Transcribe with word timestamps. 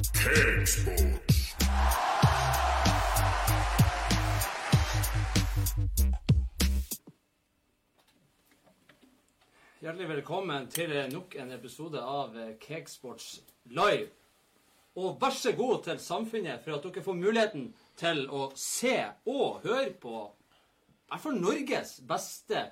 Cakesports. 0.00 1.56
Hjertelig 9.80 10.08
velkommen 10.08 10.70
til 10.72 10.94
nok 11.12 11.36
en 11.36 11.52
episode 11.52 12.00
av 12.00 12.32
eh, 12.38 12.56
Cakesports 12.62 13.42
Live. 13.76 14.08
Og 14.96 15.20
vær 15.20 15.36
så 15.36 15.52
god 15.52 15.84
til 15.84 16.00
samfunnet 16.00 16.64
for 16.64 16.78
at 16.78 16.88
dere 16.88 17.04
får 17.04 17.20
muligheten 17.20 17.70
til 18.00 18.24
å 18.32 18.48
se 18.56 18.96
og 19.28 19.60
høre 19.66 19.92
på 20.00 20.16
i 20.16 21.12
hvert 21.12 21.24
fall 21.26 21.40
Norges 21.44 21.98
beste 22.08 22.70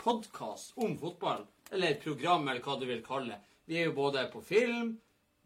podkast 0.00 0.74
om 0.74 0.98
fotball. 0.98 1.46
Eller 1.70 2.00
program, 2.02 2.48
eller 2.48 2.64
hva 2.66 2.80
du 2.80 2.88
vil 2.88 3.04
kalle 3.06 3.36
det. 3.36 3.44
Vi 3.68 3.78
er 3.78 3.92
jo 3.92 4.00
både 4.00 4.26
på 4.32 4.42
film, 4.42 4.96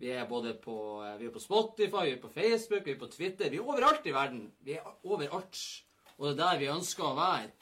vi 0.02 0.10
er 0.10 0.24
både 0.26 0.56
på, 0.58 1.04
eh, 1.06 1.18
vi 1.20 1.26
er 1.26 1.30
på 1.30 1.38
Spotify, 1.38 2.04
vi 2.04 2.12
er 2.16 2.20
på 2.20 2.28
Facebook, 2.28 2.86
vi 2.86 2.90
er 2.90 2.98
på 2.98 3.06
Twitter. 3.06 3.50
Vi 3.50 3.56
er 3.56 3.62
overalt 3.62 4.06
i 4.06 4.10
verden. 4.10 4.52
Vi 4.60 4.72
er 4.72 4.96
overalt. 5.04 5.84
Og 6.18 6.26
det 6.26 6.32
er 6.32 6.40
der 6.40 6.58
vi 6.58 6.70
ønsker 6.72 7.04
å 7.06 7.14
være. 7.14 7.52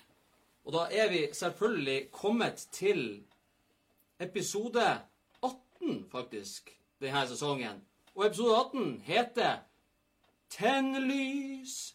Og 0.65 0.73
da 0.73 0.87
er 0.89 1.11
vi 1.13 1.21
selvfølgelig 1.37 2.11
kommet 2.11 2.65
til 2.73 3.25
episode 4.21 4.87
18, 5.43 6.07
faktisk, 6.09 6.73
denne 7.01 7.27
sesongen. 7.29 7.85
Og 8.15 8.27
episode 8.27 8.57
18 8.57 9.01
heter 9.05 9.61
Tenn 10.49 10.97
lys, 10.97 11.95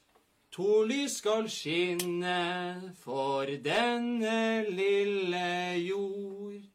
to 0.52 0.84
lys 0.84 1.18
skal 1.24 1.50
skinne 1.50 2.94
for 3.02 3.50
denne 3.66 4.70
lille 4.70 5.50
jord. 5.88 6.75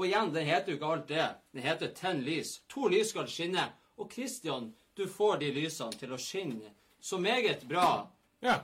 Og 0.00 0.06
igjen, 0.08 0.30
den 0.32 0.46
heter 0.48 0.72
jo 0.72 0.78
ikke 0.78 0.90
alt 0.94 1.08
det. 1.10 1.24
Den 1.52 1.64
heter 1.66 1.90
Tenn 1.92 2.22
lys. 2.24 2.54
To 2.72 2.86
lys 2.88 3.10
skal 3.12 3.26
skinne. 3.28 3.66
Og 4.00 4.08
Christian, 4.12 4.70
du 4.96 5.02
får 5.12 5.42
de 5.42 5.50
lysene 5.52 5.92
til 6.00 6.14
å 6.16 6.18
skinne 6.20 6.70
så 7.04 7.18
meget 7.20 7.66
bra. 7.68 8.06
Ja. 8.40 8.62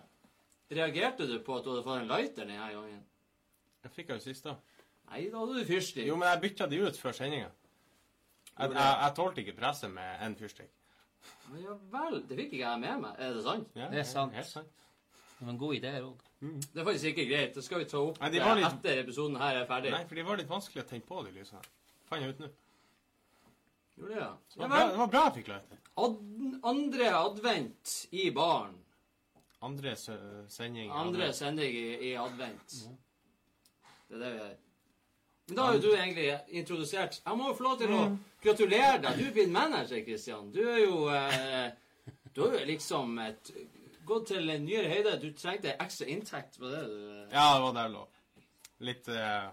Reagerte 0.72 1.26
du 1.28 1.34
på 1.44 1.58
at 1.58 1.66
du 1.66 1.74
hadde 1.74 1.84
fått 1.84 2.00
en 2.00 2.08
lighter 2.08 2.48
denne 2.48 2.70
gangen? 2.72 3.02
Jeg 3.84 3.92
fikk 3.98 4.14
jo 4.14 4.18
sist, 4.24 4.48
da. 4.48 4.56
Nei, 5.10 5.26
da 5.28 5.42
hadde 5.42 5.60
du 5.60 5.68
fyrstikk. 5.68 6.08
Jo, 6.08 6.16
men 6.16 6.32
jeg 6.32 6.42
bytta 6.46 6.70
de 6.72 6.80
ut 6.86 6.96
før 6.98 7.14
sendinga. 7.20 7.52
Jeg, 8.56 8.72
jeg, 8.72 8.96
jeg 9.02 9.14
tålte 9.20 9.44
ikke 9.44 9.58
presset 9.60 9.92
med 9.92 10.24
én 10.24 10.38
fyrstikk. 10.40 10.72
Ja 11.60 11.76
vel. 11.92 12.22
Det 12.24 12.38
fikk 12.40 12.56
ikke 12.56 12.64
jeg 12.64 12.80
med 12.86 13.04
meg. 13.04 13.20
Er 13.20 13.36
det 13.36 13.44
sant? 13.44 13.68
Ja, 13.76 13.90
Det 13.92 14.00
er 14.00 14.08
sant. 14.08 14.32
Helt 14.40 14.48
sant. 14.48 14.72
Det 15.36 15.44
var 15.44 15.52
en 15.52 15.58
god 15.60 15.74
idé 15.76 15.90
òg. 16.00 16.22
Det 16.40 16.80
er 16.80 16.84
faktisk 16.84 17.10
ikke 17.12 17.26
greit. 17.28 17.54
Det 17.54 17.64
skal 17.64 17.78
vi 17.82 17.88
ta 17.90 17.98
opp 18.00 18.20
Nei, 18.20 18.30
litt- 18.30 18.66
etter 18.68 19.02
episoden 19.02 19.36
her 19.40 19.56
er 19.62 19.66
ferdig. 19.68 19.90
Nei, 19.92 20.04
for 20.08 20.14
de 20.14 20.22
var 20.24 20.36
litt 20.40 20.48
vanskelig 20.48 20.84
å 20.84 20.88
tenne 20.88 21.04
på, 21.08 21.22
de 21.26 21.32
lysene. 21.36 21.60
Fant 22.08 22.22
jeg 22.22 22.34
ut 22.34 22.40
nå. 22.40 22.48
Gjorde 23.96 24.14
det, 24.14 24.20
ja. 24.20 24.32
Det 24.54 24.60
ja 24.60 24.68
var 24.68 24.68
bra, 24.68 24.90
det 24.90 24.98
var 24.98 25.06
bra 25.12 25.22
jeg 25.26 25.34
fikk 25.38 25.48
lighter. 25.52 25.78
Ad 25.96 26.16
andre 26.72 27.10
advent 27.16 27.94
i 28.12 28.30
baren. 28.30 28.74
Andre 29.64 29.96
sending. 29.96 30.90
Andre 30.92 31.32
sending 31.32 31.74
i, 31.74 31.86
i 32.10 32.14
advent. 32.20 32.76
Det 34.08 34.16
er 34.16 34.20
det 34.24 34.32
vi 34.32 34.38
gjør. 34.38 34.54
Men 35.46 35.56
da 35.56 35.62
har 35.62 35.76
jo 35.76 35.80
du 35.80 35.92
egentlig 35.94 36.26
introdusert 36.58 37.20
Jeg 37.22 37.38
må 37.38 37.48
jo 37.52 37.54
få 37.54 37.62
lov 37.68 37.76
til 37.78 37.92
å 37.94 38.00
gratulere 38.42 38.98
deg. 39.04 39.18
Du 39.20 39.24
er 39.28 39.34
blitt 39.36 39.52
manager, 39.54 40.00
Christian. 40.02 40.48
Du 40.52 40.60
er 40.66 40.80
jo 40.82 41.04
eh, 41.14 41.70
Du 42.34 42.42
har 42.42 42.56
jo 42.58 42.64
liksom 42.66 43.18
et, 43.22 43.52
gått 44.06 44.30
til 44.32 44.50
en 44.52 44.66
nyere 44.66 44.90
høyde. 44.90 45.14
Du 45.22 45.30
trengte 45.36 45.76
ekstra 45.82 46.08
inntekt 46.12 46.58
på 46.60 46.70
det. 46.70 46.82
du... 46.88 46.98
Ja, 47.32 47.46
det 47.56 47.62
var 47.64 47.76
det 47.76 47.86
lå. 47.94 48.02
Litt 48.86 49.08
uh, 49.08 49.46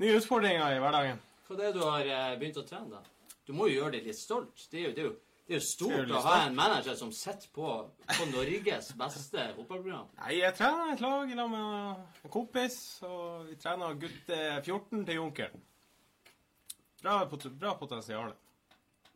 nye 0.00 0.18
utfordringer 0.18 0.76
i 0.76 0.82
hverdagen. 0.82 1.24
Hva 1.46 1.56
er 1.56 1.64
det 1.64 1.72
du 1.74 1.82
har 1.82 2.06
eh, 2.06 2.36
begynt 2.38 2.60
å 2.60 2.66
trene, 2.66 3.00
da? 3.00 3.34
Du 3.46 3.50
må 3.56 3.66
jo 3.66 3.80
gjøre 3.80 3.96
deg 3.96 4.06
litt 4.06 4.18
stolt. 4.18 4.68
Det 4.70 4.78
er 4.78 4.84
jo, 4.84 4.92
det 4.94 5.02
er 5.02 5.08
jo, 5.08 5.14
det 5.48 5.56
er 5.56 5.58
jo 5.58 5.60
er 5.60 5.64
stort 5.66 6.12
jo 6.12 6.14
å 6.14 6.20
ha 6.22 6.36
en 6.44 6.54
manager 6.54 6.94
som 6.98 7.10
sitter 7.14 7.50
på, 7.54 7.72
på 8.06 8.26
Norges 8.30 8.92
beste 8.98 9.48
fotballprogram. 9.56 10.12
Nei, 10.20 10.36
jeg 10.38 10.54
trener 10.58 10.92
et 10.94 11.02
lag 11.02 11.32
i 11.32 11.38
lag 11.38 11.50
med 11.50 11.64
en 12.22 12.32
kompis, 12.36 12.76
og 13.08 13.48
vi 13.48 13.58
trener 13.58 13.98
gutte 13.98 14.38
14 14.60 15.02
til 15.08 15.18
Junkeren. 15.18 15.66
Bra, 17.02 17.16
bra 17.26 17.74
potensial. 17.80 18.32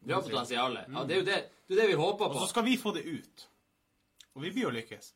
Bra 0.00 0.20
potensial. 0.25 0.78
Ja, 0.82 1.04
det 1.06 1.14
er 1.14 1.20
jo 1.22 1.26
det, 1.28 1.41
det, 1.69 1.76
er 1.76 1.82
det 1.84 1.88
vi 1.92 1.98
håper 2.00 2.26
på. 2.26 2.32
Og 2.34 2.42
så 2.42 2.50
skal 2.50 2.66
vi 2.66 2.78
få 2.80 2.94
det 2.97 3.04
ut. 3.06 3.47
Og 4.34 4.43
vi 4.43 4.50
blir 4.50 4.67
jo 4.69 4.72
lykkes. 4.75 5.12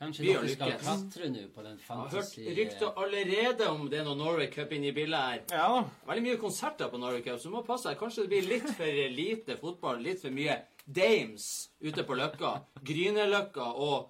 Kanskje 0.00 0.22
Vi 0.24 0.28
dere 0.32 0.48
skal 0.48 0.70
lykkes. 0.70 0.84
klatre 0.86 1.28
nå 1.28 1.40
på 1.54 1.62
den 1.64 1.74
Jeg 1.76 1.86
har 1.88 1.96
hørt 2.04 2.12
fantasy... 2.12 2.44
rykter 2.56 3.00
allerede 3.02 3.66
om 3.68 3.82
det 3.90 3.98
er 4.00 4.04
noe 4.06 4.16
Norway 4.16 4.46
Cup 4.52 4.70
inni 4.72 4.88
i 4.88 4.94
bildet 4.96 5.20
her. 5.20 5.42
Ja. 5.52 5.82
Veldig 6.08 6.22
mye 6.24 6.38
konserter 6.40 6.88
på 6.88 7.00
Norway 7.02 7.20
Cup, 7.26 7.40
så 7.42 7.50
du 7.50 7.56
må 7.56 7.62
passe 7.66 7.90
deg. 7.90 7.98
Kanskje 8.00 8.24
det 8.24 8.30
blir 8.32 8.48
litt 8.48 8.70
for 8.78 9.00
lite 9.18 9.56
fotball, 9.60 10.00
litt 10.06 10.22
for 10.22 10.32
mye 10.32 10.56
dames 10.86 11.50
ute 11.84 12.06
på 12.08 12.16
Løkka. 12.16 12.54
Grünerløkka 12.82 13.68
og 13.76 14.08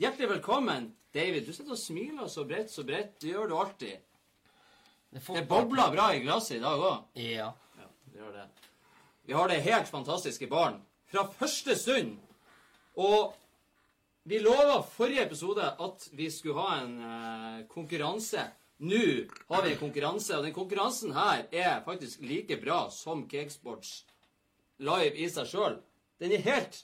Hjertelig 0.00 0.30
velkommen, 0.30 0.86
David. 1.12 1.44
Du 1.44 1.52
sitter 1.52 1.74
og 1.74 1.78
smiler 1.78 2.30
så 2.32 2.46
bredt, 2.48 2.70
så 2.72 2.80
bredt. 2.88 3.18
Det 3.20 3.34
gjør 3.34 3.50
du 3.50 3.54
alltid. 3.60 3.98
Det, 5.12 5.20
Det 5.20 5.42
bobler 5.50 5.90
bra 5.92 6.06
i 6.16 6.22
glasset 6.24 6.56
i 6.56 6.62
dag 6.62 6.80
òg. 6.80 7.02
Ja. 7.20 7.50
Ja, 7.76 7.88
det 8.08 8.22
gjør 8.22 8.32
det. 8.38 8.46
Vi 9.28 9.36
har 9.36 9.52
det 9.52 9.60
helt 9.68 9.90
fantastiske 9.92 10.48
barn 10.48 10.80
fra 11.12 11.26
første 11.28 11.76
stund. 11.76 12.16
Og 12.96 13.34
vi 14.24 14.38
lova 14.38 14.82
forrige 14.86 15.24
episode 15.26 15.66
at 15.66 16.08
vi 16.12 16.30
skulle 16.30 16.60
ha 16.60 16.80
en 16.82 16.98
eh, 17.02 17.66
konkurranse. 17.70 18.44
Nå 18.82 19.02
har 19.48 19.62
vi 19.62 19.72
en 19.72 19.78
konkurranse, 19.78 20.36
og 20.36 20.46
den 20.46 20.54
konkurransen 20.54 21.12
her 21.14 21.44
er 21.52 21.82
faktisk 21.86 22.24
like 22.26 22.56
bra 22.62 22.88
som 22.90 23.28
Cakesports 23.30 24.00
live 24.82 25.14
i 25.18 25.28
seg 25.30 25.46
sjøl. 25.50 25.76
Den 26.22 26.34
er 26.34 26.42
helt 26.46 26.80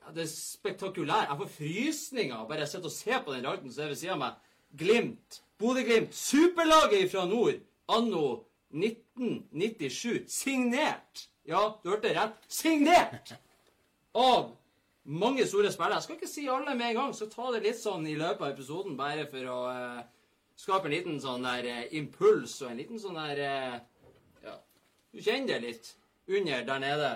ja, 0.00 0.12
Det 0.14 0.24
er 0.24 0.30
spektakulær. 0.32 1.28
Jeg 1.28 1.40
får 1.42 1.52
frysninger 1.56 2.46
bare 2.48 2.64
jeg 2.64 2.72
sitter 2.72 2.90
og 2.90 2.96
ser 2.96 3.24
på 3.24 3.34
den 3.34 3.44
ralten 3.46 3.72
som 3.72 3.84
er 3.84 3.92
ved 3.92 4.00
sida 4.00 4.16
av 4.16 4.22
meg. 4.22 4.40
Glimt. 4.72 5.42
Bodø-Glimt. 5.60 6.16
Superlaget 6.16 7.12
fra 7.12 7.26
nord. 7.28 7.60
Anno 7.92 8.24
1997. 8.72 10.24
Signert. 10.32 11.28
Ja, 11.48 11.60
du 11.82 11.92
hørte 11.92 12.12
rett. 12.16 12.40
Signert! 12.48 13.34
Av 14.14 14.52
mange 15.04 15.46
store 15.46 15.72
spillere. 15.72 15.94
Jeg 15.94 16.02
skal 16.02 16.18
ikke 16.18 16.30
si 16.30 16.46
alle 16.50 16.74
med 16.78 16.90
en 16.90 16.98
gang, 17.00 17.14
så 17.14 17.28
ta 17.30 17.50
det 17.54 17.62
litt 17.64 17.80
sånn 17.80 18.06
i 18.06 18.16
løpet 18.18 18.44
av 18.44 18.52
episoden, 18.52 18.96
bare 18.98 19.26
for 19.30 19.48
å 19.50 19.58
uh, 19.70 20.02
skape 20.58 20.88
en 20.88 20.94
liten 20.94 21.20
sånn 21.22 21.46
der 21.46 21.68
uh, 21.68 21.80
impuls 21.98 22.54
og 22.62 22.70
en 22.70 22.82
liten 22.82 23.02
sånn 23.02 23.18
der 23.18 23.42
uh, 23.42 23.78
Ja, 24.44 24.58
du 25.12 25.22
kjenner 25.22 25.54
det 25.54 25.62
litt 25.64 25.94
under 26.30 26.66
der 26.68 26.82
nede. 26.82 27.14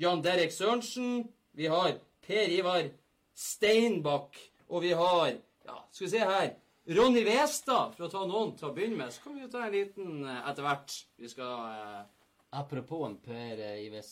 Jan 0.00 0.24
Derek 0.24 0.54
Sørensen. 0.54 1.28
Vi 1.54 1.68
har 1.70 1.94
Per 2.26 2.50
Ivar 2.54 2.88
Steinbakk. 3.34 4.38
Og 4.70 4.84
vi 4.86 4.92
har 4.94 5.36
Ja, 5.66 5.76
skal 5.90 6.06
vi 6.06 6.10
se 6.10 6.24
her 6.24 6.52
Ronny 6.90 7.22
Westad, 7.26 7.92
for 7.94 8.06
å 8.06 8.10
ta 8.10 8.22
noen 8.26 8.54
til 8.58 8.70
å 8.70 8.74
begynne 8.74 8.98
med. 8.98 9.12
Så 9.14 9.22
kan 9.22 9.36
vi 9.36 9.44
jo 9.44 9.50
ta 9.52 9.66
en 9.66 9.74
liten 9.74 10.24
etter 10.26 10.64
hvert. 10.64 10.94
Vi 11.20 11.28
skal 11.30 12.06
Apropos 12.50 13.12
Per 13.22 13.58
Ivar 13.60 13.76
Ive 13.78 14.02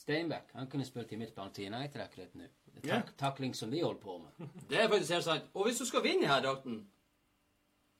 Steinbeck. 0.00 0.52
Han 0.52 0.66
kunne 0.66 0.84
spilt 0.84 1.12
i 1.12 1.18
mitt 1.20 1.34
til 1.34 1.66
United 1.66 1.82
jeg 1.82 1.92
trekker 1.92 2.28
Det 2.32 2.44
er 2.46 2.52
Tak 2.84 3.16
takling 3.18 3.54
som 3.56 3.70
vi 3.70 3.80
holder 3.80 4.00
på 4.00 4.18
med. 4.18 4.48
Det 4.70 4.80
er 4.80 4.88
faktisk 4.88 5.12
helt 5.12 5.24
sant. 5.24 5.50
Og 5.54 5.64
hvis 5.64 5.78
du 5.78 5.84
skal 5.84 6.02
vinne 6.04 6.26
her, 6.26 6.40
drakten, 6.42 6.86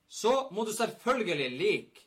så 0.09 0.49
må 0.51 0.65
du 0.65 0.73
selvfølgelig 0.73 1.51
like 1.59 2.07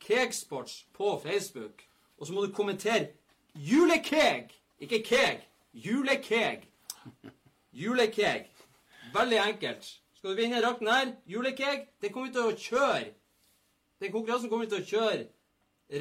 Kegsports 0.00 0.86
på 0.92 1.20
Facebook. 1.22 1.82
Og 2.18 2.26
så 2.26 2.32
må 2.32 2.44
du 2.44 2.52
kommentere 2.52 3.06
julekeg. 3.54 4.50
Ikke 4.80 5.02
keg. 5.02 5.42
Julekeg. 5.74 6.68
Julekeg. 7.72 8.46
Veldig 9.14 9.38
enkelt. 9.38 9.84
Skal 10.14 10.30
du 10.30 10.36
vinne 10.36 10.62
drakten 10.62 10.88
her, 10.88 11.12
julekeg, 11.26 11.86
den 12.02 12.12
kommer 12.12 12.28
vi 12.28 12.34
til 12.36 12.46
å 12.46 12.56
kjøre. 12.56 13.06
Den 14.00 14.12
konkurransen 14.12 14.50
kommer 14.50 14.66
vi 14.66 14.70
til 14.70 14.82
å 14.84 14.90
kjøre 14.90 15.24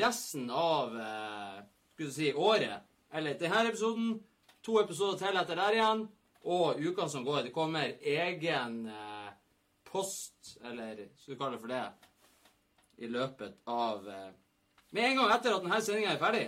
resten 0.01 0.49
av 0.53 0.93
eh, 0.95 1.63
skulle 1.93 2.09
du 2.09 2.13
si, 2.13 2.33
året. 2.33 2.85
Eller 3.13 3.39
denne 3.39 3.63
episoden, 3.69 4.11
to 4.65 4.77
episoder 4.81 5.17
til 5.19 5.39
etter 5.41 5.57
der 5.59 5.77
igjen, 5.77 6.05
og 6.41 6.79
uka 6.81 7.07
som 7.09 7.25
går. 7.25 7.47
Det 7.47 7.53
kommer 7.53 7.97
egen 8.01 8.77
eh, 8.89 9.31
post, 9.87 10.57
eller 10.65 11.07
skal 11.17 11.33
du 11.35 11.39
kalle 11.39 11.57
det 11.57 11.63
for 11.63 11.73
det, 11.73 11.83
i 13.01 13.09
løpet 13.09 13.59
av 13.69 14.07
eh, 14.09 14.29
Med 14.91 15.05
en 15.07 15.21
gang 15.21 15.29
etter 15.31 15.53
at 15.55 15.63
denne 15.63 15.77
sendinga 15.81 16.13
er 16.13 16.19
ferdig. 16.19 16.47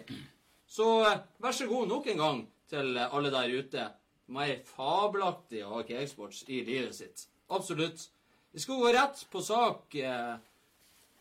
Så 0.67 0.87
eh, 1.07 1.19
vær 1.39 1.55
så 1.55 1.67
god 1.69 1.87
nok 1.87 2.09
en 2.11 2.23
gang 2.23 2.41
til 2.69 2.97
alle 2.97 3.31
der 3.31 3.53
ute. 3.53 3.85
Det 4.33 4.47
er 4.49 4.65
fabelaktig 4.67 5.61
å 5.63 5.75
ha 5.75 5.83
Cakesports 5.85 6.43
i 6.47 6.63
livet 6.65 6.95
sitt. 6.95 7.27
Absolutt. 7.53 8.07
Vi 8.53 8.61
skal 8.61 8.79
gå 8.81 8.91
rett 8.95 9.25
på 9.31 9.41
sak. 9.41 9.95
eh, 9.95 10.35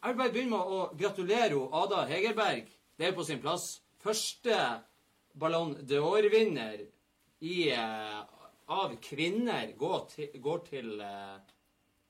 jeg 0.03 0.11
vil 0.11 0.19
bare 0.19 0.33
begynne 0.35 0.51
med 0.57 0.73
å 0.77 0.81
gratulere 0.99 1.59
Ada 1.83 2.07
Hegerberg. 2.11 2.71
Det 2.99 3.07
er 3.07 3.15
på 3.15 3.25
sin 3.25 3.41
plass. 3.41 3.83
Første 4.03 4.57
Ballon 5.35 5.75
d'Or-vinner 5.89 6.85
eh, 7.41 8.21
av 8.73 8.97
kvinner 9.03 9.73
går 9.79 10.07
til, 10.13 10.31
går 10.43 10.65
til 10.69 11.01
eh, 11.01 11.39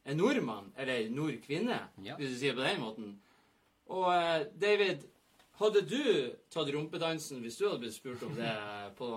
en 0.05 0.19
nordmann, 0.19 0.73
eller 0.77 1.11
nordkvinne, 1.15 1.79
Ja. 2.03 2.17
hvis 2.19 2.35
du 2.35 2.39
sier 2.41 2.57
det 2.57 2.63
på 2.63 2.69
den 2.69 2.81
måten. 2.83 3.13
Og 3.93 4.09
uh, 4.09 4.47
David, 4.59 5.05
Hadde 5.61 5.83
du 5.87 6.33
tatt 6.51 6.71
rumpedansen 6.73 7.43
hvis 7.45 7.59
du 7.61 7.67
hadde 7.69 7.83
blitt 7.85 7.95
spurt 7.95 8.23
om 8.27 8.33
det 8.35 8.53
på 8.99 9.09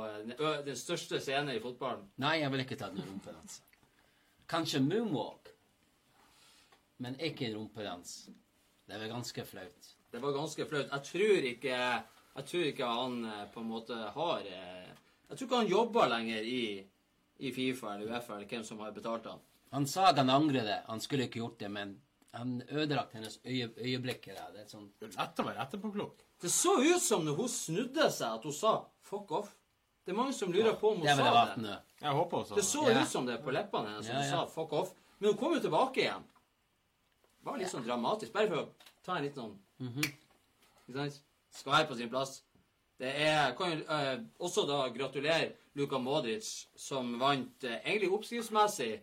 den 0.67 0.75
største 0.77 1.17
scenen 1.23 1.55
i 1.55 1.61
fotballen? 1.63 2.03
Nei, 2.21 2.35
jeg 2.41 2.51
ville 2.53 2.65
ikke 2.67 2.77
tatt 2.77 2.93
noen 2.93 3.07
rumpedans. 3.13 3.61
Kanskje 4.51 4.81
moonwalk, 4.83 5.49
men 7.01 7.15
ikke 7.23 7.49
rumpedans. 7.55 8.27
Det 8.85 8.99
var 9.01 9.13
ganske 9.15 9.45
flaut. 9.47 9.89
Det 10.11 10.21
var 10.21 10.35
ganske 10.35 10.67
flaut. 10.69 10.91
Jeg 10.91 11.07
tror 11.09 11.49
ikke 11.53 11.79
Jeg 12.35 12.45
tror 12.49 12.63
ikke 12.69 12.85
han 12.89 13.25
eh, 13.25 13.45
på 13.53 13.61
en 13.63 13.69
måte 13.69 13.95
har 14.15 14.39
eh, 14.39 14.89
Jeg 15.29 15.37
tror 15.37 15.47
ikke 15.47 15.61
han 15.61 15.71
jobber 15.71 16.09
lenger 16.11 16.43
i, 16.43 16.63
i 17.39 17.51
Fifa 17.55 17.93
eller 17.95 18.11
Uefa 18.11 18.35
eller 18.35 18.47
hvem 18.51 18.63
som 18.67 18.79
har 18.83 18.91
betalt 18.95 19.25
han. 19.31 19.39
Han 19.71 19.87
sa 19.87 20.09
at 20.11 20.17
han 20.21 20.29
angrer 20.29 20.63
det. 20.67 20.81
Han 20.87 21.01
skulle 21.01 21.25
ikke 21.27 21.39
gjort 21.41 21.57
det, 21.59 21.69
men 21.71 21.95
han 22.35 22.61
ødelagte 22.69 23.17
hennes 23.17 23.39
øye, 23.45 23.69
øyeblikker. 23.79 24.35
der. 24.35 24.51
Det 24.53 24.61
er 24.65 24.69
sånn 24.71 24.89
å 24.91 25.47
være 25.47 25.63
etterpåklok. 25.65 26.21
Det 26.41 26.51
så 26.51 26.75
ut 26.83 27.01
som 27.01 27.23
når 27.25 27.35
hun 27.39 27.49
snudde 27.49 28.09
seg, 28.11 28.35
at 28.37 28.43
hun 28.43 28.53
sa 28.53 28.73
'fuck 29.09 29.31
off'. 29.31 29.55
Det 30.05 30.11
er 30.11 30.17
mange 30.17 30.33
som 30.33 30.51
lurer 30.51 30.75
på 30.75 30.91
om 30.91 30.97
hun 30.97 31.05
Det 31.07 31.15
sa 31.17 31.55
det. 31.55 31.79
Jeg 32.01 32.11
håper 32.13 32.37
også 32.37 32.55
Det 32.55 32.63
så 32.63 32.89
Ja. 32.91 33.01
ut 33.01 33.07
som 33.07 33.25
det 33.25 33.43
på 33.43 33.51
leppene 33.51 33.87
hennes, 33.89 34.07
Ja, 34.07 34.13
hun 34.13 34.23
ja. 34.23 34.29
sa 34.29 34.45
'fuck 34.45 34.69
off'. 34.71 34.93
Men 35.19 35.29
hun 35.29 35.37
kom 35.37 35.53
jo 35.53 35.59
tilbake 35.59 35.97
igjen. 35.97 36.23
Det 37.39 37.45
var 37.45 37.57
litt 37.57 37.69
sånn 37.69 37.83
dramatisk. 37.85 38.33
Bare 38.33 38.47
for 38.47 38.55
å 38.57 38.67
ta 39.03 39.15
en 39.17 39.23
litt 39.23 39.35
sånn 39.35 39.57
Mhm. 39.79 40.03
Ikke 40.89 40.93
sant? 41.09 41.21
Skal 41.55 41.71
være 41.73 41.87
på 41.89 41.95
sin 41.95 42.11
plass. 42.11 42.41
Det 42.99 43.11
er 43.25 43.55
Kan 43.57 43.73
jo 43.73 43.83
eh, 43.91 44.19
også 44.39 44.63
da 44.67 44.85
gratulere 44.95 45.51
Luka 45.75 45.97
Modric, 45.99 46.67
som 46.75 47.17
vant 47.19 47.63
eh, 47.63 47.81
egentlig 47.83 48.11
oppskriftsmessig 48.15 48.93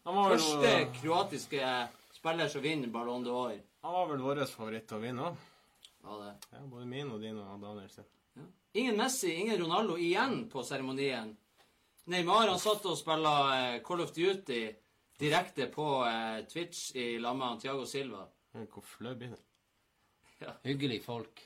Første 0.00 0.56
var 0.56 0.62
vel, 0.64 0.86
kroatiske 0.96 1.66
spiller 2.16 2.48
som 2.48 2.62
vinner 2.64 2.88
Ballon 2.88 3.24
d'Or. 3.24 3.58
han 3.82 3.92
var 3.92 4.06
vel 4.08 4.22
vår 4.24 4.46
favoritt 4.48 4.86
til 4.88 4.96
å 4.96 5.00
vinne 5.02 5.26
òg. 5.28 5.36
Ja, 6.02 6.16
det. 6.22 6.30
Ja, 6.52 6.62
både 6.64 6.86
min 6.88 7.10
og 7.12 7.20
din 7.20 7.36
og 7.38 7.60
Daniel 7.60 7.90
sin. 7.90 8.06
Ja. 8.36 8.46
Ingen 8.80 8.96
Messi, 8.96 9.34
ingen 9.34 9.60
Ronaldo 9.60 9.98
igjen 10.00 10.48
på 10.48 10.64
seremonien. 10.64 11.34
Neymar 12.10 12.48
han 12.48 12.58
satt 12.58 12.86
og 12.88 12.96
spilte 12.98 13.34
eh, 13.58 13.82
Call 13.84 14.00
of 14.06 14.14
Duty 14.16 14.62
direkte 15.20 15.68
på 15.68 15.86
eh, 16.08 16.40
Twitch 16.48 16.94
i 16.96 17.18
lag 17.20 17.36
med 17.36 17.60
Tiago 17.60 17.84
Silva. 17.86 18.24
Hvor 18.56 18.82
flau 18.96 19.14
blir 19.14 19.36
det? 19.36 20.54
Hyggelig 20.64 21.02
folk. 21.04 21.44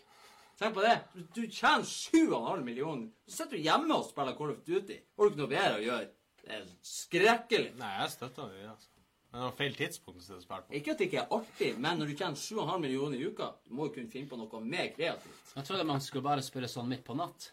Tenk 0.59 0.75
på 0.77 0.83
det. 0.85 0.95
Du, 1.15 1.21
du 1.35 1.43
tjener 1.51 1.83
7,5 1.89 2.62
millioner. 2.65 3.09
Så 3.27 3.41
sitter 3.43 3.56
du 3.59 3.62
hjemme 3.65 3.95
og 3.97 4.05
spiller 4.06 4.37
Call 4.39 4.53
of 4.55 4.61
Duty. 4.67 4.99
Har 5.17 5.25
du 5.27 5.33
ikke 5.33 5.41
noe 5.43 5.51
bedre 5.51 5.79
å 5.81 5.85
gjøre? 5.85 6.11
Det 6.45 6.53
er 6.59 6.67
skrekkelig. 6.87 7.71
Nei, 7.81 7.93
jeg 8.03 8.12
støtter 8.15 8.53
det. 8.53 8.67
altså. 8.71 8.91
Men 9.33 9.41
det 9.41 9.47
var 9.49 9.56
feil 9.59 9.75
tidspunkt 9.75 10.21
å 10.31 10.37
spille 10.39 10.61
på. 10.69 10.75
Ikke 10.79 10.93
at 10.95 11.01
det 11.03 11.09
ikke 11.09 11.23
er 11.25 11.33
artig, 11.35 11.71
men 11.83 11.99
når 11.99 12.12
du 12.12 12.15
tjener 12.21 12.39
7,5 12.39 12.85
millioner 12.85 13.19
i 13.19 13.27
uka, 13.33 13.49
du 13.67 13.73
må 13.75 13.89
jo 13.89 13.95
kunne 13.97 14.12
finne 14.12 14.31
på 14.31 14.39
noe 14.39 14.61
mer 14.62 14.93
kreativt. 14.95 15.49
Jeg 15.56 15.67
trodde 15.67 15.87
man 15.91 16.05
skulle 16.05 16.23
bare 16.29 16.45
spille 16.47 16.71
sånn 16.71 16.87
midt 16.93 17.03
på 17.09 17.17
natt. 17.19 17.49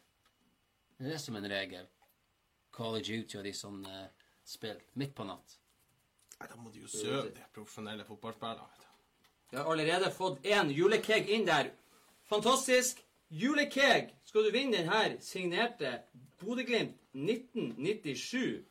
Det 1.00 1.07
er 1.07 1.15
det 1.15 1.21
som 1.24 1.39
en 1.39 1.50
regel. 1.50 1.88
Call 2.75 3.00
of 3.00 3.01
Duty 3.07 3.39
og 3.39 3.48
de 3.48 3.56
sånne 3.57 4.03
spill. 4.45 4.77
Midt 5.01 5.15
på 5.18 5.25
natt. 5.25 5.57
Nei, 6.38 6.48
Da 6.51 6.59
må 6.62 6.69
du 6.74 6.80
jo 6.83 6.89
søve 6.92 7.31
de 7.33 7.48
profesjonelle 7.53 8.06
fotballspillerne. 8.06 8.77
du. 8.77 8.86
Vi 9.51 9.57
har 9.57 9.68
allerede 9.74 10.12
fått 10.13 10.45
én 10.45 10.69
julekeg 10.71 11.30
inn 11.33 11.45
der. 11.50 11.71
Fantastisk. 12.31 13.01
Julekeg! 13.31 14.10
Skal 14.28 14.45
du 14.48 14.51
vinne 14.56 14.78
den 14.78 14.89
her 14.92 15.18
signerte 15.24 15.89
Bodø-Glimt 16.42 16.95
1997? 17.16 18.62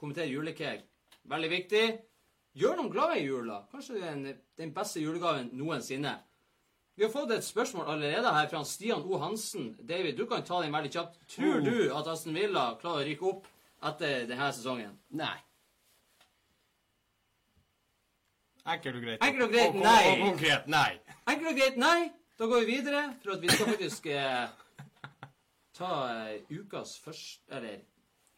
Kommenter 0.00 0.24
julekeg. 0.28 0.80
Veldig 1.28 1.50
viktig. 1.52 1.82
Gjør 2.56 2.78
noen 2.78 2.90
glad 2.92 3.16
i 3.18 3.26
jula. 3.26 3.58
Kanskje 3.72 4.00
den, 4.00 4.22
den 4.56 4.72
beste 4.76 5.00
julegaven 5.04 5.50
noensinne. 5.56 6.14
Vi 6.96 7.04
har 7.04 7.12
fått 7.12 7.32
et 7.36 7.44
spørsmål 7.44 7.90
allerede 7.92 8.32
her 8.32 8.48
fra 8.48 8.62
Stian 8.64 9.04
O. 9.04 9.18
Hansen. 9.20 9.74
David, 9.84 10.16
du 10.16 10.24
kan 10.30 10.44
ta 10.48 10.62
den 10.64 10.72
veldig 10.72 10.92
kjapt. 10.94 11.18
Tror 11.34 11.58
Oh. 11.58 11.64
du 11.66 11.92
at 11.98 12.08
Aston 12.08 12.36
Villa 12.36 12.70
klarer 12.80 13.04
å 13.04 13.08
rykke 13.10 13.28
opp 13.28 13.48
etter 13.84 14.24
denne 14.30 14.48
sesongen? 14.56 14.96
Nei. 15.20 15.36
Enkelt 18.66 18.96
og 18.96 19.02
greit. 19.02 19.22
Enkelt 19.22 19.42
og 19.44 19.50
greit, 19.50 19.74
nei. 19.74 20.04
Og 20.10 20.22
konkret, 20.28 20.66
nei. 20.66 20.98
Enkelt 21.28 21.50
og 21.50 21.58
greit, 21.60 21.76
nei. 21.78 21.98
Da 22.38 22.46
går 22.50 22.64
vi 22.64 22.66
videre, 22.66 23.02
for 23.22 23.36
at 23.36 23.42
vi 23.42 23.48
skal 23.48 23.66
faktisk 23.66 24.06
eh, 24.06 24.48
ta 25.78 25.90
eh, 26.12 26.58
ukas 26.58 26.98
første 27.04 27.54
Eller 27.56 27.78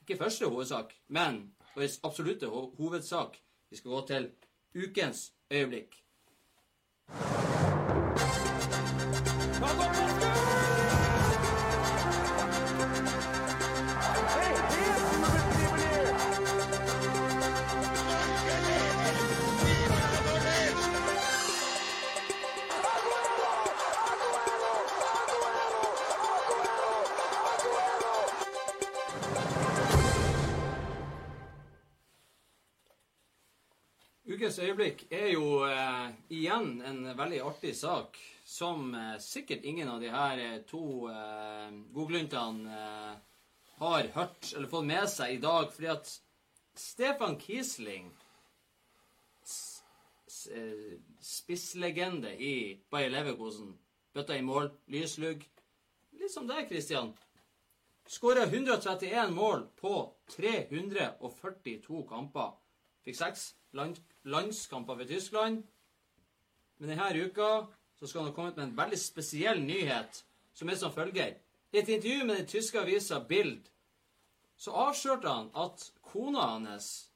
ikke 0.00 0.18
første 0.24 0.46
hovedsak, 0.46 0.92
men 1.08 1.40
vår 1.74 1.88
absolutte 2.04 2.46
ho 2.46 2.74
hovedsak. 2.78 3.36
Vi 3.70 3.76
skal 3.76 3.90
gå 3.90 4.06
til 4.06 4.30
ukens 4.74 5.32
øyeblikk. 5.50 5.96
Øyeblikk 34.58 35.06
er 35.12 35.28
jo 35.32 35.62
eh, 35.66 36.08
igjen 36.34 36.80
en 36.86 37.04
veldig 37.18 37.40
artig 37.46 37.74
sak 37.76 38.18
som 38.48 38.94
eh, 38.94 39.16
sikkert 39.22 39.64
ingen 39.64 39.88
av 39.92 40.00
de 40.02 40.10
her 40.12 40.40
eh, 40.42 40.60
to 40.68 41.08
eh, 41.12 41.68
godgluntene 41.94 42.78
eh, 42.78 43.12
har 43.78 44.08
hørt 44.14 44.52
eller 44.56 44.70
fått 44.72 44.88
med 44.88 45.06
seg 45.10 45.36
i 45.36 45.42
dag, 45.42 45.68
fordi 45.74 45.90
at 45.92 46.10
Stefan 46.78 47.36
Kiesling, 47.42 48.10
eh, 50.54 50.98
spisslegende 51.20 52.32
i 52.34 52.54
Bayer 52.90 53.12
Leverkosen, 53.14 53.74
bøtta 54.14 54.38
i 54.38 54.44
mål, 54.46 54.70
lyslugg, 54.90 55.44
litt 56.18 56.34
som 56.34 56.48
deg, 56.50 56.66
Christian, 56.70 57.12
skåra 58.08 58.46
131 58.48 59.34
mål 59.36 59.68
på 59.78 59.94
342 60.34 62.02
kamper. 62.08 62.56
Fikk 63.06 63.18
seks 63.18 63.52
land, 63.76 64.00
landskamper 64.30 65.00
for 65.00 65.08
Tyskland. 65.08 65.62
Men 66.78 66.92
denne 66.92 67.26
uka 67.26 67.66
så 67.98 68.06
skal 68.06 68.22
han 68.22 68.30
ha 68.30 68.34
kommet 68.36 68.56
med 68.56 68.68
en 68.68 68.76
veldig 68.78 68.98
spesiell 69.00 69.60
nyhet, 69.64 70.22
som 70.54 70.70
er 70.70 70.78
som 70.78 70.94
følger. 70.94 71.34
I 71.72 71.78
et 71.78 71.88
intervju 71.88 72.24
med 72.24 72.36
den 72.36 72.46
tyske 72.46 72.80
avisa 72.80 73.20
Bild 73.20 73.68
så 74.58 74.74
avslørte 74.74 75.28
han 75.28 75.50
at 75.54 75.84
kona 76.02 76.46
hans 76.54 77.08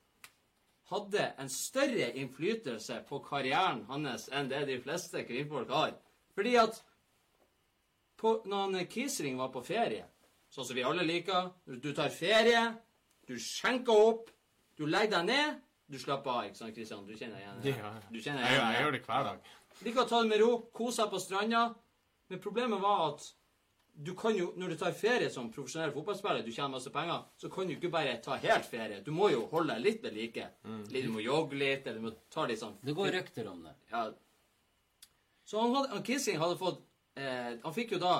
hadde 0.92 1.24
en 1.40 1.48
større 1.50 2.10
innflytelse 2.20 3.00
på 3.08 3.18
karrieren 3.24 3.84
hans 3.88 4.28
enn 4.30 4.50
det 4.50 4.66
de 4.68 4.78
fleste 4.82 5.24
kvinnfolk 5.26 5.70
har. 5.72 5.94
Fordi 6.34 6.54
at 6.60 6.82
på, 8.16 8.42
når 8.46 8.62
han 8.62 8.86
Kiesling 8.86 9.38
var 9.40 9.50
på 9.54 9.64
ferie, 9.66 10.04
sånn 10.52 10.68
som 10.68 10.76
vi 10.76 10.84
alle 10.86 11.02
liker 11.02 11.50
Du 11.66 11.90
tar 11.94 12.12
ferie, 12.14 12.60
du 13.26 13.38
skjenker 13.40 13.92
opp, 14.10 14.30
du 14.76 14.84
legger 14.86 15.16
deg 15.16 15.30
ned, 15.32 15.60
du 15.92 15.98
slapper 16.00 16.30
av. 16.32 16.46
ikke 16.48 16.56
sant, 16.62 16.74
Kristian? 16.76 17.04
Du 17.06 17.12
kjenner 17.12 17.38
igjen 17.42 17.60
Det 17.62 17.74
jeg. 17.76 18.02
Du 18.08 18.18
kjenner 18.24 18.42
Jeg, 18.46 18.56
igjen 18.56 18.72
jeg, 18.72 18.82
gjør 18.86 18.96
det 18.96 19.02
hver 19.06 19.28
dag. 19.28 19.52
Liker 19.84 20.02
å 20.02 20.08
ta 20.08 20.22
det 20.24 20.30
med 20.32 20.40
ro, 20.42 20.50
kose 20.72 20.96
seg 21.02 21.12
på 21.12 21.20
stranda. 21.20 21.62
Men 22.32 22.40
problemet 22.40 22.80
var 22.80 23.06
at 23.10 23.26
du 23.92 24.14
kan 24.16 24.32
jo, 24.32 24.46
når 24.56 24.72
du 24.72 24.76
tar 24.80 24.94
ferie 24.96 25.28
som 25.30 25.50
profesjonell 25.52 25.92
fotballspiller, 25.92 26.40
du 26.46 26.48
tjener 26.50 26.72
masse 26.72 26.88
penger, 26.94 27.26
så 27.36 27.50
kan 27.52 27.68
du 27.68 27.74
ikke 27.74 27.90
bare 27.92 28.14
ta 28.24 28.38
helt 28.40 28.64
ferie. 28.64 29.02
Du 29.04 29.10
må 29.12 29.28
jo 29.34 29.42
holde 29.50 29.74
deg 29.74 29.84
litt 29.84 30.02
ved 30.06 30.14
like. 30.16 30.46
Litt, 30.88 31.04
Du 31.04 31.10
må 31.12 31.20
jogge 31.20 31.58
litt, 31.60 31.84
eller 31.86 32.00
du 32.00 32.06
må 32.06 32.12
ta 32.32 32.46
litt 32.48 32.62
sånn 32.62 32.78
Det 32.80 32.94
går 32.96 33.12
røkter 33.18 33.50
om 33.52 33.60
det. 33.68 33.74
ja. 33.92 34.06
Så 35.44 35.60
han, 35.60 35.74
hadde, 35.74 35.90
han 35.92 36.04
Kissing 36.06 36.38
hadde 36.40 36.56
fått 36.56 36.78
eh, 37.18 37.58
Han 37.64 37.74
fikk 37.74 37.90
jo 37.92 37.98
da 38.00 38.12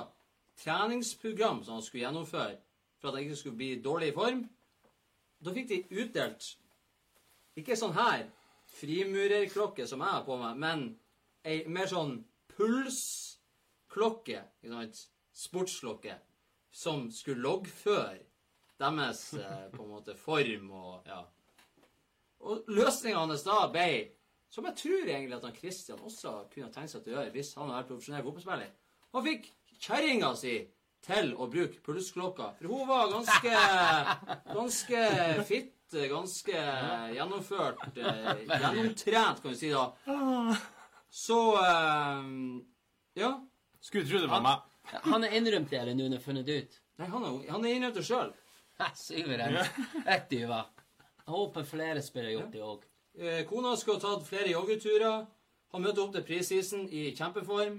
treningsprogram 0.61 1.62
som 1.64 1.79
han 1.79 1.85
skulle 1.87 2.02
gjennomføre 2.05 2.57
for 3.00 3.09
at 3.09 3.14
han 3.17 3.23
ikke 3.25 3.38
skulle 3.38 3.57
bli 3.57 3.69
dårlig 3.83 4.11
i 4.11 4.14
form. 4.17 4.43
Da 5.43 5.55
fikk 5.55 5.69
de 5.71 5.79
utdelt 6.02 6.49
ikke 7.59 7.76
sånn 7.78 7.94
her 7.97 8.26
frimurerklokke 8.73 9.87
som 9.88 10.02
jeg 10.04 10.16
har 10.16 10.25
på 10.26 10.37
meg, 10.40 10.61
men 10.62 10.85
ei 11.44 11.62
mer 11.68 11.90
sånn 11.90 12.18
pulsklokke, 12.54 14.42
ikke 14.62 14.73
sant? 14.73 15.02
sportsklokke, 15.32 16.14
som 16.73 17.06
skulle 17.12 17.44
loggføre 17.44 18.21
deres 18.80 19.23
eh, 19.38 19.68
på 19.73 19.85
en 19.85 19.92
måte 19.94 20.16
form 20.18 20.73
og 20.76 21.09
ja. 21.09 21.23
Og 22.42 22.68
løsninga 22.75 23.23
hans 23.23 23.44
da 23.47 23.62
ble 23.73 23.88
som 24.52 24.66
jeg 24.68 24.76
tror 24.82 25.09
egentlig 25.09 25.37
at 25.38 25.44
han 25.47 25.56
Christian 25.56 26.00
også 26.04 26.32
kunne 26.52 26.68
tenkt 26.75 26.92
seg 26.92 27.04
til 27.04 27.14
å 27.14 27.21
gjøre 27.21 27.32
hvis 27.32 27.54
han 27.56 27.71
hadde 27.71 27.78
vært 27.78 27.90
profesjonell 27.92 28.25
fotballspiller. 28.26 28.73
Han 29.14 29.25
fikk 29.25 29.47
kjerringa 29.78 30.32
si 30.37 30.56
til 31.02 31.32
å 31.35 31.49
bruke 31.50 31.80
pulsklokka, 31.82 32.50
for 32.59 32.71
hun 32.71 32.90
var 32.90 33.09
ganske 33.11 33.54
ganske 34.59 35.06
fit, 35.49 35.73
ganske 36.11 36.64
gjennomført, 37.14 37.82
eh, 37.96 38.44
gjennomtrent, 38.62 39.42
kan 39.42 39.50
vi 39.50 39.56
si 39.56 39.72
da. 39.72 39.87
Så 41.12 41.40
eh, 41.61 42.30
ja. 43.22 43.32
Skulle 43.80 44.08
tro 44.08 44.22
det 44.22 44.30
var 44.30 44.44
meg. 44.44 44.68
Han 45.06 45.22
har 45.22 45.34
innrømt 45.37 45.70
det, 45.70 45.80
eller 45.82 45.94
nå 45.99 46.08
har 46.14 46.22
funnet 46.22 46.46
det 46.46 46.56
ut? 46.64 46.80
Nei, 47.00 47.08
han 47.11 47.26
er, 47.26 47.37
han 47.50 47.66
er 47.66 47.76
innrømt 47.76 47.99
det 47.99 48.06
sjøl. 48.06 48.32
Suveren. 48.99 49.58
Jeg 50.06 51.30
håper 51.30 51.66
flere 51.66 52.02
spiller 52.02 52.34
jobb, 52.34 52.49
det 52.52 52.62
òg. 52.66 52.87
Eh, 53.18 53.42
kona 53.46 53.76
skulle 53.76 54.00
ha 54.00 54.08
tatt 54.08 54.26
flere 54.26 54.50
joggeturer. 54.54 55.26
Han 55.72 55.84
møtte 55.84 56.02
opp 56.02 56.14
til 56.16 56.25
prisisen 56.26 56.88
i 56.90 57.11
kjempeform. 57.16 57.78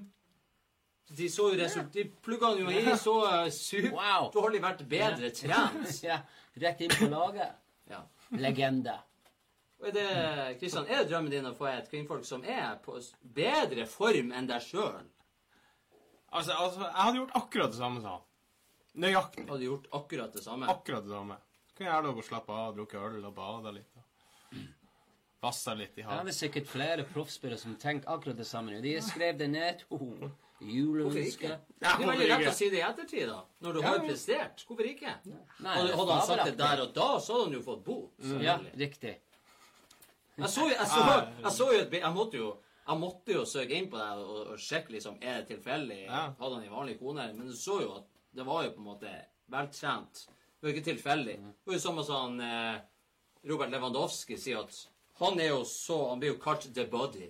De 1.17 1.27
så 1.29 1.49
jo 1.51 1.57
result... 1.59 1.91
De 1.93 2.05
plugga 2.25 2.53
han 2.53 2.61
jo 2.63 2.71
i, 2.71 2.83
så 2.97 3.15
uh, 3.25 3.49
super 3.51 3.91
Wow. 3.97 4.29
vært 4.63 4.85
bedre 4.89 5.29
trent. 5.35 5.91
Ja, 6.07 6.21
rett 6.61 6.81
inn 6.81 6.93
på 6.93 7.09
laget. 7.11 7.59
Ja. 7.91 8.03
Legende. 8.39 8.97
Og 9.81 9.89
er 9.89 9.95
det, 9.97 10.59
Kristian, 10.61 10.85
er 10.87 11.03
det 11.03 11.09
drømmen 11.11 11.31
din 11.33 11.47
å 11.49 11.55
få 11.57 11.67
et 11.67 11.89
kvinnfolk 11.91 12.23
som 12.27 12.43
er 12.47 12.77
på 12.83 12.95
bedre 13.35 13.85
form 13.89 14.31
enn 14.31 14.47
deg 14.47 14.63
sjøl? 14.63 15.09
Altså, 16.33 16.53
altså, 16.55 16.85
jeg 16.87 17.01
hadde 17.01 17.19
gjort 17.19 17.35
akkurat 17.37 17.73
det 17.73 17.77
samme 17.81 18.01
som 18.01 18.15
han. 18.15 18.23
Nøyaktig. 19.03 19.43
Hadde 19.49 19.67
gjort 19.67 19.89
akkurat 19.99 20.33
det 20.33 20.43
samme? 20.45 20.69
Akkurat 20.71 21.03
det 21.03 21.11
samme. 21.11 21.37
Kunne 21.73 21.89
jeg 21.89 22.05
lov 22.05 22.21
å 22.21 22.25
slappe 22.25 22.55
av, 22.55 22.71
drukke 22.77 23.01
øl 23.01 23.19
og 23.27 23.35
bade 23.35 23.75
litt. 23.75 23.99
og 23.99 24.63
Vasse 25.43 25.73
litt 25.75 25.97
i 25.99 26.05
havet. 26.05 26.29
det 26.29 26.31
er 26.31 26.37
sikkert 26.37 26.69
flere 26.71 27.05
proffspillere 27.09 27.59
som 27.59 27.75
tenker 27.75 28.09
akkurat 28.13 28.37
det 28.39 28.47
samme. 28.47 28.71
nå. 28.71 28.81
De 28.81 28.93
har 28.95 29.03
skrevet 29.03 29.41
det 29.41 29.49
ned. 29.51 29.83
Oh, 29.89 30.29
Juleønske. 30.69 31.23
ikke? 31.29 31.49
Ja, 31.49 31.57
Det 31.79 31.87
er 31.91 31.97
veldig 31.97 32.27
hvorfor 32.27 32.43
lett 32.43 32.49
å 32.49 32.55
si 32.57 32.69
det 32.69 32.79
i 32.79 32.85
ettertid, 32.87 33.27
da. 33.29 33.39
Når 33.61 33.73
du 33.73 33.81
har 33.81 33.99
prestert. 33.99 34.65
Hvorfor 34.67 34.89
ikke? 34.89 35.13
Nei, 35.25 35.75
Hadde, 35.77 35.95
hadde 35.99 36.17
han 36.17 36.27
sagt 36.27 36.45
det 36.45 36.57
der 36.57 36.81
og 36.83 36.93
da, 36.95 37.07
så 37.19 37.33
hadde 37.37 37.45
han 37.49 37.57
jo 37.57 37.61
fått 37.65 37.83
bot. 37.85 38.27
Ja, 38.41 38.57
riktig. 38.79 39.15
Jeg 40.37 40.49
så, 40.49 40.67
jeg 40.71 40.87
så, 40.89 41.01
jeg 41.43 41.51
så 41.53 41.65
jo 41.73 41.79
et 41.83 41.91
Jeg 41.93 42.13
måtte 42.13 42.37
jo 42.39 42.53
jeg 42.83 42.99
måtte 42.99 43.31
jo 43.31 43.43
søke 43.47 43.77
inn 43.77 43.85
på 43.87 43.95
det 43.95 44.07
og, 44.19 44.39
og 44.53 44.59
sjekke 44.59 44.91
liksom, 44.91 45.15
er 45.23 45.37
det 45.39 45.53
tilfeldig. 45.53 46.01
Ja. 46.03 46.23
Hadde 46.39 46.55
han 46.57 46.65
en 46.65 46.73
vanlig 46.73 46.97
kone? 46.99 47.29
Men 47.37 47.47
du 47.47 47.53
så 47.55 47.77
jo 47.79 47.93
at 47.95 48.09
det 48.35 48.43
var 48.43 48.65
jo 48.65 48.73
på 48.75 48.81
en 48.81 48.87
måte 48.89 49.11
veltrent. 49.53 50.25
Det 50.27 50.67
var 50.67 50.73
ikke 50.73 50.89
tilfeldig. 50.89 51.35
Det 51.37 51.69
var 51.71 51.77
jo 51.77 51.83
samme 51.85 52.03
som 52.03 52.35
han, 52.39 52.41
eh, 52.43 52.81
Robert 53.47 53.71
Lewandowski 53.71 54.35
sier 54.39 54.65
at 54.65 54.75
han 55.21 55.39
er 55.39 55.51
jo 55.53 55.61
så 55.67 56.09
Han 56.09 56.19
blir 56.19 56.33
jo 56.33 56.39
kalt 56.41 56.67
The 56.73 56.85
Body. 56.91 57.29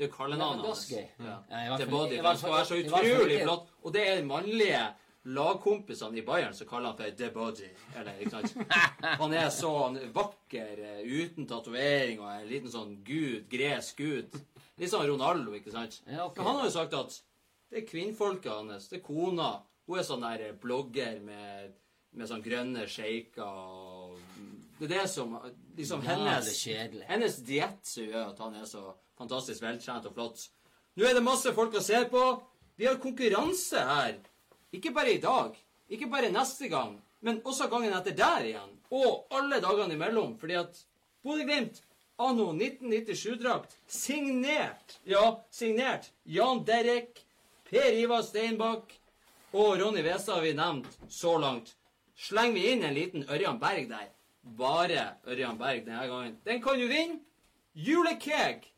Det 0.00 0.06
er 0.06 0.08
jo 0.08 0.16
kallenavnet 0.16 0.64
hans. 0.64 0.86
Det 0.88 1.00
Ja. 1.20 1.36
Ja, 1.50 1.58
i 1.60 1.68
hvert 1.68 1.80
The 1.80 1.86
fall- 1.86 1.90
Body. 1.90 2.12
i 2.12 2.16
for 2.16 2.22
hvert 2.22 2.30
Han 2.30 2.38
skal 2.38 2.52
være 2.52 2.66
så 2.66 2.76
utrolig 2.80 3.40
flott. 3.42 3.66
Og 3.84 3.92
det 3.92 4.08
er 4.08 4.16
de 4.16 4.26
mannlige 4.26 4.84
lagkompisene 5.24 6.16
i 6.16 6.22
Bayern 6.24 6.54
som 6.56 6.66
kaller 6.70 6.88
han 6.88 6.96
for 6.96 7.16
The 7.18 7.28
Body. 7.30 7.68
Eller, 7.96 8.14
ikke 8.20 8.30
sant? 8.30 8.54
Han 9.20 9.34
er 9.36 9.50
så 9.52 9.72
er 9.90 10.06
vakker, 10.14 10.80
eh, 10.80 11.02
uten 11.04 11.46
tatovering 11.46 12.22
og 12.22 12.30
en 12.32 12.48
liten 12.48 12.72
sånn 12.72 12.94
gud, 13.04 13.44
gresk 13.52 14.00
gud. 14.00 14.38
Litt 14.80 14.88
sånn 14.94 15.04
Ronaldo, 15.10 15.52
ikke 15.58 15.74
sant? 15.74 16.00
Ja, 16.06 16.30
han 16.34 16.46
har 16.56 16.64
jo 16.64 16.70
sagt 16.72 16.94
at 16.96 17.18
det 17.68 17.82
er 17.82 17.86
kvinnfolket 17.90 18.50
hans, 18.50 18.88
det 18.88 19.02
er 19.02 19.04
kona. 19.04 19.50
Hun 19.86 19.98
er 19.98 20.08
sånn 20.08 20.24
der 20.24 20.54
blogger 20.62 21.20
med, 21.20 21.74
med 22.16 22.28
sånn 22.32 22.40
grønne 22.42 22.88
shaker 22.88 23.44
og 23.44 24.16
Det 24.80 24.88
er 24.88 25.02
det 25.02 25.06
som 25.12 25.36
liksom 25.76 26.00
hennes 26.08 26.64
hennes 27.04 27.36
diett 27.44 27.84
som 27.84 28.08
gjør 28.08 28.30
at 28.30 28.38
han 28.38 28.54
er 28.56 28.64
så 28.64 28.94
fantastisk 29.20 29.62
veltrent 29.64 30.08
og 30.08 30.16
flott. 30.16 30.46
Nå 30.96 31.06
er 31.06 31.16
det 31.16 31.24
masse 31.24 31.52
folk 31.56 31.76
å 31.76 31.84
se 31.84 32.00
på. 32.10 32.24
Vi 32.80 32.88
har 32.88 33.00
konkurranse 33.02 33.84
her. 33.84 34.16
Ikke 34.72 34.92
bare 34.94 35.14
i 35.14 35.22
dag, 35.22 35.56
ikke 35.90 36.08
bare 36.10 36.30
neste 36.32 36.70
gang, 36.70 36.94
men 37.20 37.40
også 37.44 37.68
gangen 37.70 37.94
etter 37.96 38.16
der 38.16 38.46
igjen. 38.46 38.76
Og 38.90 39.26
alle 39.34 39.60
dagene 39.62 39.96
imellom, 39.96 40.36
fordi 40.38 40.56
at 40.58 40.78
Bodø-Glimt 41.26 41.82
anno 42.20 42.52
1997-drakt 42.54 43.74
signert, 43.90 44.98
ja, 45.08 45.24
signert 45.50 46.10
Jan 46.24 46.64
Derek, 46.66 47.24
Per 47.70 47.98
Ivar 47.98 48.22
Steinbakk 48.26 48.94
og 49.52 49.76
Ronny 49.80 50.02
Westad 50.06 50.38
har 50.38 50.46
vi 50.46 50.54
nevnt 50.58 50.98
så 51.10 51.36
langt. 51.38 51.74
Slenger 52.18 52.56
vi 52.56 52.72
inn 52.72 52.86
en 52.86 52.96
liten 52.96 53.26
Ørjan 53.30 53.60
Berg 53.62 53.90
der, 53.90 54.10
bare 54.42 55.06
Ørjan 55.26 55.58
Berg 55.58 55.84
denne 55.86 56.06
gangen, 56.10 56.38
den 56.46 56.62
kan 56.62 56.78
du 56.78 56.86
vinne. 56.90 57.20
Julekeg! 57.74 58.69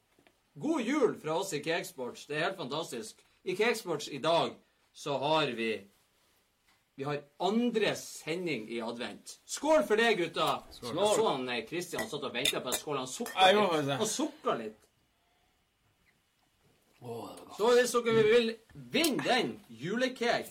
God 0.55 0.83
jul 0.83 1.15
fra 1.21 1.39
oss 1.39 1.53
i 1.53 1.63
Cakesports. 1.65 2.27
Det 2.27 2.37
er 2.37 2.45
helt 2.49 2.57
fantastisk. 2.57 3.25
I 3.45 3.57
Cakesports 3.57 4.09
i 4.09 4.19
dag 4.19 4.55
så 4.93 5.19
har 5.19 5.47
vi 5.47 5.89
Vi 6.95 7.05
har 7.05 7.23
andre 7.41 7.95
sending 7.97 8.69
i 8.71 8.81
advent. 8.81 9.39
Skål 9.45 9.83
for 9.89 9.97
det, 9.97 10.15
gutta! 10.15 10.63
Skål. 10.71 10.97
Jeg 10.97 11.15
så 11.17 11.29
han 11.29 11.67
Kristian 11.69 12.09
satt 12.09 12.27
og 12.29 12.35
venta 12.35 12.61
på 12.61 12.69
en 12.69 12.77
skål. 12.77 12.99
Han 13.01 13.09
sukka 13.09 13.47
litt. 13.49 13.89
Han 13.97 14.07
sukka 14.07 14.57
litt. 14.61 14.77
Så 17.57 17.73
hvis 17.73 17.97
dere 17.97 18.27
vil 18.29 18.53
vinne 18.93 19.25
den 19.25 19.57
julekeg 19.69 20.47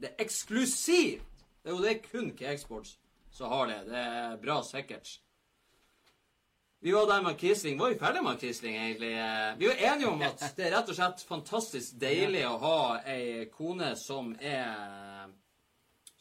Det 0.00 0.08
er 0.08 0.22
eksklusivt. 0.24 1.26
Det 1.62 1.70
er 1.70 1.76
jo 1.76 1.82
det 1.82 1.98
kun 2.06 2.32
Cakesports 2.38 2.96
som 3.30 3.50
har 3.50 3.66
det. 3.66 3.82
Det 3.90 3.98
er 3.98 4.38
bra 4.42 4.62
sikkert. 4.66 5.18
Vi 6.82 6.92
var 6.92 7.06
der 7.06 7.22
med 7.22 7.36
Quisling. 7.38 7.76
Var 7.78 7.92
vi 7.92 7.98
ferdig 7.98 8.22
med 8.26 8.40
Quisling, 8.40 8.74
egentlig? 8.76 9.12
Eh, 9.14 9.58
Vi 9.58 9.66
var 9.70 9.74
enige 9.92 10.08
om 10.08 10.22
at 10.26 10.40
det 10.56 10.66
er 10.66 10.72
rett 10.76 10.88
og 10.90 10.96
slett 10.98 11.22
fantastisk 11.28 11.94
deilig 12.02 12.42
å 12.48 12.56
ha 12.58 12.78
ei 13.06 13.44
kone 13.54 13.92
som 13.96 14.32
er 14.40 15.30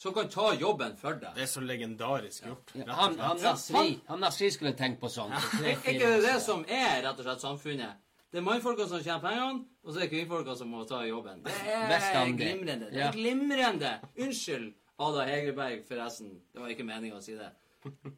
Som 0.01 0.13
kan 0.13 0.29
ta 0.33 0.51
jobben 0.57 0.95
for 0.97 1.13
deg. 1.21 1.33
Det 1.37 1.43
er 1.43 1.49
så 1.49 1.61
legendarisk 1.61 2.45
gjort. 2.45 2.71
Ja, 2.73 2.93
Han, 2.97 3.17
han 3.19 3.37
Nasri 3.41 3.99
Han 4.07 4.19
Nasri 4.21 4.51
skulle 4.53 4.73
tenkt 4.77 5.01
på 5.01 5.09
sånn. 5.13 5.33
Er 5.33 5.75
ikke 5.75 5.97
det 5.99 6.21
det 6.25 6.37
som 6.41 6.63
er 6.65 7.03
rett 7.05 7.19
og 7.21 7.25
slett 7.27 7.41
samfunnet? 7.43 7.99
Det 8.31 8.39
er 8.39 8.45
mannfolka 8.47 8.85
som 8.87 9.01
tjener 9.03 9.19
pengene, 9.19 9.65
og 9.83 9.91
så 9.91 9.99
er 9.99 10.05
det 10.05 10.11
kvinnfolka 10.13 10.53
som 10.55 10.69
må 10.71 10.85
ta 10.87 11.01
jobben. 11.03 11.41
Det 11.43 11.51
er 11.99 12.29
glimrende. 12.37 12.87
Det 12.93 13.01
er 13.03 13.11
glimrende. 13.11 13.89
Unnskyld, 14.23 14.69
Ada 15.03 15.25
Hegerberg, 15.27 15.81
forresten. 15.89 16.37
Det 16.53 16.61
var 16.63 16.71
ikke 16.71 16.85
meninga 16.87 17.17
å 17.17 17.23
si 17.25 17.35
det. 17.35 17.49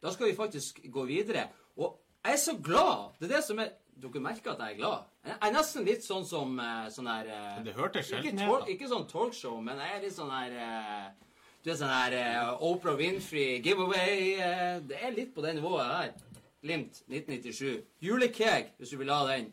Da 0.00 0.08
skal 0.14 0.30
vi 0.30 0.32
faktisk 0.32 0.78
gå 0.88 1.02
videre. 1.04 1.42
Jeg 2.24 2.32
er 2.32 2.36
så 2.36 2.56
glad. 2.62 3.14
Det 3.20 3.30
er 3.30 3.36
det 3.36 3.44
som 3.44 3.62
er 3.62 3.76
Dere 4.00 4.20
merker 4.24 4.54
at 4.54 4.60
jeg 4.64 4.72
er 4.74 4.76
glad. 4.78 5.08
Jeg 5.26 5.36
er 5.44 5.52
nesten 5.52 5.84
litt 5.84 6.04
sånn 6.04 6.22
som 6.24 6.54
eh, 6.62 6.86
sånn 6.92 7.08
her 7.10 7.26
eh, 7.28 7.58
Det 7.66 7.74
hørtes 7.76 8.08
sjelden 8.08 8.38
ut. 8.40 8.62
Ikke, 8.62 8.72
ikke 8.72 8.88
sånn 8.88 9.04
talkshow, 9.10 9.58
men 9.60 9.80
jeg 9.82 9.96
er 9.96 10.04
litt 10.06 10.14
sånn 10.16 10.32
her 10.32 10.54
eh, 10.56 11.34
Du 11.60 11.68
er 11.68 11.76
sånn 11.76 12.16
eh, 12.16 12.64
Oprah 12.64 12.96
Winfrey, 12.96 13.58
giveaway 13.60 14.80
Det 14.88 15.02
er 15.04 15.12
litt 15.16 15.34
på 15.36 15.44
det 15.44 15.52
nivået 15.58 15.92
her. 15.92 16.14
Glimt 16.64 17.02
1997. 17.08 17.84
Julekeg, 18.04 18.72
hvis 18.80 18.92
du 18.92 18.98
vil 19.00 19.12
ha 19.12 19.20
den. 19.28 19.52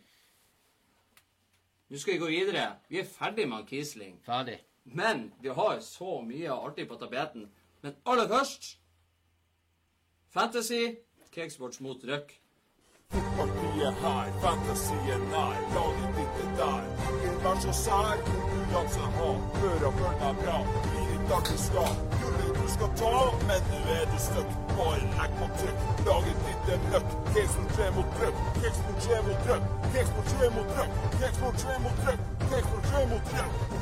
Nå 1.87 1.99
skal 1.99 2.15
vi 2.15 2.23
gå 2.23 2.31
videre. 2.31 2.65
Vi 2.91 2.99
er 2.99 3.07
ferdig 3.07 3.45
med 3.51 3.67
Kiesling. 3.67 4.17
Ferdig. 4.23 4.57
Men 4.95 5.29
vi 5.43 5.51
har 5.55 5.79
så 5.83 6.21
mye 6.23 6.55
artig 6.55 6.87
på 6.87 6.99
tapeten. 6.99 7.47
Men 7.83 7.95
aller 8.07 8.27
først 8.31 8.77
Fantasy. 10.35 10.97
Cakesports 11.31 11.79
mot 11.83 12.03
Røk. 12.07 12.33
Er 13.87 13.93
her, 14.01 14.25
fantasien 14.41 15.21
nær, 15.31 15.53
laget 15.75 16.15
ditt 16.17 16.39
er 16.43 16.49
der. 16.59 16.81
Ingen 17.09 17.37
vær 17.43 17.59
så 17.63 17.73
sær, 17.83 18.17
konkurranse 18.25 18.99
ha, 18.99 19.27
og 19.27 19.37
følg 19.59 19.83
deg 19.83 20.41
bra. 20.41 20.57
Blir 20.87 21.05
ditt 21.11 21.29
dag 21.29 21.43
du 21.49 21.57
skal, 21.67 21.93
gullet 22.17 22.59
du 22.59 22.67
skal 22.73 22.91
ta, 23.01 23.13
men 23.47 23.71
nå 23.71 23.79
er 23.95 24.05
du 24.11 24.19
stuck. 24.25 24.51
Bare 24.73 24.99
legg 25.15 25.39
på 25.39 25.49
trykk, 25.61 25.87
laget 26.09 26.45
ditt 26.49 26.71
er 26.75 26.85
møkk. 26.89 27.17
Keksport 27.33 27.73
tre 27.77 27.91
mot 27.95 28.13
trøkk, 28.19 28.45
Keksport 28.61 29.03
tre 29.07 29.23
mot 29.27 29.43
trøkk, 29.47 29.73
Keksport 29.95 30.31
tre 30.35 30.53
mot 30.57 30.71
trøkk, 30.75 31.03
Keksport 31.19 31.61
tre 31.65 31.81
mot 31.85 32.01
trøkk, 32.03 32.31
Keksport 32.49 32.89
tre 32.91 33.05
mot 33.13 33.35
trøkk. 33.35 33.77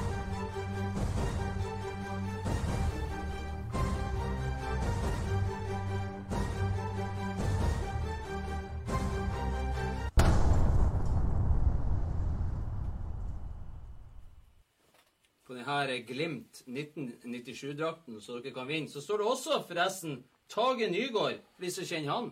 Denne 15.84 16.06
Glimt 16.08 16.62
1997-drakten, 16.70 18.22
så 18.24 18.40
dere 18.40 18.54
kan 18.56 18.70
vinne, 18.70 18.90
så 18.92 19.04
står 19.04 19.22
det 19.22 19.28
også 19.32 19.60
forresten 19.68 20.24
Tage 20.52 20.88
Nygaard, 20.92 21.42
for 21.56 21.66
de 21.66 21.72
som 21.74 21.88
kjenner 21.90 22.14
han. 22.14 22.32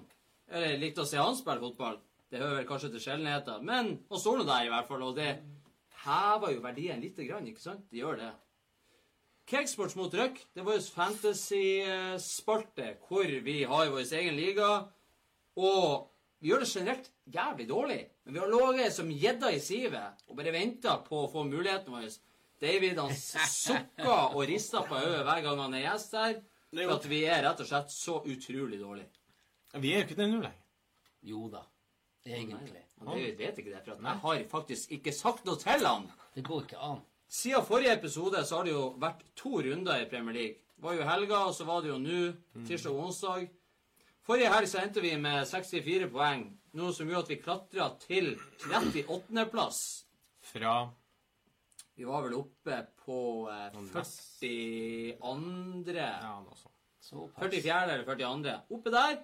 Eller 0.53 0.77
likte 0.81 1.03
å 1.03 1.09
se 1.09 1.19
han 1.19 1.35
spille 1.37 1.63
fotball. 1.63 1.97
Det 2.31 2.41
hører 2.41 2.61
vel 2.61 2.69
kanskje 2.69 2.91
til 2.93 3.03
sjeldenheter, 3.03 3.61
men 3.65 3.91
han 4.09 4.21
står 4.21 4.39
nå 4.39 4.47
der 4.47 4.67
i 4.67 4.71
hvert 4.73 4.89
fall, 4.89 5.03
og 5.05 5.17
det 5.17 5.31
hever 6.03 6.55
jo 6.55 6.63
verdien 6.63 7.03
lite 7.03 7.27
grann, 7.27 7.47
ikke 7.49 7.63
sant? 7.63 7.83
Det 7.91 8.01
gjør 8.01 8.17
det. 8.21 8.31
Cakesports 9.49 9.97
mot 9.99 10.13
Røk, 10.15 10.39
det 10.55 10.63
er 10.63 10.67
vår 10.69 10.81
fantasy-spalte, 10.95 12.93
hvor 13.07 13.27
vi 13.43 13.57
har 13.67 13.91
vår 13.91 14.13
egen 14.21 14.35
liga, 14.39 14.69
og 15.59 16.09
vi 16.39 16.49
gjør 16.51 16.63
det 16.63 16.71
generelt 16.71 17.09
jævlig 17.33 17.67
dårlig, 17.69 18.01
men 18.23 18.33
vi 18.33 18.39
har 18.41 18.51
ligget 18.51 18.95
som 18.95 19.11
gjedda 19.11 19.51
i 19.51 19.59
sivet 19.63 20.23
og 20.27 20.37
bare 20.39 20.51
venta 20.55 20.97
på 21.05 21.21
å 21.23 21.29
få 21.31 21.43
muligheten 21.47 21.93
vår. 21.93 22.09
David 22.63 23.01
han 23.01 23.13
sukker 23.17 24.33
og 24.33 24.41
rister 24.49 24.87
på 24.87 24.97
øyet 25.01 25.23
hver 25.27 25.43
gang 25.45 25.61
han 25.65 25.77
er 25.77 25.85
gjest 25.89 26.15
her. 26.17 26.39
Er 26.73 26.87
For 26.87 26.95
at 26.95 27.05
vi 27.11 27.19
er 27.29 27.43
rett 27.45 27.61
og 27.61 27.69
slett 27.69 27.91
så 27.93 28.17
utrolig 28.23 28.79
dårlige. 28.81 29.11
Vi 29.83 29.91
er 29.93 30.01
jo 30.01 30.07
ikke 30.07 30.17
det 30.17 30.29
nå 30.31 30.39
lenger. 30.41 30.59
Jo 31.23 31.47
da. 31.51 31.61
Egentlig. 32.25 32.83
Men 32.99 33.09
David 33.11 33.37
vet 33.37 33.57
ikke 33.59 33.73
det, 33.73 33.81
for 33.85 33.93
at 33.93 34.05
jeg 34.07 34.21
har 34.23 34.43
faktisk 34.51 34.91
ikke 34.95 35.13
sagt 35.15 35.45
noe 35.45 35.59
til 35.59 35.85
han 35.85 36.07
Det 36.35 36.43
går 36.47 36.63
ikke 36.63 36.79
an. 36.79 37.01
Siden 37.27 37.65
forrige 37.65 37.97
episode 37.97 38.45
så 38.45 38.59
har 38.59 38.67
det 38.67 38.73
jo 38.75 38.85
vært 39.01 39.23
to 39.35 39.57
runder 39.65 40.01
i 40.01 40.09
Premier 40.09 40.35
League. 40.37 40.59
Det 40.75 40.85
var 40.85 40.97
jo 40.97 41.07
helga, 41.07 41.37
og 41.49 41.53
så 41.57 41.65
var 41.65 41.81
det 41.81 41.89
jo 41.89 41.99
nå, 42.01 42.21
tirsdag 42.67 42.93
og 42.93 43.07
onsdag. 43.07 43.47
Forrige 44.23 44.51
helg 44.53 44.69
så 44.69 44.81
endte 44.83 45.01
vi 45.03 45.13
med 45.19 45.47
64 45.49 46.09
poeng, 46.13 46.45
noe 46.79 46.93
som 46.95 47.09
gjorde 47.09 47.25
at 47.25 47.31
vi 47.33 47.39
klatra 47.41 47.89
til 48.05 48.29
38.-plass. 48.69 49.79
Fra 50.53 50.75
Vi 51.95 52.03
var 52.03 52.21
vel 52.25 52.33
oppe 52.33 52.79
på 53.05 53.49
eh, 53.53 53.75
42. 53.93 55.97
Ja, 55.97 56.39
noe 56.41 56.55
sånt. 56.57 56.73
Såpass. 57.03 57.43
44. 57.43 57.81
eller 57.83 58.03
42. 58.07 58.53
Oppe 58.77 58.93
der, 58.93 59.17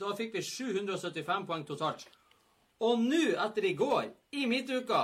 da 0.00 0.12
fikk 0.16 0.36
vi 0.38 0.42
775 0.46 1.46
poeng 1.48 1.64
totalt. 1.68 2.06
Og 2.86 3.00
nå, 3.00 3.22
etter 3.44 3.64
i 3.68 3.74
går, 3.76 4.08
i 4.36 4.46
midtuka, 4.48 5.02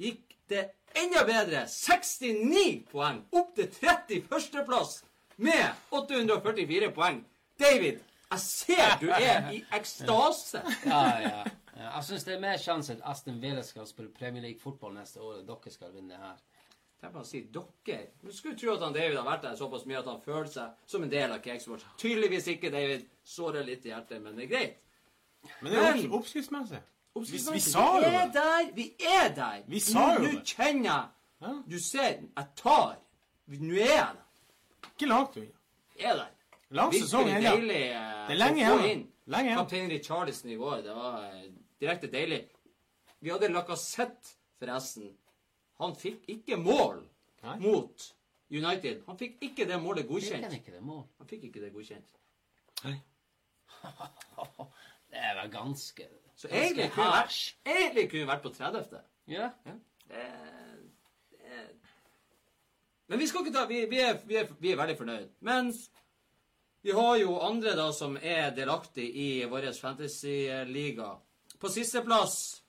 gikk 0.00 0.34
det 0.50 0.64
enda 0.98 1.22
bedre. 1.28 1.64
69 1.70 2.82
poeng. 2.90 3.22
Opp 3.38 3.54
til 3.58 3.68
31.-plass 3.82 5.02
med 5.42 5.66
844 5.90 6.90
poeng. 6.96 7.20
David, 7.60 8.00
jeg 8.32 8.40
ser 8.40 8.96
du 9.02 9.10
er 9.12 9.50
i 9.52 9.60
ekstase. 9.76 10.62
Ja, 10.88 11.02
ja. 11.22 11.42
Ja. 11.76 11.90
Jeg 11.96 12.04
syns 12.04 12.24
det 12.24 12.34
er 12.34 12.40
mer 12.40 12.56
sjanse 12.60 12.92
at 12.92 13.00
Aston 13.10 13.40
Villa 13.42 13.62
skal 13.62 13.86
spille 13.86 14.10
Premier 14.12 14.42
League 14.42 14.60
fotball 14.60 14.94
neste 14.94 15.20
år, 15.20 15.38
og 15.40 15.46
dere 15.48 15.70
skal 15.72 15.92
vinne 15.94 16.16
her. 16.20 16.36
Jeg 17.02 17.10
bare 17.12 17.22
å 17.24 17.26
si 17.26 17.40
dere. 17.50 18.06
Du 18.22 18.30
skulle 18.32 18.56
tro 18.58 18.74
at 18.76 18.82
han 18.84 18.92
David 18.94 19.16
har 19.18 19.24
vært 19.26 19.42
der 19.42 19.56
såpass 19.58 19.86
mye 19.90 19.98
at 19.98 20.06
han 20.06 20.20
føler 20.22 20.46
seg 20.52 20.84
som 20.86 21.02
en 21.02 21.10
del 21.10 21.32
av 21.34 21.40
Cakesports. 21.42 21.84
Tydeligvis 21.98 22.46
ikke, 22.52 22.70
David. 22.70 23.08
Sårer 23.24 23.64
litt 23.66 23.84
i 23.86 23.90
hjertet, 23.90 24.22
men 24.22 24.36
det 24.38 24.44
er 24.44 24.52
greit. 24.52 24.76
Men 25.60 25.72
det 25.72 25.78
er 25.80 25.94
Men- 25.94 26.04
opps- 26.04 26.18
oppskriftsmessig. 26.20 26.82
Vi, 27.14 27.38
vi 27.52 27.60
sa 27.60 27.82
jo 28.00 28.08
Vi 28.08 28.14
er 28.16 28.28
der! 28.32 28.68
Vi 28.74 28.84
er 29.04 29.34
der! 29.36 29.62
Vi 29.68 29.80
sa 29.80 30.04
jo 30.14 30.20
Nå 30.22 30.38
kjenner 30.44 30.84
jeg 30.84 31.08
Ja. 31.42 31.50
Du 31.68 31.78
ser, 31.78 32.20
jeg 32.36 32.46
tar. 32.56 32.94
Nå 33.48 33.74
er 33.74 33.80
jeg 33.80 34.06
der. 34.14 34.22
Ikke 34.92 35.08
langt 35.10 35.36
unna. 35.36 35.50
Er 35.98 36.14
der. 36.16 36.30
Lang 36.70 36.92
sesong 36.94 37.28
ennå. 37.28 37.50
deilig 37.50 37.82
eh, 37.90 38.26
Det 38.28 38.32
er 38.32 38.38
lenge 38.38 38.62
å 38.70 38.78
få 38.78 38.84
igjen. 38.86 39.02
inn. 39.28 39.50
Kaptein 39.56 39.90
Richarlison 39.90 40.50
i 40.50 40.54
går, 40.56 40.76
det 40.86 40.94
var 40.96 41.18
eh, 41.26 41.42
direkte 41.82 42.10
deilig. 42.12 42.44
Vi 43.22 43.30
hadde 43.30 43.50
Lacassette, 43.52 44.36
forresten. 44.58 45.12
Han 45.82 45.94
fikk 45.98 46.28
ikke 46.30 46.58
mål 46.62 47.02
Nei. 47.42 47.56
mot 47.62 48.08
United. 48.52 49.02
Han 49.06 49.18
fikk 49.18 49.40
ikke 49.42 49.66
det 49.66 49.78
målet 49.82 50.04
Fikk 50.06 50.10
han 50.12 50.42
godkjent. 50.46 50.56
ikke 50.60 50.74
det 50.76 50.82
mål? 50.86 51.04
Han 51.18 51.30
fikk 51.30 51.46
ikke 51.48 51.62
det 51.64 51.72
godkjent. 51.74 52.20
Nei. 52.84 52.98
Det 55.12 55.20
er 55.20 55.34
vel 55.36 55.50
ganske 55.52 56.04
Så 56.40 56.48
egentlig 56.48 56.86
kunne 56.94 57.10
vært, 57.12 57.38
egentlig 57.68 58.04
kunne 58.08 58.22
vi 58.22 58.28
vært 58.30 58.44
på 58.46 58.52
30. 58.56 59.00
Ja. 59.28 59.50
Ja. 59.66 59.74
Det, 60.08 60.22
det, 61.42 61.64
men 63.12 63.20
vi 63.20 63.26
skal 63.28 63.44
ikke 63.44 63.52
ta 63.52 63.66
vi, 63.68 63.82
vi, 63.90 63.98
er, 64.00 64.16
vi, 64.24 64.38
er, 64.40 64.48
vi 64.58 64.70
er 64.72 64.78
veldig 64.80 64.96
fornøyd. 64.96 65.34
Mens 65.44 65.82
vi 66.82 66.94
har 66.96 67.18
jo 67.20 67.34
andre 67.44 67.74
da 67.76 67.90
som 67.92 68.16
er 68.16 68.54
delaktig 68.56 69.04
i 69.20 69.28
vår 69.50 69.68
fantasy-liga. 69.76 71.10
På 71.62 71.70
sisteplass 71.70 72.62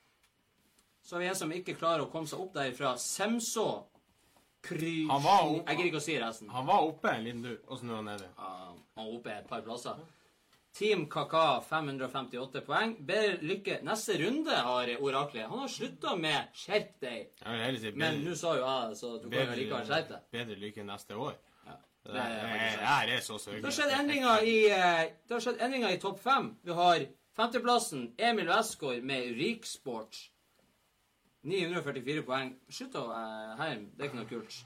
så 1.01 1.15
har 1.15 1.19
vi 1.19 1.27
en 1.27 1.35
som 1.35 1.51
ikke 1.51 1.73
klarer 1.73 2.05
å 2.05 2.11
komme 2.13 2.29
seg 2.29 2.43
opp 2.43 2.53
derifra. 2.53 2.93
Semså 3.01 3.67
Kry... 4.63 5.07
Han 5.09 5.23
var 5.23 5.47
oppe. 5.49 5.63
Jeg 5.71 5.79
gidder 5.79 5.87
ikke 5.89 5.99
å 5.99 6.03
si 6.05 6.17
resten. 6.21 6.51
Han 6.53 6.67
var 6.69 6.85
oppe 6.87 7.09
en 7.11 7.23
liten 7.25 7.41
tur, 7.43 7.55
og 7.67 7.79
så 7.79 7.87
nå 7.87 7.95
er 7.95 7.97
han 7.97 8.05
nede. 8.07 8.27
Ja, 8.37 8.51
han 8.69 8.83
var 9.01 9.15
oppe 9.17 9.33
et 9.33 9.47
par 9.49 9.63
plasser. 9.65 10.03
Team 10.77 11.07
Kaka 11.11 11.41
558 11.65 12.61
poeng. 12.67 12.93
Bedre 13.09 13.41
lykke 13.49 13.79
neste 13.85 14.15
runde, 14.21 14.59
har 14.67 14.91
oraklet. 14.95 15.49
Han 15.49 15.65
har 15.65 15.73
slutta 15.73 16.13
med 16.15 16.53
'skjerp 16.53 16.93
deg'. 17.01 17.81
Si 17.81 17.91
Men 17.91 18.21
nå 18.23 18.37
sa 18.39 18.53
jo 18.57 18.63
jeg 18.63 18.95
så 19.01 19.11
du 19.17 19.27
kan 19.29 19.51
jo 19.51 19.57
likevel 19.59 19.89
skjerpe 19.89 20.13
deg. 20.13 20.29
bedre 20.37 20.59
lykke 20.67 20.85
neste 20.87 21.17
år. 21.17 21.35
Ja. 21.65 21.75
Det 22.05 22.13
Det 22.13 22.21
er 22.21 23.05
det 23.09 23.17
er 23.17 23.25
så 23.25 23.37
Det 23.37 23.63
har 23.63 23.75
skjedd 23.79 23.99
endringer 23.99 24.37
i, 25.83 25.89
eh, 25.89 25.93
i 25.97 25.99
topp 25.99 26.19
fem. 26.19 26.57
Vi 26.63 26.71
har 26.71 27.05
femteplassen 27.37 28.13
Emil 28.17 28.47
Westgård 28.49 29.03
med 29.03 29.33
Riksport. 29.37 30.17
944 31.43 32.23
poeng. 32.27 32.53
Slutt 32.71 32.95
å 32.95 33.07
uh, 33.11 33.55
herme. 33.59 33.89
Det 33.93 34.05
er 34.05 34.11
ikke 34.11 34.21
noe 34.21 34.29
kult. 34.29 34.59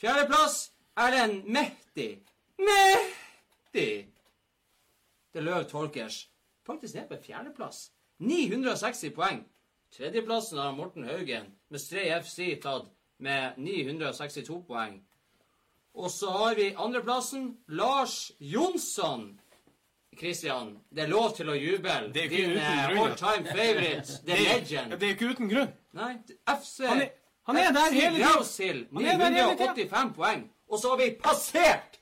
Fjerdeplass 0.00 0.58
Erlend 0.96 1.44
Mehti. 1.50 2.08
Mehti! 2.58 3.88
Det 5.32 5.42
er 5.42 5.46
Løv 5.46 5.66
Tolkers. 5.70 6.24
Faktisk 6.66 6.94
ned 6.94 7.08
på 7.10 7.18
fjerdeplass. 7.26 7.90
960 8.18 9.10
poeng. 9.14 9.42
Tredjeplassen 9.94 10.58
har 10.58 10.72
Morten 10.74 11.04
Haugen 11.04 11.50
med 11.68 11.82
Stray 11.82 12.08
FC 12.22 12.54
tatt 12.62 12.86
med 13.18 13.58
962 13.58 14.62
poeng. 14.66 14.96
Og 15.94 16.10
så 16.10 16.30
har 16.30 16.54
vi 16.58 16.72
andreplassen 16.74 17.52
Lars 17.66 18.32
Jonsson. 18.38 19.40
Kristian, 20.18 20.78
det 20.94 21.02
er 21.04 21.10
lov 21.10 21.34
til 21.36 21.48
å 21.50 21.54
juble. 21.58 21.94
Det 22.14 22.22
er 22.22 22.30
ikke 22.30 22.36
Din 22.36 22.50
uten 22.50 22.62
eh, 22.62 22.86
grunn, 22.88 22.98
all 23.02 23.16
time 23.16 23.44
favorite, 23.50 24.16
the 24.26 24.38
legend. 24.40 24.94
det 25.00 25.08
er 25.08 25.14
ikke 25.16 25.28
uten 25.34 25.48
grunn. 25.50 25.72
Nei, 25.98 26.12
FC 26.46 26.80
Han 26.88 27.00
er, 27.04 27.12
han 27.50 27.56
er 27.60 27.70
der 27.76 27.92
hele 27.92 28.16
tiden. 28.16 28.26
Rausil, 28.36 28.80
Han 28.92 29.04
er 29.04 29.18
der 29.18 29.30
hele 29.30 29.56
tiden. 29.58 29.76
985 29.76 30.14
poeng. 30.16 30.50
Og 30.68 30.78
så 30.80 30.88
har 30.94 30.96
vi 31.02 31.10
passert! 31.22 32.00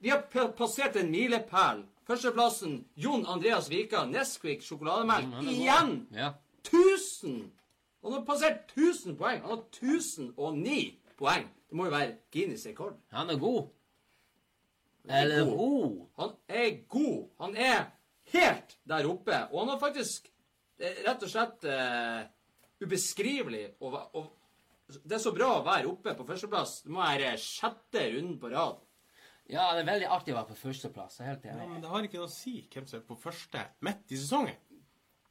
Vi 0.00 0.08
har 0.12 0.22
passert 0.58 0.96
en 0.96 1.10
milepæl. 1.10 1.84
Førsteplassen 2.06 2.84
Jon 2.96 3.24
Andreas 3.26 3.70
Vika, 3.70 4.04
Nesquik 4.06 4.62
sjokolademelk. 4.62 5.32
Er. 5.40 5.48
Igjen! 5.50 5.94
Ja. 6.14 6.28
1000! 6.68 7.50
Han 8.04 8.12
har 8.12 8.22
passert 8.28 8.70
1000 8.76 9.16
poeng. 9.18 9.40
Han 9.42 9.50
har 9.50 9.64
1009 9.72 10.98
poeng. 11.18 11.48
Det 11.66 11.76
må 11.76 11.88
jo 11.88 11.90
være 11.90 12.12
Guinness 12.32 12.66
rekord. 12.66 12.94
Han 13.12 13.30
er 13.30 13.38
god. 13.42 13.64
Er 15.10 15.22
Eller 15.22 15.44
god. 15.44 15.58
hun. 15.58 16.08
Han 16.18 16.32
er 16.48 16.70
god. 16.88 17.28
Han 17.40 17.56
er 17.56 17.84
helt 18.32 18.76
der 18.88 19.06
oppe. 19.10 19.36
Og 19.52 19.60
han 19.60 19.68
har 19.74 19.78
faktisk 19.82 20.30
er 20.78 20.98
rett 21.06 21.22
og 21.22 21.30
slett 21.32 21.64
uh, 21.64 22.24
ubeskrivelig 22.84 23.62
å 23.80 23.90
va- 23.94 24.08
Det 24.86 25.16
er 25.16 25.22
så 25.22 25.32
bra 25.34 25.48
å 25.58 25.64
være 25.66 25.88
oppe 25.90 26.12
på 26.14 26.26
førsteplass. 26.28 26.82
Det 26.84 26.90
må 26.94 27.00
være 27.02 27.32
sjette 27.42 28.02
runden 28.16 28.36
på 28.42 28.50
rad. 28.52 28.82
Ja, 29.50 29.68
det 29.74 29.84
er 29.84 29.88
veldig 29.92 30.08
artig 30.10 30.34
å 30.34 30.36
være 30.40 30.50
på 30.52 30.58
førsteplass. 30.60 31.18
Helt 31.22 31.44
enig. 31.46 31.62
Ja, 31.62 31.66
men 31.70 31.80
det 31.82 31.88
har 31.90 32.02
ikke 32.06 32.18
noe 32.20 32.26
å 32.28 32.34
si 32.34 32.56
hvem 32.72 32.86
som 32.90 32.98
er 33.00 33.06
på 33.06 33.16
første 33.18 33.62
midt 33.86 34.10
i 34.14 34.18
sesongen. 34.18 34.56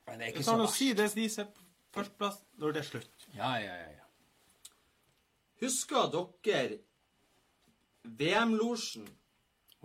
Men 0.07 0.19
det 0.19 0.27
er 0.27 0.31
Det 0.31 0.33
ikke 0.35 0.43
så 0.47 0.51
har 0.55 0.57
noe 0.61 0.67
å 0.67 0.71
verst. 0.71 0.79
si 0.79 0.93
det 0.93 1.07
de 1.15 1.27
som 1.29 1.45
er 1.45 1.51
på 1.55 1.63
førsteplass 1.99 2.41
når 2.61 2.73
det 2.75 2.79
er 2.83 2.87
slutt. 2.89 3.27
Ja, 3.35 3.51
ja, 3.59 3.75
ja. 3.75 3.89
ja. 3.91 4.71
Husker 5.61 6.09
dere 6.43 6.77
VM-losjen? 8.05 9.07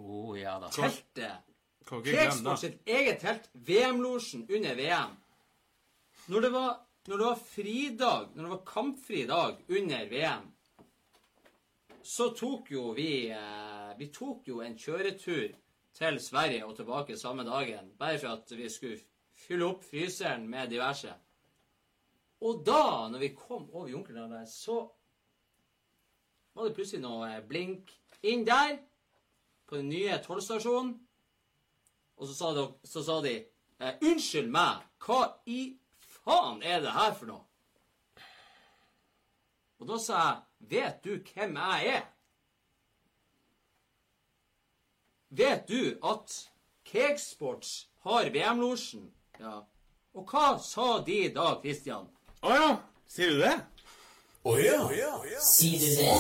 Å, 0.01 0.21
ja 0.39 0.57
da. 0.63 0.71
Teltet? 0.75 1.47
Kreksport 1.91 2.63
sitt 2.63 2.87
eget 2.89 3.21
telt. 3.25 3.49
VM-losjen 3.67 4.47
under 4.49 4.77
VM. 4.79 5.17
Når 6.31 6.45
det, 6.45 6.51
var, 6.55 6.75
når 7.09 7.17
det 7.19 7.27
var 7.27 7.41
fridag, 7.43 8.29
når 8.35 8.45
det 8.45 8.51
var 8.53 8.65
kampfri 8.67 9.23
dag 9.27 9.63
under 9.69 10.11
VM, 10.11 10.51
så 12.03 12.31
tok 12.37 12.71
jo 12.73 12.91
vi 12.97 13.29
eh, 13.29 13.91
Vi 13.99 14.07
tok 14.15 14.47
jo 14.49 14.63
en 14.65 14.77
kjøretur 14.79 15.51
til 15.93 16.21
Sverige 16.23 16.65
og 16.65 16.77
tilbake 16.79 17.17
samme 17.19 17.45
dagen, 17.45 17.91
bare 17.99 18.19
for 18.19 18.39
at 18.39 18.53
vi 18.57 18.69
skulle 18.73 19.01
fylle 19.37 19.67
opp 19.67 19.83
fryseren 19.85 20.47
med 20.49 20.71
diverse. 20.71 21.13
Og 22.47 22.63
da, 22.65 23.09
når 23.13 23.19
vi 23.21 23.35
kom 23.37 23.67
over 23.75 23.91
Junkerdalen, 23.91 24.47
så 24.49 24.79
var 26.55 26.69
det 26.69 26.77
plutselig 26.79 27.03
noe 27.03 27.29
eh, 27.35 27.43
blink 27.47 27.93
inn 28.23 28.47
der, 28.47 28.79
på 29.71 29.79
den 29.79 29.89
nye 29.93 30.19
tollstasjonen. 30.25 30.97
Og 32.21 32.29
så 32.29 32.35
sa 32.37 32.51
de, 32.57 32.67
så 32.85 33.03
sa 33.07 33.21
de 33.25 33.37
eh, 33.39 33.95
Unnskyld 34.05 34.51
meg, 34.53 34.83
hva 35.01 35.23
i 35.49 35.61
faen 36.21 36.61
er 36.67 36.83
det 36.85 36.93
her 36.93 37.15
for 37.17 37.31
noe? 37.31 37.47
Og 39.81 39.89
da 39.89 40.01
sa 40.03 40.23
jeg 40.27 40.47
Vet 40.71 40.99
du 41.07 41.15
hvem 41.25 41.55
jeg 41.57 41.87
er? 41.89 42.03
Vet 45.33 45.63
du 45.71 45.97
at 46.05 46.35
Cakesports 46.85 47.89
har 48.05 48.29
VM-losjen? 48.35 49.07
Ja. 49.41 49.63
Og 50.13 50.29
hva 50.29 50.59
sa 50.61 50.99
de 51.07 51.23
da, 51.33 51.55
Christian? 51.63 52.11
Å 52.45 52.53
ja, 52.53 52.69
sier 53.09 53.33
du 53.33 53.41
det? 53.47 53.55
Å 54.45 54.57
ja, 54.61 54.77
Sier 55.45 55.81
du 55.81 55.89
det? 55.97 56.13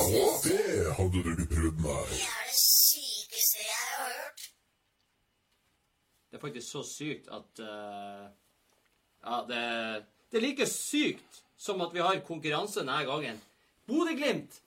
det 0.47 0.97
hadde 0.97 1.23
du 1.25 1.31
ikke 1.35 1.49
prøvd 1.53 1.85
meg. 1.85 2.11
Det 2.15 2.25
er 2.25 2.49
det 2.49 3.20
sykeste 3.31 3.59
jeg 3.63 3.97
har 3.97 4.13
hørt. 4.23 4.41
Det 6.31 6.37
er 6.37 6.41
faktisk 6.41 6.71
så 6.71 6.83
sykt 6.87 7.29
at 7.29 7.61
uh, 7.63 8.31
Ja, 9.21 9.45
det, 9.49 10.05
det 10.31 10.39
er 10.39 10.47
like 10.47 10.67
sykt 10.67 11.45
som 11.61 11.81
at 11.85 11.95
vi 11.95 12.01
har 12.01 12.27
konkurranse 12.27 12.81
denne 12.81 13.05
gangen. 13.05 13.41
Bodø-Glimt 13.87 14.63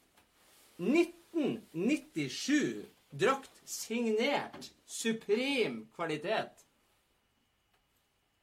1997. 0.78 2.86
Drakt 3.14 3.62
signert. 3.66 4.72
Suprem 4.86 5.88
kvalitet. 5.96 6.66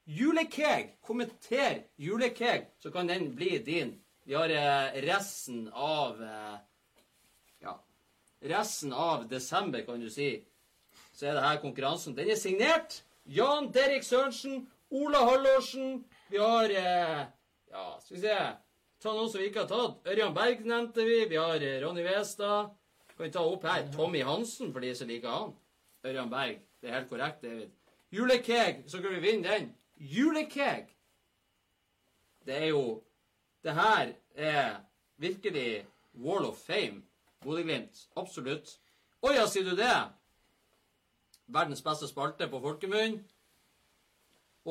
Julekeg. 0.05 0.97
Kommenter 1.01 1.83
julekeg, 1.97 2.67
så 2.79 2.91
kan 2.91 3.07
den 3.07 3.35
bli 3.35 3.57
din 3.63 4.01
Vi 4.23 4.33
har 4.33 4.49
uh, 4.49 5.01
resten 5.01 5.69
av 5.73 6.21
Ja, 6.21 6.57
resten 8.41 8.93
av 8.93 9.27
desember, 9.29 9.85
kan 9.85 9.99
du 10.01 10.09
si. 10.09 10.43
Så 11.13 11.27
er 11.27 11.37
det 11.37 11.45
her 11.45 11.61
konkurransen. 11.61 12.15
Den 12.17 12.31
er 12.31 12.39
signert 12.39 13.01
Jan 13.25 13.69
Derek 13.73 14.03
Sørensen, 14.03 14.65
Ola 14.89 15.21
Hallårsen. 15.29 16.03
Vi 16.31 16.37
har 16.41 16.69
eh, 16.69 17.23
Ja, 17.71 17.85
skal 18.03 18.17
vi 18.17 18.21
se 18.21 18.37
Ta 19.01 19.13
noen 19.15 19.29
som 19.31 19.41
vi 19.41 19.47
ikke 19.49 19.63
har 19.63 19.69
tatt. 19.69 20.03
Ørjan 20.13 20.33
Berg 20.35 20.59
nevnte 20.69 21.01
vi. 21.07 21.23
Vi 21.31 21.37
har 21.39 21.63
eh, 21.65 21.79
Ronny 21.81 22.03
Westad. 22.05 22.69
Kan 23.15 23.25
vi 23.25 23.31
ta 23.33 23.41
opp 23.45 23.63
her 23.65 23.87
Tommy 23.95 24.21
Hansen, 24.25 24.69
for 24.73 24.83
de 24.83 24.91
som 24.97 25.09
liker 25.09 25.31
han. 25.33 25.53
Ørjan 26.05 26.29
Berg. 26.29 26.59
Det 26.81 26.89
er 26.89 26.99
helt 26.99 27.09
korrekt, 27.09 27.41
David. 27.41 27.71
Julekeg, 28.13 28.83
så 28.91 29.01
kan 29.01 29.15
vi 29.15 29.23
vinne 29.23 29.47
den. 29.47 29.71
Julekeg! 29.97 30.89
Det 32.45 32.57
er 32.57 32.69
jo 32.71 33.01
Det 33.61 33.73
her 33.77 34.13
er 34.33 34.79
virkelig 35.21 35.85
Wall 36.17 36.45
of 36.45 36.57
Fame. 36.57 37.03
Bodø-Glimt. 37.43 38.07
Absolutt. 38.19 38.75
Å 39.21 39.33
ja, 39.35 39.45
sier 39.49 39.65
du 39.67 39.75
det? 39.77 39.93
Verdens 41.51 41.83
beste 41.85 42.09
spalte 42.09 42.47
på 42.49 42.61
folkemunn. 42.63 43.19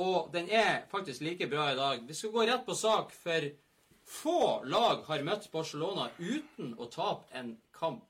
Og 0.01 0.31
den 0.35 0.47
er 0.55 0.87
faktisk 0.91 1.25
like 1.27 1.49
bra 1.51 1.71
i 1.73 1.79
dag. 1.79 2.07
Vi 2.07 2.15
skal 2.15 2.33
gå 2.35 2.47
rett 2.47 2.67
på 2.67 2.77
sak, 2.79 3.11
for 3.15 3.49
få 4.11 4.63
lag 4.71 5.03
har 5.09 5.27
møtt 5.27 5.51
Barcelona 5.53 6.09
uten 6.19 6.75
å 6.79 6.87
tape 6.91 7.27
en 7.39 7.57
kamp. 7.75 8.07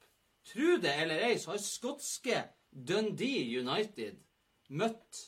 Tro 0.51 0.77
det 0.81 0.92
eller 1.03 1.25
ei, 1.29 1.37
så 1.40 1.55
har 1.55 1.62
skotske 1.64 2.44
Dundee 2.70 3.61
United 3.61 4.20
møtt 4.70 5.27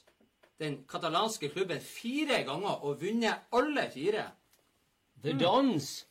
den 0.62 0.82
katalanske 0.88 1.50
klubben 1.50 1.80
fire 1.82 2.42
ganger 2.46 2.84
og 2.86 3.00
vunnet 3.02 3.48
alle 3.52 3.88
fire. 3.90 4.28
The 5.22 5.34
Dons. 5.38 6.04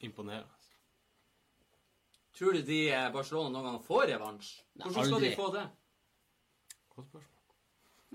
Imponerende. 0.00 0.61
Tror 2.42 2.52
du 2.52 2.62
de 2.66 2.90
eh, 2.90 3.12
Barcelona 3.14 3.52
noen 3.54 3.68
gang 3.68 3.82
får 3.86 4.08
revansj? 4.10 4.46
Nei, 4.74 4.88
Hvordan 4.88 5.04
skal 5.04 5.14
aldri. 5.14 5.28
de 5.28 5.36
få 5.38 5.44
det? 5.54 5.60
Godt 6.90 7.06
spørsmål. 7.06 7.28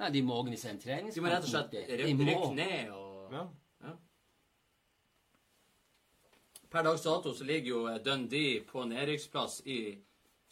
Nei, 0.02 0.10
de 0.12 0.22
må 0.28 0.34
organisere 0.36 0.74
en 0.74 0.82
treningskamp. 0.82 1.16
De 1.16 1.22
må 1.24 1.30
rett 1.32 1.46
og 1.48 1.52
slett 1.54 1.78
rykke 2.02 2.50
ned 2.58 2.90
og 2.92 3.32
Ja. 3.32 3.44
Ja. 3.86 3.94
Per 6.76 6.84
dags 6.90 7.06
dato 7.06 7.32
så 7.38 7.48
ligger 7.48 7.70
jo 7.72 7.86
eh, 7.88 8.02
Dundee 8.04 8.66
på 8.68 8.84
nedrykksplass 8.90 9.62
i 9.64 9.78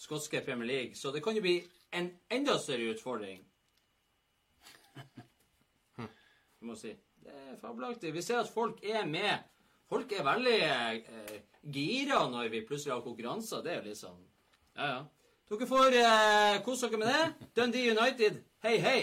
skotske 0.06 0.40
Premier 0.46 0.68
League, 0.72 0.96
så 0.96 1.12
det 1.12 1.24
kan 1.24 1.36
jo 1.36 1.44
bli 1.44 1.58
en 1.92 2.08
enda 2.32 2.56
større 2.64 2.96
utfordring. 2.96 3.44
Vi 6.00 6.64
må 6.64 6.80
si. 6.80 6.96
Det 7.28 7.36
er 7.52 7.60
fabelaktig. 7.60 8.16
Vi 8.16 8.24
ser 8.24 8.40
at 8.40 8.56
folk 8.56 8.80
er 8.88 9.04
med. 9.04 9.44
Folk 9.90 10.12
er 10.18 10.26
veldig 10.26 10.56
eh, 10.66 11.36
gira 11.76 12.24
når 12.32 12.50
vi 12.54 12.64
plutselig 12.66 12.96
har 12.96 13.04
konkurranser. 13.06 13.62
Det 13.66 13.74
er 13.74 13.78
jo 13.82 13.90
litt 13.90 14.02
sånn 14.02 14.24
Ja, 14.76 14.88
ja. 14.90 15.04
Dere 15.46 15.68
får 15.70 15.96
eh, 16.00 16.56
kose 16.66 16.90
dere 16.90 17.02
med 17.04 17.12
det. 17.14 17.50
Dundee 17.60 17.92
United, 17.94 18.40
hei, 18.66 18.76
hei. 18.82 19.00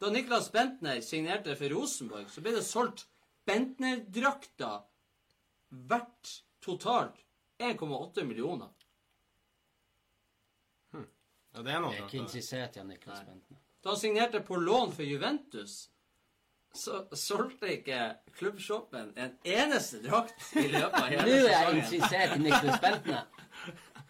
Da 0.00 0.08
Niklas 0.14 0.48
Bentner 0.54 1.02
signerte 1.04 1.56
for 1.58 1.74
Rosenborg, 1.74 2.30
så 2.32 2.40
ble 2.44 2.54
det 2.56 2.64
solgt 2.64 3.04
Bentner-drakter 3.48 4.80
verdt 5.90 6.32
totalt 6.64 7.20
1,8 7.58 8.24
millioner. 8.24 8.70
ja, 10.94 11.62
det 11.62 11.72
er 11.74 11.80
noe. 11.82 11.92
Jeg 11.92 12.02
er 12.02 12.08
ikke 12.08 12.22
interessert 12.22 12.76
i 12.80 12.84
Niklas 12.88 13.24
Bentner. 13.26 13.60
Da 13.82 13.92
han 13.92 14.00
signerte 14.00 14.40
på 14.46 14.56
lån 14.62 14.92
for 14.96 15.04
Juventus, 15.06 15.88
så 16.74 17.04
solgte 17.16 17.72
ikke 17.72 18.00
klubbshoppen 18.38 19.12
en 19.16 19.32
eneste 19.44 20.02
drakt 20.04 20.56
i 20.56 20.66
løpet 20.68 20.98
av 21.00 21.10
Nå 21.10 21.18
hele 21.24 21.48
er 21.48 21.48
jeg 21.48 21.82
sesongen. 21.82 21.84
interessert 21.84 22.36
i 22.36 22.38
Niklas 22.38 22.80
Bentner. 22.80 23.24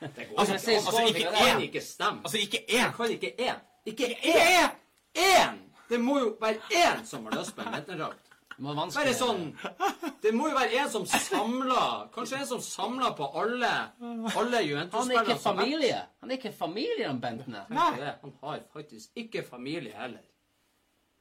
Altså, 0.01 0.53
Altså, 0.55 0.71
altså, 0.71 1.03
ikke 1.09 1.31
kan 1.35 1.63
ikke 1.63 1.81
stemme. 1.81 2.21
Altså, 2.25 2.39
ikke 2.39 2.59
én! 2.69 2.93
kan 2.97 3.11
ikke 3.11 3.35
én. 3.39 3.55
Ikke 3.87 4.07
én! 4.23 4.71
Én! 5.19 5.59
Det 5.89 6.01
må 6.01 6.19
jo 6.19 6.37
være 6.41 6.59
én 6.71 7.05
som 7.07 7.25
har 7.27 7.39
lyst 7.39 7.57
på 7.57 7.63
en 7.63 7.73
Bentner-drakt. 7.73 8.25
Bare 8.59 9.13
sånn 9.15 9.53
Det 10.23 10.33
må 10.35 10.49
jo 10.51 10.57
være 10.57 10.81
en 10.83 10.89
som 10.91 11.05
samler 11.07 12.09
Kanskje 12.11 12.41
en 12.41 12.47
som 12.49 12.61
samler 12.61 13.13
på 13.15 13.29
alle 13.39 13.69
Alle 14.03 14.33
Han 14.35 14.55
er 14.55 14.65
Juventus-spillere 14.67 15.23
ikke 15.31 15.43
familie. 15.43 16.01
Han 16.21 16.31
er 16.31 16.41
ikke 16.41 16.53
familie, 16.59 17.07
han 17.07 17.21
Bentner. 17.23 17.69
Han 17.71 18.35
har 18.43 18.65
faktisk 18.73 19.15
ikke 19.17 19.45
familie 19.47 19.95
heller. 19.95 20.25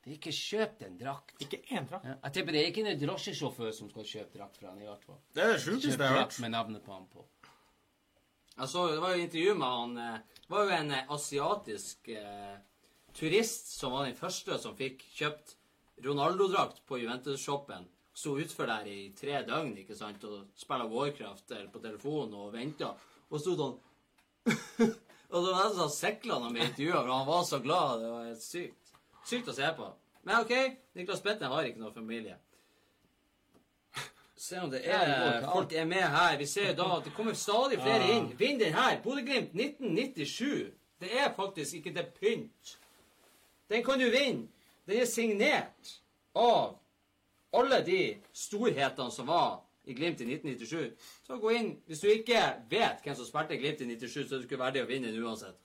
Det 0.08 0.14
er 0.14 0.20
ikke 0.22 0.32
kjøpt 0.32 0.84
en 0.88 0.94
drakt. 1.02 1.34
Ikke 1.44 1.58
én 1.76 1.88
drakt. 1.90 2.06
Ja, 2.08 2.14
Jeg 2.24 2.34
tipper 2.38 2.56
det 2.56 2.60
er 2.62 2.70
ikke 2.72 2.84
en 2.88 3.00
drosjesjåfør 3.02 3.74
som 3.76 3.90
skal 3.92 4.06
kjøpe 4.08 4.38
drakt 4.38 4.56
fra 4.62 4.70
han 4.70 4.80
i 4.80 4.86
hvert 4.88 5.04
fall. 5.04 5.18
Det 5.36 5.44
er 5.44 5.50
det 5.52 5.58
sjukeste 5.66 5.98
jeg 5.98 6.14
har 6.14 6.22
hørt. 6.22 6.38
med 6.40 6.54
navnet 6.54 6.86
på 6.86 6.94
han 6.96 7.10
på. 7.12 7.26
Jeg 8.58 8.70
så, 8.72 8.86
Det 8.94 9.02
var 9.04 9.12
jo 9.16 9.26
intervju 9.26 9.56
med 9.60 9.68
han 9.68 9.98
eh, 9.98 10.22
Det 10.46 10.54
var 10.54 10.64
jo 10.64 10.72
en 10.78 10.92
eh, 10.96 11.12
asiatisk 11.18 12.08
eh, 12.10 12.56
turist 13.20 13.68
som 13.76 13.92
var 13.98 14.08
den 14.08 14.16
første 14.16 14.58
som 14.64 14.78
fikk 14.80 15.04
kjøpt 15.18 15.58
Ronaldo-drakt 16.08 16.80
på 16.88 17.02
Juventus-shoppen. 17.04 17.84
Sto 18.16 18.38
utfor 18.40 18.72
der 18.72 18.88
i 18.88 19.12
tre 19.18 19.44
døgn 19.46 19.76
ikke 19.84 19.96
sant, 19.98 20.24
og 20.24 20.48
spilla 20.56 20.88
Warcraft 20.88 21.52
eller 21.52 21.68
på 21.74 21.84
telefonen 21.84 22.34
og 22.40 22.54
venta. 22.56 22.94
Og 23.30 23.44
sto 23.44 23.58
sånn 23.60 23.76
Og 25.28 25.44
det 25.44 25.52
var 25.52 25.66
nesten 25.68 25.82
så 25.84 25.90
sikla 25.92 26.40
han 26.40 26.54
vi 26.56 26.64
intervjuet, 26.64 27.02
for 27.02 27.12
han 27.12 27.28
var 27.28 27.44
så 27.44 27.60
glad. 27.60 28.00
Det 28.00 28.12
var 28.14 28.28
helt 28.30 28.46
sykt. 28.46 28.87
Sykt 29.28 29.50
å 29.52 29.56
se 29.56 29.70
på. 29.76 29.88
Men 30.24 30.44
OK, 30.44 30.54
Niklas 30.96 31.24
Bentner 31.24 31.52
har 31.52 31.68
ikke 31.68 31.82
noe 31.82 31.94
familie. 31.96 32.38
Se 34.38 34.60
om 34.62 34.70
det 34.72 34.84
er 34.86 35.42
folk 35.48 35.74
er 35.74 35.86
med 35.90 36.04
her. 36.14 36.38
Vi 36.38 36.46
ser 36.46 36.76
da 36.78 36.86
at 36.98 37.08
det 37.08 37.14
kommer 37.16 37.34
stadig 37.36 37.80
flere 37.82 38.12
inn. 38.14 38.28
Vinn 38.40 38.60
den 38.62 38.76
her. 38.76 39.00
Bodø-Glimt 39.04 39.56
1997. 39.58 40.74
Det 41.02 41.10
er 41.20 41.34
faktisk 41.36 41.80
ikke 41.80 41.94
til 41.96 42.12
pynt. 42.20 42.76
Den 43.70 43.84
kan 43.84 44.00
du 44.00 44.10
vinne. 44.14 44.48
Den 44.88 45.02
er 45.02 45.10
signert 45.10 45.96
av 46.36 46.78
alle 47.58 47.82
de 47.84 48.02
storhetene 48.34 49.12
som 49.12 49.28
var 49.28 49.64
i 49.88 49.96
Glimt 49.98 50.22
i 50.22 50.28
1997. 50.30 51.10
Så 51.28 51.40
gå 51.42 51.56
inn. 51.58 51.74
Hvis 51.88 52.04
du 52.04 52.08
ikke 52.12 52.44
vet 52.70 53.04
hvem 53.04 53.18
som 53.18 53.28
spilte 53.28 53.58
Glimt 53.60 53.82
i 53.82 53.90
97, 53.90 54.30
så 54.30 54.36
er 54.36 54.44
du 54.44 54.48
ikke 54.48 54.62
verdig 54.62 54.86
å 54.86 54.90
vinne 54.90 55.12
den 55.12 55.26
uansett. 55.26 55.58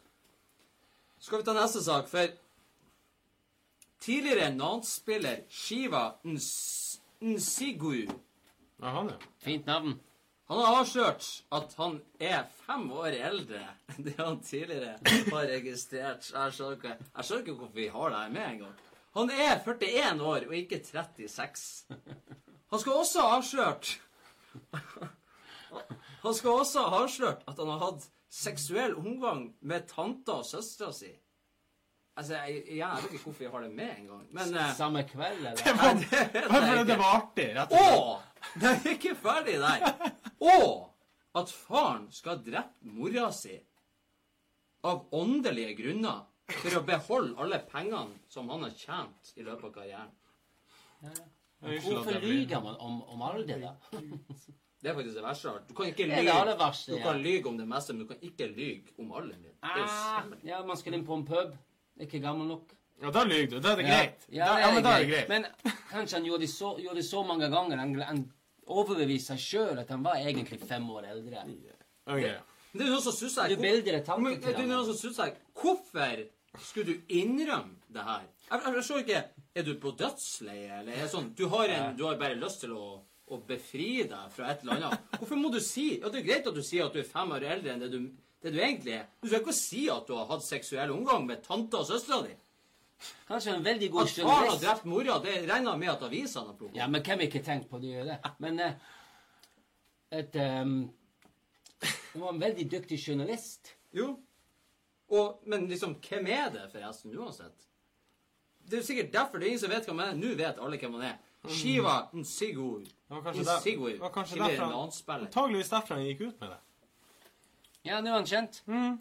Så 1.19 1.29
skal 1.29 1.43
vi 1.43 1.47
ta 1.47 1.55
neste 1.55 1.85
sak, 1.85 2.09
for 2.11 2.33
tidligere 4.03 4.51
Nantes-spiller 4.55 5.45
Shiva 5.49 6.05
Ns 6.27 7.01
Nsigu 7.23 7.95
Ja, 8.83 8.89
han, 8.97 9.09
ja. 9.13 9.19
Fint 9.39 9.67
navn. 9.67 10.01
han 10.51 10.59
har 10.59 10.81
avslørt 10.81 11.27
at 11.55 11.75
han 11.79 12.01
er 12.21 12.43
fem 12.67 12.89
år 12.93 13.15
eldre 13.15 13.61
enn 13.95 14.09
det 14.09 14.17
han 14.19 14.41
tidligere 14.43 14.97
har 15.31 15.47
registrert. 15.49 16.27
Jeg 16.35 16.57
skjønner 16.57 16.77
ikke, 16.81 16.97
jeg 16.99 17.25
skjønner 17.29 17.45
ikke 17.45 17.55
hvorfor 17.61 17.79
vi 17.79 17.87
har 17.95 18.11
det 18.11 18.19
her 18.25 18.35
med 18.35 18.49
engang. 18.49 18.75
Han 19.15 19.31
er 19.31 19.63
41 19.63 20.23
år 20.25 20.49
og 20.49 20.57
ikke 20.57 20.81
36. 20.85 21.87
Han 22.73 22.81
skal 22.83 22.93
også 22.93 23.23
ha 23.23 23.37
avslørt 23.39 23.93
Han 26.23 26.35
skal 26.35 26.51
også 26.51 26.83
ha 26.85 27.03
avslørt 27.03 27.47
at 27.49 27.59
han 27.59 27.71
har 27.73 27.81
hatt 27.87 28.07
seksuell 28.33 28.95
omgang 28.97 29.51
med 29.61 29.87
tanta 29.91 30.41
og 30.41 30.47
søstera 30.49 30.93
si. 30.97 31.11
Altså, 32.13 32.37
jeg, 32.45 32.61
vet 32.77 33.13
ikke 33.17 33.25
hvorfor 33.25 33.47
jeg 33.47 33.53
har 33.53 33.63
det 33.65 33.73
med 33.73 33.93
engang. 33.99 34.25
Men 34.37 34.55
uh, 34.57 34.65
Samme 34.77 35.03
kveld, 35.09 35.39
eller? 35.41 35.63
Det 35.65 35.75
var, 35.81 36.01
det 36.77 36.87
det 36.91 36.97
var 37.01 37.15
artig, 37.17 37.47
rett 37.57 37.73
og 37.73 37.79
slett. 37.79 38.01
Å! 38.01 38.49
det 38.61 38.73
er 38.73 38.89
ikke 38.97 39.15
ferdig 39.17 39.61
der. 39.63 39.87
Å! 40.53 40.59
at 41.33 41.51
faren 41.51 42.09
skal 42.13 42.37
ha 42.37 42.45
drept 42.45 42.83
mora 42.85 43.31
si 43.33 43.55
av 44.85 45.07
åndelige 45.17 45.77
grunner 45.79 46.25
for 46.59 46.81
å 46.81 46.83
beholde 46.85 47.39
alle 47.41 47.61
pengene 47.71 48.19
som 48.33 48.51
han 48.53 48.67
har 48.67 48.75
tjent 48.77 49.33
i 49.39 49.47
løpet 49.47 49.69
av 49.71 49.73
karrieren. 49.77 50.11
Ja. 51.03 51.15
Hvorfor 51.63 52.19
lyver 52.25 52.61
man 52.65 52.77
om, 52.83 52.99
om 53.15 53.23
alder, 53.23 53.63
da? 53.63 54.01
Det 54.83 54.91
er 54.91 54.97
faktisk 54.99 55.15
det 55.15 55.23
verste. 55.23 55.51
Du 55.69 55.77
kan 55.79 55.93
ikke 55.93 56.09
lyge 56.11 56.55
verste, 56.59 56.91
Du 56.91 56.97
ja. 56.99 57.05
kan 57.07 57.21
lyge 57.23 57.47
om 57.49 57.59
det 57.61 57.69
meste, 57.71 57.95
men 57.95 58.03
du 58.03 58.09
kan 58.11 58.25
ikke 58.27 58.49
lyge 58.51 58.97
om 58.99 59.13
alderen 59.15 59.45
din. 59.47 59.55
Ah, 59.63 60.27
ja, 60.43 60.59
man 60.67 60.81
skal 60.81 60.99
inn 60.99 61.07
på 61.07 61.15
en 61.21 61.23
pub. 61.29 61.53
Ikke 62.03 62.21
gammel 62.23 62.49
nok. 62.51 62.77
Ja, 63.03 63.11
da 63.11 63.25
lyver 63.27 63.51
du. 63.51 63.59
Da 63.63 63.73
er 63.73 63.81
det 63.81 63.89
greit. 63.89 64.29
Ja, 64.31 64.47
da, 64.47 64.55
det 64.55 64.63
ja 64.63 64.71
men 64.75 64.85
da 64.85 64.95
er 64.95 65.03
det 65.03 65.11
greit. 65.11 65.31
Men 65.33 65.47
kanskje 65.91 66.19
han 66.19 66.29
gjorde 66.29 66.45
det 66.45 66.53
så, 66.53 66.77
gjorde 66.79 67.01
det 67.01 67.07
så 67.09 67.23
mange 67.27 67.49
ganger 67.51 67.83
han, 67.83 67.95
han 68.07 68.23
overbeviste 68.71 69.35
seg 69.35 69.43
sjøl 69.43 69.83
at 69.83 69.91
han 69.91 70.05
var 70.07 70.21
egentlig 70.23 70.61
fem 70.63 70.87
år 70.95 71.09
eldre. 71.11 71.43
Ok. 72.07 72.27
Men 72.73 72.81
det 72.81 72.87
er 72.87 72.95
noe 72.95 73.05
som 73.05 73.13
susser 73.13 73.51
det 73.53 73.59
er 73.59 74.63
jo 74.63 74.69
noe 74.71 74.87
som 74.89 74.97
susser 74.97 75.35
Hvorfor 75.61 76.23
skulle 76.63 76.95
du 76.95 77.13
innrømme 77.13 77.77
det 77.93 78.05
her? 78.07 78.25
Jeg, 78.49 78.61
jeg, 78.65 78.85
jeg 78.89 79.05
ikke 79.05 79.23
Er 79.61 79.67
du 79.67 79.73
på 79.81 79.93
dødsleie, 79.99 80.79
eller 80.81 80.95
er 80.95 81.05
det 81.05 81.11
sånn 81.13 81.33
Du 81.37 81.47
har, 81.53 81.69
en, 81.69 81.97
du 81.97 82.07
har 82.09 82.17
bare 82.21 82.39
lyst 82.41 82.63
til 82.65 82.73
å, 82.77 82.95
å 83.29 83.41
befri 83.49 84.07
deg 84.09 84.33
fra 84.33 84.51
et 84.53 84.65
eller 84.65 84.79
annet. 84.79 85.13
Hvorfor 85.19 85.41
må 85.41 85.53
du 85.53 85.61
si 85.65 85.99
Ja, 85.99 86.09
det 86.09 86.23
er 86.23 86.29
greit 86.31 86.49
at 86.49 86.57
du 86.57 86.63
sier 86.65 86.87
at 86.87 86.97
du 86.97 87.03
er 87.03 87.09
fem 87.09 87.35
år 87.37 87.49
eldre 87.57 87.75
enn 87.75 87.85
det 87.85 87.93
du, 87.93 88.01
det 88.43 88.51
du 88.51 88.59
egentlig 88.59 88.97
er. 88.99 89.05
Du 89.23 89.29
skal 89.29 89.43
ikke 89.43 89.55
si 89.57 89.85
at 89.93 90.09
du 90.09 90.17
har 90.17 90.27
hatt 90.31 90.45
seksuell 90.45 90.91
omgang 90.95 91.27
med 91.29 91.45
tanta 91.45 91.83
og 91.83 91.87
søstera 91.87 92.25
di. 92.27 92.35
Kanskje 93.27 93.55
en 93.57 93.65
veldig 93.65 93.91
god 93.91 94.03
At 94.03 94.19
far 94.23 94.49
har 94.49 94.59
drept 94.63 94.85
mora, 94.87 95.19
det 95.23 95.37
regner 95.49 95.73
jeg 95.73 95.81
med 95.81 95.91
at 95.91 96.03
avisene 96.07 96.51
har 96.51 96.59
plukket 96.59 96.79
Ja, 96.79 96.87
men 96.87 97.03
hvem 97.03 97.19
har 97.19 97.27
ikke 97.27 97.43
tenkt 97.43 97.71
på 97.71 97.81
det? 97.83 97.95
det? 98.07 98.19
Men 98.39 98.61
eh, 98.63 98.77
et 100.21 100.37
um, 100.63 100.77
Hun 102.13 102.23
var 102.23 102.33
en 102.35 102.41
veldig 102.41 102.69
dyktig 102.71 102.99
journalist. 103.09 103.73
Jo. 103.97 104.13
Og, 105.13 105.43
men 105.47 105.67
liksom, 105.69 105.97
hvem 106.09 106.27
er 106.31 106.51
det 106.55 106.69
forresten, 106.73 107.15
uansett? 107.19 107.67
Det 108.63 108.79
er 108.79 108.83
jo 108.83 108.87
sikkert 108.87 109.13
derfor 109.13 109.39
det 109.39 109.47
er 109.47 109.55
ingen 109.55 109.65
som 109.65 109.73
vet 109.73 109.89
hvem 109.89 110.03
han 110.03 110.13
er. 110.13 110.19
Nå 110.21 110.35
vet 110.39 110.61
alle 110.63 110.79
hvem 110.79 110.99
han 110.99 111.07
er. 111.11 111.17
Shiva 111.51 111.97
Nsigur. 112.15 112.85
Det 112.87 113.17
var 113.17 113.23
kanskje, 113.25 113.45
der, 113.45 113.89
det 113.89 114.01
var 114.01 114.13
kanskje 114.15 114.39
landspiller. 114.39 115.27
antageligvis 115.27 115.73
derfor 115.73 115.95
han 115.99 116.05
gikk 116.07 116.21
ut 116.29 116.41
med 116.41 116.53
det. 116.53 116.61
Ja, 117.85 118.01
nå 118.01 118.09
er 118.13 118.17
han 118.21 118.27
kjent. 118.31 118.63
Men 118.67 118.99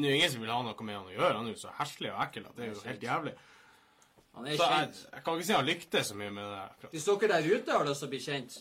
det 0.00 0.06
er 0.08 0.12
jo 0.14 0.18
ingen 0.20 0.32
som 0.32 0.40
vil 0.44 0.52
ha 0.52 0.60
noe 0.64 0.82
med 0.84 0.94
han 0.96 1.08
å 1.08 1.14
gjøre. 1.14 1.36
Han 1.38 1.46
er 1.48 1.52
jo 1.54 1.60
så 1.62 1.70
herselig 1.78 2.10
og 2.12 2.20
ekkel 2.26 2.44
at 2.48 2.54
det 2.56 2.62
er 2.66 2.70
jo 2.74 2.80
helt 2.86 3.02
jævlig. 3.08 3.34
Han 4.32 4.42
er 4.48 4.52
Så 4.56 4.64
jeg, 4.64 4.72
kjent. 4.72 4.96
jeg 5.12 5.20
kan 5.24 5.32
ikke 5.36 5.46
si 5.48 5.52
han 5.56 5.66
lyktes 5.68 6.06
så 6.08 6.14
mye 6.16 6.30
med 6.32 6.44
det. 6.48 6.60
akkurat. 6.70 6.92
Hvis 6.94 7.06
dere 7.08 7.28
der 7.34 7.44
ute 7.52 7.70
har 7.76 7.84
lyst 7.88 8.00
til 8.00 8.08
å 8.08 8.12
bli 8.14 8.22
kjent, 8.24 8.52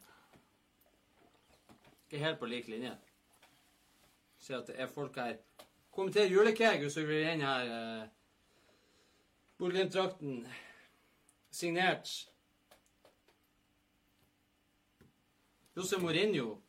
Ikke 2.06 2.22
helt 2.22 2.38
på 2.38 2.46
lik 2.46 2.68
linje. 2.70 2.92
Se 4.38 4.54
at 4.54 4.68
det 4.70 4.76
er 4.78 4.86
folk 4.86 5.16
her. 5.18 5.40
Kommenter 5.90 6.30
julekeg 6.30 6.84
hvis 6.84 6.94
du 6.94 7.02
vil 7.08 7.26
inn 7.32 7.42
her. 7.42 7.66
Eh, 7.66 8.06
Bodø-Glimt-drakten 9.58 10.46
signert 11.50 12.12
Jose 15.76 15.98
Mourinho. 16.00 16.60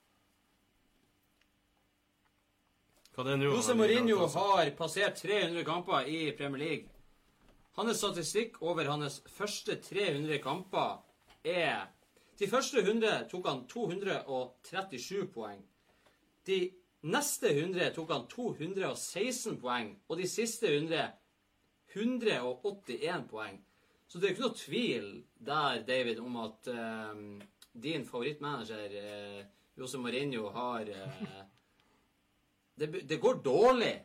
Hva 3.14 3.24
det 3.28 3.38
nå? 3.40 3.52
Jose 3.54 3.76
Mourinho 3.78 4.26
har 4.34 4.72
passert 4.80 5.22
300 5.22 5.64
kamper 5.68 6.10
i 6.10 6.32
Premier 6.38 6.64
League. 6.64 6.97
Hans 7.78 8.00
statistikk 8.02 8.58
over 8.66 8.90
hans 8.90 9.20
første 9.30 9.76
300 9.86 10.40
kamper 10.42 10.98
er 11.46 11.94
De 12.38 12.48
første 12.50 12.82
100 12.82 13.28
tok 13.32 13.48
han 13.50 13.64
237 13.66 15.28
poeng. 15.34 15.62
De 16.46 16.58
neste 17.10 17.50
100 17.50 17.96
tok 17.96 18.12
han 18.14 18.28
216 18.30 19.58
poeng. 19.62 19.96
Og 20.10 20.20
de 20.22 20.28
siste 20.30 20.70
100 20.70 21.08
181 21.96 23.28
poeng. 23.30 23.58
Så 24.08 24.20
det 24.20 24.28
er 24.28 24.36
ikke 24.36 24.46
noe 24.46 24.58
tvil 24.58 25.08
der, 25.50 25.82
David, 25.88 26.20
om 26.24 26.38
at 26.44 26.70
eh, 26.72 27.24
din 27.74 28.06
favorittmanager, 28.06 28.94
eh, 29.02 29.42
Jose 29.78 29.98
Mourinho, 29.98 30.50
har 30.54 30.90
eh, 30.94 31.42
det, 32.80 32.92
det 33.10 33.20
går 33.22 33.42
dårlig. 33.44 33.96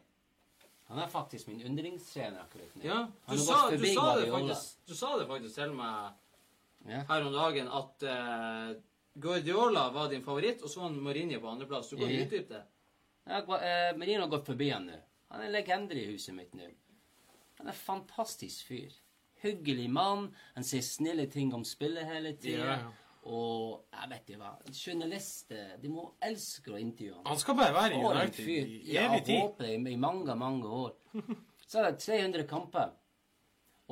Han 0.91 0.99
er 0.99 1.09
faktisk 1.09 1.49
min 1.49 1.61
yndlingstrener 1.65 2.43
akkurat 2.43 2.75
nå. 2.77 2.85
Ja, 2.85 3.07
du 3.29 3.39
sa, 3.39 3.71
du, 3.71 3.87
sa 3.87 4.07
det 4.21 4.31
faktisk, 4.31 4.87
du 4.87 4.95
sa 4.97 5.13
det 5.19 5.29
faktisk 5.31 5.55
til 5.55 5.77
meg 5.77 6.19
Ja. 6.89 7.05
her 7.09 7.27
om 7.27 7.33
dagen 7.33 7.69
at 7.71 8.05
uh, 8.11 8.73
Guardiola 9.15 9.87
var 9.95 10.09
din 10.11 10.25
favoritt, 10.25 10.63
og 10.63 10.71
så 10.71 10.81
var 10.83 10.91
Mourinho 10.91 11.39
på 11.41 11.49
andreplass. 11.49 11.91
Du 11.91 11.97
kan 11.97 12.11
Ja. 12.11 12.25
utdype 12.25 12.55
det. 12.55 12.63
Ja, 13.25 13.41
uh, 13.47 13.55
eh, 13.63 14.21
har 14.21 14.29
gått 14.29 14.47
forbi 14.47 14.71
han 14.71 14.87
nå. 14.87 14.99
Han 15.31 15.41
er 15.41 15.47
en 15.47 15.53
legende 15.53 15.95
i 15.95 16.07
huset 16.11 16.35
mitt 16.35 16.55
nå. 16.55 16.67
Han 17.59 17.67
er 17.67 17.73
en 17.73 17.79
fantastisk 17.79 18.67
fyr. 18.67 18.93
Hyggelig 19.43 19.89
mann. 19.91 20.35
Han 20.55 20.65
sier 20.65 20.83
snille 20.83 21.27
ting 21.31 21.55
om 21.55 21.65
spillet 21.65 22.05
hele 22.07 22.35
tida. 22.37 22.67
Ja. 22.67 22.93
Og 23.23 23.85
jeg 23.93 24.09
vet 24.11 24.31
ikke 24.33 24.41
hva 24.41 24.51
Journalister 24.75 25.77
de 25.79 25.91
må 25.93 26.09
elske 26.27 26.73
å 26.75 26.81
intervjue 26.81 27.21
ham. 27.21 27.27
Han 27.29 27.39
skal 27.39 27.59
bare 27.61 27.75
være 27.77 27.95
i 27.95 28.01
United 28.03 28.49
i 28.49 28.97
evig 28.99 29.21
tid. 29.29 29.39
håper 29.39 29.69
det 29.69 29.93
i 29.93 30.01
mange, 30.01 30.35
mange 30.39 30.73
år. 30.83 30.97
Så 31.71 31.79
er 31.81 31.93
det 31.93 32.03
300 32.03 32.47
kamper. 32.51 32.91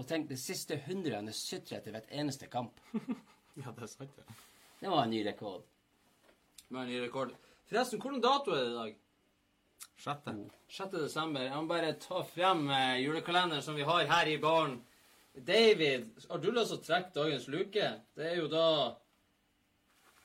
Og 0.01 0.07
tenk, 0.09 0.27
det 0.31 0.39
siste 0.41 0.81
100 0.81 1.15
han 1.15 1.31
er 1.31 1.37
sutra 1.37 1.79
etter 1.79 1.95
hvert 1.95 2.11
eneste 2.11 2.51
kamp. 2.51 2.81
Ja, 3.59 3.73
det 3.75 3.83
er 3.83 3.89
sant, 3.91 4.13
det. 4.17 4.37
Det 4.81 4.89
var 4.89 5.03
en 5.03 5.11
ny 5.11 5.19
rekord. 5.27 5.65
Det 6.63 6.71
var 6.71 6.85
en 6.87 6.89
ny 6.89 7.01
rekord. 7.03 7.33
Forresten, 7.69 7.99
hvilken 8.01 8.23
dato 8.23 8.55
er 8.55 8.63
det 8.63 8.71
i 8.71 8.77
dag? 8.77 8.93
6. 10.01 10.29
6. 10.71 10.95
desember. 10.95 11.43
Jeg 11.45 11.57
må 11.59 11.69
bare 11.69 11.91
ta 12.01 12.23
frem 12.25 12.63
eh, 12.71 13.03
julekalenderen 13.03 13.65
som 13.67 13.77
vi 13.77 13.85
har 13.85 14.07
her 14.09 14.31
i 14.31 14.39
baren. 14.41 14.79
David, 15.35 16.07
har 16.31 16.41
du 16.41 16.49
lyst 16.55 16.73
til 16.73 16.79
å 16.79 16.87
trekke 16.87 17.13
dagens 17.19 17.49
luke? 17.53 17.91
Det 18.17 18.31
er 18.31 18.39
jo 18.39 18.49
da 18.55 18.65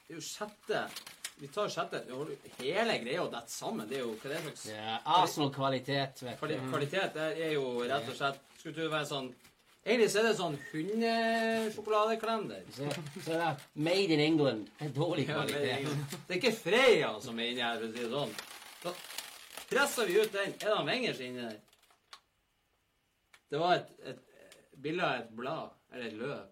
Det 0.05 0.13
er 0.13 0.19
jo 0.19 0.21
sjette. 0.21 0.81
Vi 1.41 1.47
tar 1.51 1.71
sjette. 1.73 2.03
Hele 2.59 2.97
greia 3.01 3.23
detter 3.25 3.51
sammen. 3.51 3.87
Det 3.89 3.97
er 3.97 4.03
jo 4.05 4.11
hva 4.13 4.29
det 4.29 4.35
er 4.37 4.43
slags 4.45 4.67
er 4.69 5.07
Arsenal-kvalitet, 5.17 6.21
vet 6.27 6.37
Kvali 6.39 6.59
du. 6.59 6.67
kvalitet 6.69 7.17
det 7.17 7.25
er 7.47 7.55
jo 7.55 7.65
rett 7.81 8.11
og 8.11 8.15
slett 8.19 8.37
Skulle 8.59 8.75
tro 8.75 8.83
det 8.85 8.93
var 8.93 9.03
en 9.03 9.09
sånn 9.09 9.33
Egentlig 9.85 10.07
så 10.09 10.17
er 10.19 10.23
det 10.25 10.29
en 10.31 10.37
sånn 10.39 10.55
hundesjokoladekalender. 10.71 12.61
Så, 12.73 12.87
så 13.21 13.35
er 13.37 13.59
Made 13.77 14.15
in 14.15 14.23
England. 14.23 14.63
Det 14.79 14.87
er 14.87 14.95
dårlig 14.95 15.25
kvalitet. 15.27 15.83
Ja, 15.83 15.91
det 16.15 16.33
er 16.33 16.39
ikke 16.39 16.57
Freya 16.57 17.11
som 17.21 17.37
er 17.37 17.51
inni 17.51 17.61
her, 17.61 17.77
for 17.77 17.85
å 17.85 17.91
si 17.91 17.99
det 18.01 18.09
sånn. 18.09 18.33
Da 18.81 18.93
presser 19.69 20.09
vi 20.09 20.17
ut 20.17 20.33
den. 20.33 20.55
Er 20.57 20.65
det 20.71 20.79
han 20.79 20.89
Wengers 20.89 21.21
inni 21.21 21.43
der? 21.45 21.59
Det 23.53 23.61
var 23.61 23.77
et, 23.77 23.93
et 24.09 24.25
bilde 24.87 25.05
av 25.05 25.19
et 25.19 25.29
blad, 25.37 25.77
eller 25.93 26.09
et 26.09 26.17
løv. 26.23 26.47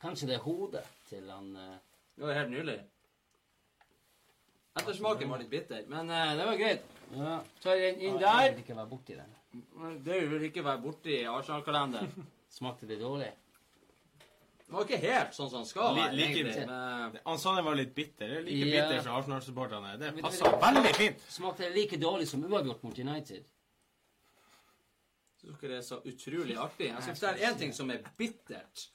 Kanskje 0.00 0.30
det 0.32 0.38
er 0.38 0.46
hodet 0.46 0.86
til 1.10 1.28
han 1.28 1.52
eh, 1.52 1.76
Det 2.16 2.24
var 2.26 2.34
helt 2.36 2.50
nylig. 2.52 2.78
Ettersmaken 4.80 5.28
var 5.28 5.38
litt 5.42 5.50
bitter, 5.52 5.84
men 5.88 6.10
eh, 6.10 6.32
det 6.38 6.44
var 6.48 6.56
greit. 6.56 6.84
Ja. 7.12 7.36
Tør 7.60 7.76
den 7.80 8.00
inn 8.00 8.16
Jeg 8.16 8.20
der. 8.24 8.52
vil 8.54 8.62
ikke 8.64 8.76
være 8.78 8.88
borti 8.88 9.16
den. 9.18 9.32
Det 10.06 10.18
vil 10.30 10.44
ikke 10.48 10.64
være 10.64 10.80
borti 10.80 11.18
Arsenal-kalenderen. 11.28 12.26
Smakte 12.58 12.88
det 12.88 12.98
dårlig? 13.00 13.28
Det 14.62 14.78
var 14.78 14.86
ikke 14.86 15.00
helt 15.02 15.34
sånn 15.36 15.50
som 15.52 15.58
han 15.60 15.66
skal 15.68 15.90
Li- 15.92 16.00
være, 16.00 16.16
like 16.16 16.28
egentlig. 16.38 16.54
det. 16.56 16.66
Men, 16.70 17.18
Han 17.26 17.38
sa 17.42 17.52
den 17.58 17.66
var 17.66 17.76
litt 17.76 17.90
bitter. 17.94 18.28
Det 18.32 18.38
er 18.38 18.46
Like 18.46 18.68
Ja. 18.70 18.86
bitter 18.88 19.02
som 19.04 19.16
Arsenal-supporterne. 19.18 19.90
Det 20.00 20.14
Men- 20.14 20.24
passer 20.24 20.56
veldig 20.62 20.94
fint. 20.96 21.26
Smakte 21.28 21.66
det 21.66 21.74
like 21.76 21.96
dårlig 22.00 22.28
som 22.28 22.44
uavgjort 22.48 22.82
mot 22.86 22.98
United? 22.98 23.44
Jeg 25.42 25.50
syns 25.50 25.60
dere 25.60 25.76
er 25.76 25.82
så 25.82 25.98
utrolig 26.06 26.56
artig. 26.56 26.88
Jeg 26.88 27.02
syns 27.02 27.20
det 27.20 27.28
er 27.34 27.48
en 27.50 27.58
ting 27.58 27.72
som 27.74 27.90
er 27.90 27.98
bittert. 28.16 28.86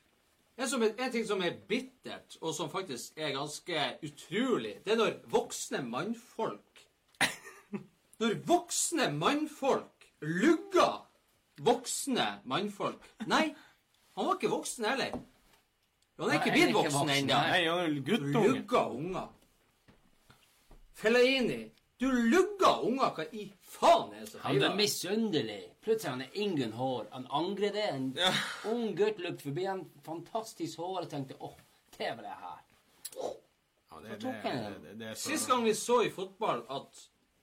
En, 0.57 0.69
som 0.69 0.81
en 0.81 1.11
ting 1.13 1.25
som 1.27 1.41
er 1.45 1.57
bittert, 1.69 2.37
og 2.41 2.53
som 2.57 2.69
faktisk 2.71 3.17
er 3.17 3.35
ganske 3.35 3.83
utrolig, 4.03 4.79
det 4.85 4.95
er 4.95 4.97
når 4.97 5.19
voksne 5.29 5.83
mannfolk 5.85 6.81
Når 8.21 8.39
voksne 8.49 9.11
mannfolk 9.13 10.07
lugger 10.25 11.03
voksne 11.61 12.25
mannfolk 12.49 13.05
Nei, 13.29 13.51
han 14.17 14.25
var 14.25 14.39
ikke 14.39 14.49
voksen 14.49 14.85
heller. 14.89 15.17
Han 16.17 16.31
er 16.31 16.39
ikke 16.39 16.53
blitt 16.55 16.73
voksen 16.73 17.11
ennå. 17.13 17.41
Lugger 17.93 18.79
er 18.79 18.95
unger. 18.97 19.27
Fellaini 20.97 21.59
Du 21.99 22.11
lugger 22.11 22.83
unger! 22.85 23.09
Hva 23.17 23.23
i 23.33 23.47
faen 23.65 24.11
er 24.13 24.19
det 24.21 24.29
som 24.31 24.41
Han 24.43 24.61
er 24.67 24.75
misunnelig. 24.77 25.61
Plutselig 25.81 26.11
han 26.11 26.21
er 26.21 26.35
ingen 26.43 26.73
Hår. 26.77 27.07
Han 27.11 27.25
angrer 27.33 27.73
det. 27.73 27.85
En 27.95 28.11
ung 28.69 28.91
gutt 28.97 29.17
løp 29.23 29.41
forbi 29.41 29.65
en 29.71 29.81
fantastisk 30.05 30.77
hår 30.83 31.01
og 31.05 31.09
tenkte 31.09 31.37
åh, 31.39 31.55
det 31.97 32.11
var 32.19 32.23
det 32.27 32.35
her. 32.43 32.63
Ja, 33.17 33.99
det, 34.03 34.19
det, 34.21 34.33
det, 34.83 34.93
det, 34.99 35.15
så 35.17 35.29
Sist 35.31 35.49
gang 35.49 35.63
vi 35.65 35.73
så 35.73 36.03
i 36.05 36.11
fotball 36.13 36.61
at 36.69 36.99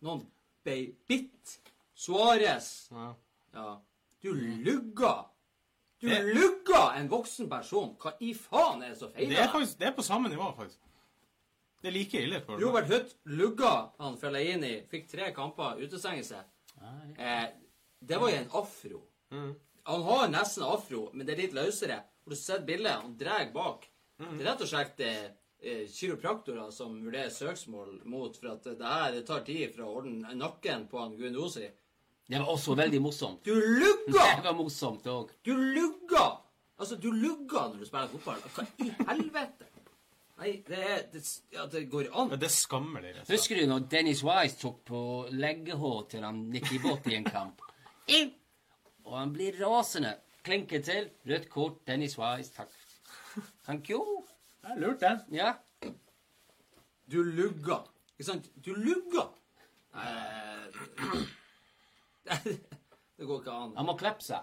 noen 0.07 0.21
ble 0.65 0.77
bitt 1.11 1.57
Suárez 1.99 2.69
ja. 2.95 3.09
Ja. 3.55 3.73
Du 4.23 4.31
lugger! 4.35 5.25
Du 6.01 6.09
Det- 6.09 6.23
lugger 6.35 6.95
en 7.01 7.09
voksen 7.11 7.49
person! 7.51 7.97
Hva 7.99 8.13
i 8.21 8.31
faen 8.39 8.83
er 8.83 8.93
det 8.95 8.99
som 9.01 9.11
feiler? 9.13 9.31
Det 9.35 9.39
er 9.39 9.47
deg? 9.49 9.53
faktisk 9.57 9.79
det 9.83 9.89
er 9.91 9.97
på 9.99 10.03
samme 10.07 10.29
nivå, 10.31 10.53
faktisk. 10.57 10.79
Det 11.85 11.91
er 11.91 11.97
like 11.99 12.21
ille. 12.25 12.39
For 12.41 12.57
Robert 12.57 12.87
Hutt 12.89 13.11
lugga 13.29 13.71
han 14.01 14.15
Fellaini, 14.17 14.79
fikk 14.89 15.03
tre 15.11 15.27
kamper 15.37 15.83
utestengelse. 15.85 16.39
Eh, 17.21 17.43
det 18.01 18.21
var 18.23 18.31
jo 18.33 18.39
en 18.39 18.55
afro. 18.61 19.01
Mm. 19.35 19.51
Han 19.91 20.07
har 20.07 20.31
nesten 20.33 20.65
afro, 20.65 21.11
men 21.13 21.27
det 21.27 21.35
er 21.35 21.43
litt 21.43 21.57
løsere. 21.59 21.99
Har 22.01 22.33
du 22.33 22.37
ser 22.41 22.65
bildet, 22.65 22.95
han 23.03 23.13
drar 23.21 23.51
bak. 23.53 23.85
Mm. 24.17 24.31
Det 24.31 24.47
er 24.47 24.49
rett 24.49 24.65
og 24.65 24.71
slett 24.71 25.05
eh, 25.05 25.21
eh, 25.61 25.85
kiropraktorer 25.93 26.73
som 26.73 26.97
vurderer 27.05 27.29
søksmål 27.37 28.01
mot 28.09 28.41
for 28.41 28.55
at 28.55 28.71
det 28.71 28.95
her 28.95 29.13
det 29.19 29.27
tar 29.29 29.45
tid 29.45 29.77
for 29.77 29.85
å 29.85 29.93
ordne 30.01 30.39
nakken 30.41 30.89
på 30.89 31.05
han 31.05 31.19
Guendouzi. 31.21 31.69
Det 32.25 32.41
var 32.41 32.49
også 32.49 32.79
veldig 32.81 33.03
morsomt. 33.05 33.45
Du 33.45 33.53
Det 33.61 34.25
var 34.41 34.57
morsomt 34.57 35.05
òg. 35.05 35.37
Du 35.45 35.53
lugga! 35.53 36.31
Altså, 36.81 36.97
du 36.97 37.13
lugga 37.13 37.69
når 37.69 37.85
du 37.85 37.87
spiller 37.93 38.09
fotball. 38.17 38.41
Hva 38.57 38.65
i 38.81 38.89
helvete? 39.05 39.74
Nei, 40.41 40.53
det 40.67 40.79
er 40.83 41.03
det, 41.13 41.21
Ja, 41.55 41.67
det 41.71 41.85
går 41.93 42.09
an. 42.13 42.29
Men 42.33 42.41
det 42.43 42.49
er 42.49 42.55
skammelig. 42.55 43.13
rett. 43.17 43.29
Husker 43.31 43.61
du 43.61 43.67
når 43.71 43.85
Dennis 43.93 44.23
Wise 44.27 44.59
tok 44.59 44.81
på 44.89 45.01
leggehår 45.31 46.01
til 46.11 46.25
han 46.27 46.41
Nikki 46.51 46.79
Bott 46.83 47.07
i 47.07 47.15
en 47.21 47.25
kamp? 47.29 47.61
In! 48.11 48.33
Og 49.05 49.15
han 49.19 49.33
blir 49.33 49.55
rasende. 49.61 50.17
Klinker 50.45 50.83
til. 50.85 51.11
Rødt 51.29 51.47
kort. 51.53 51.79
Dennis 51.87 52.19
Wise. 52.19 52.51
Takk. 52.57 52.73
Thank 53.65 53.89
you. 53.91 54.03
Det 54.65 54.71
er 54.75 54.81
lurt, 54.81 55.01
det. 55.01 55.15
Ja. 55.33 55.53
Du 57.13 57.23
lugger. 57.23 57.85
Ikke 58.19 58.25
sant? 58.33 58.51
Du 58.65 58.73
lugger. 58.75 59.31
Eh, 59.95 60.67
det 63.19 63.27
går 63.29 63.41
ikke 63.41 63.53
an. 63.55 63.75
Han 63.77 63.87
må 63.89 63.95
klippe 64.01 64.25
seg. 64.25 64.43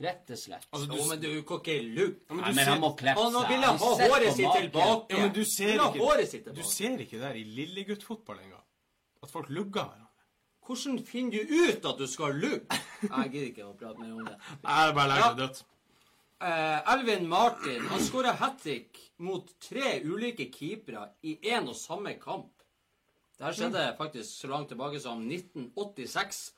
Rett 0.00 0.30
og 0.32 0.38
slett. 0.40 0.66
Altså, 0.72 0.86
Jo, 0.96 1.04
men 1.08 1.20
du 1.20 1.42
kan 1.42 1.58
ikke 1.60 1.74
lugge. 1.94 2.20
Ja, 2.30 2.34
Nei, 2.34 2.44
men 2.54 2.54
ser- 2.64 2.70
han 2.70 2.80
må 2.80 2.96
klippe 2.96 3.20
Han 3.20 3.32
seg. 3.32 3.48
ville 3.48 3.66
vil 3.66 3.78
du 3.78 3.84
ha 3.84 4.08
håret 4.08 4.32
sitt 4.36 4.52
tilbake. 4.56 5.10
Ja, 5.10 5.18
men 5.20 5.32
du 5.32 5.44
ser 5.44 5.74
ikke- 5.74 6.00
håret 6.00 6.28
sitt 6.30 6.44
Du 6.44 6.50
tilbake. 6.52 6.70
ser 6.72 6.98
ikke 6.98 7.18
der 7.20 7.34
i 7.34 7.44
lilleguttfotball 7.44 8.38
engang. 8.38 8.62
At 9.22 9.30
folk 9.30 9.48
lugger 9.50 9.84
hverandre. 9.84 10.06
Hvordan 10.66 11.04
finner 11.06 11.30
du 11.30 11.54
ut 11.54 11.84
at 11.84 11.98
du 11.98 12.06
skal 12.06 12.32
lugge? 12.34 12.66
Jeg 13.02 13.30
gidder 13.32 13.46
ikke 13.52 13.64
å 13.68 13.76
prate 13.76 13.98
mer 13.98 14.12
om 14.12 14.24
det. 14.24 14.36
Nei, 14.62 14.86
det 14.86 14.90
er 14.90 14.94
bare 14.94 15.08
legger 15.08 15.28
Ja. 15.28 15.34
det 15.34 15.48
dødt. 15.48 15.62
Uh, 16.42 16.92
Elvin 16.94 17.26
Martin 17.28 17.80
han 17.90 18.00
skåra 18.00 18.32
hat 18.34 18.58
trick 18.62 18.96
mot 19.18 19.50
tre 19.60 20.00
ulike 20.04 20.50
keepere 20.50 21.10
i 21.22 21.36
én 21.42 21.68
og 21.68 21.74
samme 21.76 22.14
kamp. 22.18 22.48
Det 23.36 23.44
her 23.44 23.52
skjedde 23.52 23.96
faktisk 23.98 24.40
så 24.40 24.48
langt 24.48 24.68
tilbake 24.70 24.98
som 25.00 25.20
1986, 25.28 26.52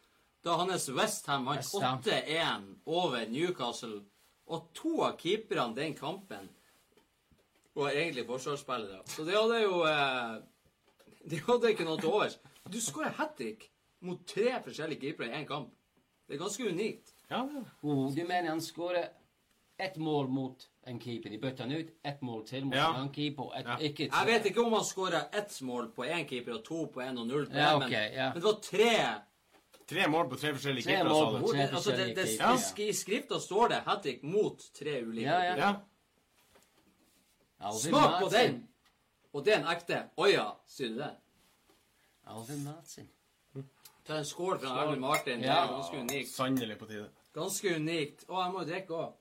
da 0.45 0.57
hans 0.59 0.89
Westham 0.91 1.45
vant 1.47 1.57
West 1.63 1.83
Ham. 1.83 2.01
8-1 2.03 2.75
over 2.87 3.27
Newcastle. 3.31 4.01
Og 4.47 4.69
to 4.75 5.03
av 5.07 5.17
keeperne 5.21 5.75
den 5.77 5.95
kampen 5.95 6.49
var 7.75 7.91
egentlig 7.95 8.27
forsvarsspillere. 8.27 9.03
Så 9.07 9.25
de 9.25 9.37
hadde 9.37 9.61
jo 9.63 9.79
eh, 9.89 10.35
De 11.31 11.39
hadde 11.47 11.71
ikke 11.71 11.87
noe 11.87 12.01
til 12.01 12.11
overs. 12.11 12.39
Du 12.69 12.81
skårer 12.83 13.15
hat 13.17 13.37
trick 13.39 13.69
mot 14.03 14.25
tre 14.27 14.57
forskjellige 14.65 15.01
keepere 15.07 15.31
i 15.31 15.39
én 15.41 15.47
kamp. 15.47 15.71
Det 16.27 16.35
er 16.37 16.43
ganske 16.43 16.67
unikt. 16.69 17.15
Ja, 17.31 17.45
det 17.47 17.63
er. 17.63 17.69
Oh, 17.83 18.09
du 18.15 18.23
mener 18.27 18.49
han 18.51 18.61
skårer 18.61 19.09
ett 19.79 19.97
mål 19.97 20.29
mot 20.29 20.67
en 20.87 20.99
keeper? 21.01 21.31
De 21.31 21.39
bytter 21.39 21.65
han 21.65 21.73
ut. 21.73 21.95
Ett 22.05 22.21
mål 22.23 22.45
til 22.47 22.65
mot 22.67 22.75
Ja. 22.75 22.89
en 22.91 22.97
annen 23.01 23.15
keeper. 23.15 23.53
Et, 23.59 23.67
Ja. 23.67 23.77
ikke 23.79 24.09
Jeg 24.11 24.27
vet 24.27 24.45
ikke 24.51 24.61
om 24.65 24.73
han 24.73 24.85
skåra 24.85 25.23
ett 25.33 25.61
mål 25.63 25.93
på 25.95 26.05
én 26.05 26.27
keeper 26.29 26.55
og 26.59 26.65
to 26.65 26.87
på 26.87 27.01
én 27.01 27.19
og 27.19 27.27
null 27.27 27.47
på 27.47 27.55
Ja, 27.57 27.77
okay, 27.77 27.87
ok, 27.87 27.93
men, 28.17 28.33
men 28.33 28.35
det 28.35 28.45
var 28.45 28.61
tre 28.63 29.23
Tre 29.93 30.09
mål 30.09 30.29
på 30.31 30.37
tre 30.41 30.53
forskjellige 30.57 30.89
keepere, 30.89 31.15
sa 31.15 31.31
du. 31.31 31.47
tre 31.53 31.65
altså 31.69 31.97
det, 31.97 32.07
det, 32.17 32.27
Ja. 32.39 32.53
I 32.53 32.61
sk- 32.65 32.93
skrifta 32.97 33.41
står 33.41 33.69
det 33.75 33.81
hat 33.87 34.03
trick 34.03 34.23
mot 34.23 34.69
tre 34.79 35.01
ulike. 35.05 35.27
Ja, 35.29 35.39
ja. 35.45 35.57
Ja. 37.63 37.73
Smak 37.79 38.21
på 38.23 38.29
den! 38.33 38.63
Og 39.33 39.45
det 39.45 39.55
er 39.55 39.61
en 39.63 39.69
ekte. 39.73 40.05
Å 40.17 40.29
sier 40.69 40.89
du 40.93 41.01
det? 41.01 41.11
Alvin 42.27 42.65
Madsen. 42.65 43.09
Ta 44.07 44.19
en 44.19 44.25
skål 44.27 44.59
fra 44.59 44.83
Erlend 44.83 45.01
Martin. 45.01 45.43
Det 45.43 45.51
er 45.51 45.69
ganske 45.71 45.99
unikt. 46.01 46.31
Sannelig 46.33 46.79
på 46.79 46.89
tide. 46.91 47.09
Ganske 47.35 47.75
unikt. 47.77 48.25
Å, 48.29 48.41
jeg 48.43 48.53
må 48.53 48.63
jo 48.65 48.69
drikke 48.73 48.97
òg. 48.99 49.13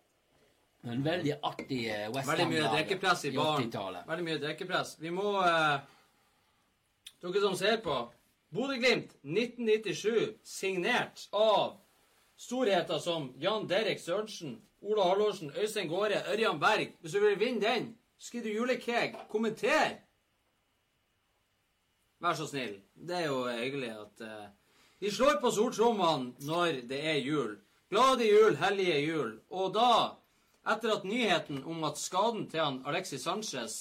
En 0.92 1.04
veldig 1.06 1.36
artig 1.46 1.84
eh, 1.94 2.08
West 2.10 2.30
Veldig 2.32 2.48
mye 2.50 2.70
drikkepress 2.74 3.26
i 3.30 3.32
baren. 3.36 4.00
Veldig 4.08 4.26
mye 4.26 4.40
drikkepress. 4.42 4.96
Vi 5.04 5.12
må 5.14 5.36
uh, 5.38 5.78
Dere 7.22 7.44
som 7.44 7.58
ser 7.60 7.78
på. 7.86 8.00
Bodø-Glimt 8.52 9.14
1997, 9.24 10.36
signert 10.44 11.28
av 11.32 11.78
storheter 12.36 13.00
som 13.00 13.30
Jan 13.40 13.68
Derek 13.68 14.00
Sørensen, 14.00 14.58
Ola 14.82 15.06
Hallorsen, 15.08 15.54
Øystein 15.56 15.88
Gårde, 15.88 16.24
Ørjan 16.34 16.60
Berg. 16.60 16.92
Hvis 17.00 17.12
du 17.12 17.20
vil 17.20 17.40
vinne 17.40 17.62
den, 17.62 17.92
skriv 18.20 18.44
du 18.44 18.50
julekeg. 18.50 19.16
Kommenter! 19.30 20.02
Vær 22.20 22.36
så 22.38 22.48
snill. 22.50 22.76
Det 22.94 23.16
er 23.18 23.30
jo 23.30 23.46
hyggelig 23.48 23.94
at 23.98 24.26
uh, 24.26 24.50
Vi 25.00 25.10
slår 25.12 25.40
på 25.42 25.50
stortrommene 25.50 26.34
når 26.46 26.84
det 26.90 27.00
er 27.14 27.24
jul. 27.24 27.56
Glade 27.90 28.28
jul, 28.28 28.56
hellige 28.60 29.00
jul. 29.06 29.32
Og 29.50 29.74
da, 29.74 30.18
etter 30.76 30.98
at 30.98 31.08
nyheten 31.08 31.64
om 31.64 31.84
at 31.88 31.98
skaden 31.98 32.50
til 32.52 32.62
han 32.62 32.84
Alexis 32.86 33.24
Sanchez 33.24 33.80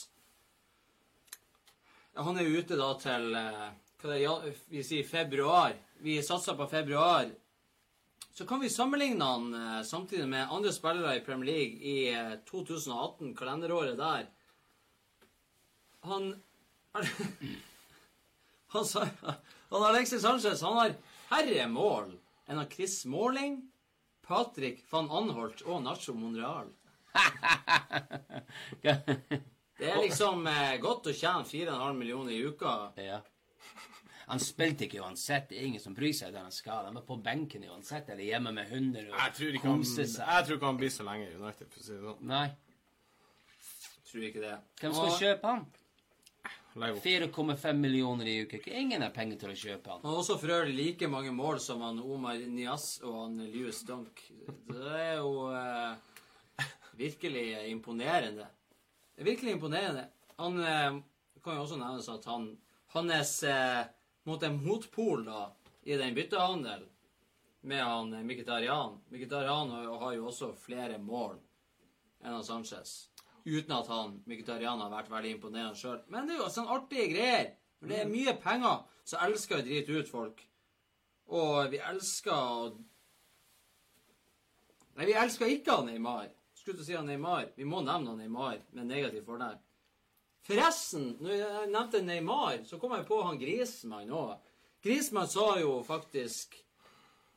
ja, 2.15 2.23
Han 2.23 2.39
er 2.39 2.49
ute 2.49 2.79
da 2.81 2.95
til 3.03 3.35
eh, 3.37 3.69
hva 4.01 4.15
det 4.15 4.25
er, 4.25 4.59
vi 4.73 4.83
sier 4.85 5.07
februar. 5.07 5.77
Vi 6.01 6.23
satser 6.25 6.57
på 6.57 6.67
februar. 6.71 7.29
Så 8.33 8.47
kan 8.47 8.61
vi 8.61 8.71
sammenligne 8.71 9.25
han 9.25 9.55
eh, 9.55 9.83
samtidig 9.85 10.29
med 10.29 10.49
andre 10.51 10.73
spillere 10.73 11.17
i 11.17 11.25
Premier 11.25 11.53
League 11.53 11.77
i 11.83 12.15
eh, 12.15 12.39
2018, 12.49 13.35
kalenderåret 13.37 13.99
der. 13.99 14.29
Han 16.01 16.43
Han 18.73 18.85
sa 18.85 19.05
han 19.21 19.83
Alexis 19.83 20.23
Sanchez 20.23 20.63
han 20.63 20.79
har 20.79 20.95
færre 21.29 21.67
mål 21.69 22.13
enn 22.47 22.59
han 22.59 22.71
Chris 22.71 23.01
Smalling, 23.03 23.61
Patrick 24.27 24.85
van 24.91 25.11
Anholt 25.11 25.63
og 25.67 25.83
Nacho 25.85 26.15
Monreal. 26.15 26.71
Det 29.81 29.89
er 29.89 30.01
liksom 30.03 30.47
eh, 30.47 30.79
godt 30.81 31.11
å 31.11 31.15
tjene 31.17 31.45
4,5 31.49 31.99
millioner 31.99 32.33
i 32.37 32.43
uka. 32.47 32.93
ja. 33.01 33.21
Han 34.31 34.41
spilte 34.43 34.87
ikke 34.87 35.01
uansett. 35.03 35.49
Det 35.51 35.59
er 35.59 35.67
ingen 35.67 35.83
som 35.83 35.95
bryr 35.97 36.13
seg 36.15 36.33
der 36.33 36.45
han 36.47 36.55
skal. 36.55 36.85
Han 36.87 36.95
var 37.01 37.03
på 37.09 37.17
benken 37.25 37.65
uansett, 37.67 38.09
eller 38.15 38.23
hjemme 38.25 38.53
med 38.55 38.71
hunder 38.71 39.09
og 39.11 39.17
Jeg 39.19 39.35
tror 39.39 39.57
ikke 39.59 39.69
han, 39.73 39.85
seg. 39.85 40.07
jeg 40.15 40.47
tror 40.47 40.57
ikke 40.61 40.71
han 40.71 40.81
blir 40.81 40.93
så 40.95 41.07
lenge 41.09 41.27
i 41.29 41.35
United, 41.35 41.71
for 41.73 41.83
å 41.83 41.87
si 41.89 41.93
det 41.97 42.03
sånn. 42.07 42.25
Nei. 42.31 42.47
Tror 44.11 44.27
ikke 44.27 44.43
det. 44.43 44.57
Hvem 44.81 44.95
skal 44.97 45.11
Og 45.11 45.21
kjøpe 45.21 45.53
han? 45.55 45.67
4,5 46.75 47.73
millioner 47.83 48.29
i 48.31 48.37
uka. 48.45 48.57
Ikke 48.61 48.75
Ingen 48.79 49.03
har 49.03 49.11
penger 49.15 49.41
til 49.43 49.51
å 49.51 49.59
kjøpe 49.59 49.91
han. 49.91 50.01
Han 50.05 50.13
har 50.13 50.21
også 50.23 50.37
for 50.39 50.53
øvrig 50.55 50.75
like 50.77 51.09
mange 51.11 51.33
mål 51.35 51.59
som 51.63 51.83
han 51.83 51.99
Omar 51.99 52.39
Nias 52.47 53.01
og 53.03 53.17
han 53.25 53.39
Lewis 53.51 53.83
Dunk. 53.89 54.23
Det 54.71 54.93
er 55.01 55.17
jo 55.19 55.49
eh, 55.51 56.67
virkelig 57.01 57.47
imponerende. 57.73 58.47
Er 59.19 59.27
virkelig 59.27 59.57
imponerende. 59.59 60.07
Han 60.39 60.61
eh, 60.63 61.01
kan 61.43 61.59
jo 61.59 61.65
også 61.67 61.81
nevnes 61.81 62.09
at 62.15 62.29
han 62.31 62.53
hans 62.95 63.35
eh, 63.47 63.83
mot 64.29 64.43
en 64.43 64.59
motpol 64.65 65.25
da, 65.25 65.51
i 65.83 65.97
den 65.97 66.15
byttehandelen 66.15 66.89
med 67.61 67.85
han 67.85 68.13
eh, 68.15 68.25
Mkhitaryan. 68.25 69.01
Mkhitaryan 69.09 69.71
har, 69.71 70.13
jo 70.15 70.27
også 70.27 70.53
flere 70.57 70.99
mål 70.99 71.39
enn 72.21 72.35
han 72.35 72.45
Sanchez. 72.45 73.09
Uten 73.45 73.73
at 73.77 73.89
han 73.89 74.19
Mkhitaryan 74.29 74.81
har 74.81 74.93
vært 74.93 75.11
veldig 75.13 75.35
imponerende 75.37 75.81
sjøl. 75.81 76.03
Men 76.13 76.29
det 76.29 76.37
er 76.37 76.43
jo 76.43 76.53
sånn 76.53 76.73
artige 76.73 77.09
greier. 77.15 77.51
For 77.81 77.89
det 77.89 78.03
er 78.03 78.13
mye 78.13 78.37
penger, 78.37 78.83
så 79.09 79.21
elsker 79.25 79.61
å 79.61 79.65
drite 79.65 79.97
ut 79.97 80.11
folk. 80.13 80.43
Og 81.33 81.71
vi 81.73 81.81
elsker 81.81 82.37
å 82.37 82.71
Nei, 84.99 85.07
vi 85.07 85.15
elsker 85.17 85.49
ikke 85.49 85.79
han 85.79 85.87
Neymar. 85.89 86.27
Skulle 86.53 86.77
til 86.77 86.83
å 86.83 86.87
si 86.89 86.97
han 86.99 87.07
Neymar. 87.09 87.53
Vi 87.57 87.65
må 87.65 87.79
nevne 87.81 88.11
han 88.11 88.19
Neymar 88.21 88.59
med 88.77 88.91
negativ 88.91 89.23
fordel. 89.25 89.55
Forresten, 90.47 91.17
når 91.21 91.35
jeg 91.37 91.69
nevnte 91.71 92.01
Neymar, 92.03 92.63
så 92.65 92.79
kom 92.81 92.95
jeg 92.97 93.07
på 93.09 93.19
han 93.23 93.39
Grismann 93.41 94.11
òg. 94.17 94.37
Grismann 94.85 95.29
sa 95.29 95.59
jo 95.61 95.83
faktisk 95.85 96.57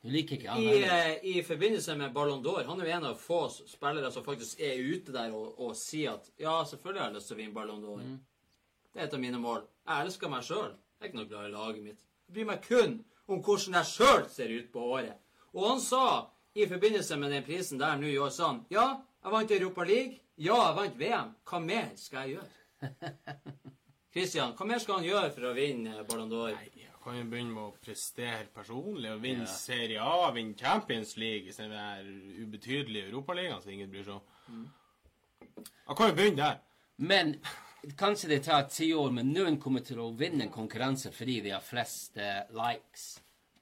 Du 0.03 0.09
liker 0.11 0.37
ikke 0.37 0.49
han 0.53 0.61
i, 0.63 0.67
heller. 0.67 0.93
eh, 1.17 1.25
I 1.33 1.43
forbindelse 1.43 1.95
med 1.99 2.13
Ballon 2.15 2.41
d'Or 2.43 2.63
Han 2.67 2.79
er 2.81 2.87
jo 2.87 2.93
en 2.97 3.05
av 3.09 3.17
få 3.19 3.41
spillere 3.51 4.11
som 4.11 4.23
faktisk 4.23 4.59
er 4.63 4.79
ute 4.79 5.11
der 5.15 5.31
og, 5.35 5.59
og 5.59 5.75
sier 5.75 6.15
at 6.17 6.29
ja, 6.39 6.55
selvfølgelig 6.67 7.01
har 7.01 7.09
jeg 7.11 7.17
lyst 7.19 7.27
til 7.31 7.35
å 7.37 7.41
vinne 7.41 7.55
Ballon 7.57 7.83
d'Or. 7.83 8.01
Det 8.93 9.01
er 9.01 9.07
et 9.07 9.13
av 9.17 9.19
mine 9.23 9.39
mål. 9.41 9.63
Jeg 9.87 10.05
elsker 10.07 10.31
meg 10.31 10.43
sjøl. 10.47 10.71
Jeg 10.71 11.03
er 11.03 11.11
ikke 11.11 11.19
noe 11.19 11.29
glad 11.31 11.49
i 11.49 11.53
laget 11.53 11.83
mitt. 11.83 12.01
Jeg 12.27 12.35
bryr 12.37 12.49
meg 12.53 12.63
kun 12.67 12.97
om 13.27 13.39
hvordan 13.43 13.77
jeg 13.79 13.91
sjøl 13.91 14.25
ser 14.31 14.51
ut 14.55 14.71
på 14.71 14.87
året. 14.95 15.19
Og 15.53 15.67
han 15.69 15.81
sa 15.83 16.03
i 16.55 16.67
forbindelse 16.69 17.17
med 17.19 17.31
den 17.33 17.43
prisen 17.47 17.79
der 17.81 17.95
nå 17.99 18.07
i 18.11 18.17
år 18.21 18.31
sa 18.31 18.51
han, 18.53 18.63
Ja, 18.71 18.87
jeg 19.23 19.31
vant 19.35 19.51
Europa 19.51 19.83
League. 19.87 20.19
Ja, 20.37 20.59
jeg 20.69 20.75
vant 20.79 20.99
VM. 20.99 21.31
Hva 21.49 21.59
mer 21.63 21.91
skal 21.99 22.27
jeg 22.27 22.37
gjøre? 22.37 22.51
Christian, 24.13 24.53
hva 24.57 24.67
mer 24.69 24.81
skal 24.81 24.99
han 24.99 25.07
gjøre 25.07 25.31
for 25.33 25.49
å 25.49 25.55
vinne 25.57 26.03
Ballon 26.09 26.29
d'Or? 26.29 26.53
Nei, 26.53 26.69
jeg 26.83 26.99
kan 27.03 27.17
jo 27.17 27.25
begynne 27.31 27.55
med 27.55 27.63
å 27.65 27.81
prestere 27.83 28.45
personlig 28.53 29.11
og 29.11 29.23
vinne 29.23 29.47
Serie 29.49 30.03
A, 30.03 30.29
vinne 30.35 30.55
Champions 30.59 31.15
League 31.17 31.49
istedenfor 31.49 32.05
den 32.05 32.45
ubetydelige 32.45 33.09
Europaligaen 33.09 33.63
som 33.63 33.73
ingen 33.73 33.91
bryr 33.91 34.07
seg 34.07 34.19
om. 34.19 34.69
Han 35.89 35.99
kan 35.99 36.11
jo 36.11 36.17
begynne 36.19 36.39
der. 36.43 36.61
Men 37.03 37.35
kanskje 37.99 38.29
det 38.31 38.43
tar 38.45 38.69
ti 38.71 38.93
år, 38.93 39.11
men 39.11 39.33
noen 39.33 39.59
kommer 39.59 39.83
til 39.83 39.99
å 39.99 40.11
vinne 40.15 40.45
en 40.45 40.53
konkurranse 40.53 41.11
fordi 41.11 41.41
de 41.43 41.51
har 41.55 41.65
flest 41.65 42.17
eh, 42.21 42.45
likes 42.55 43.09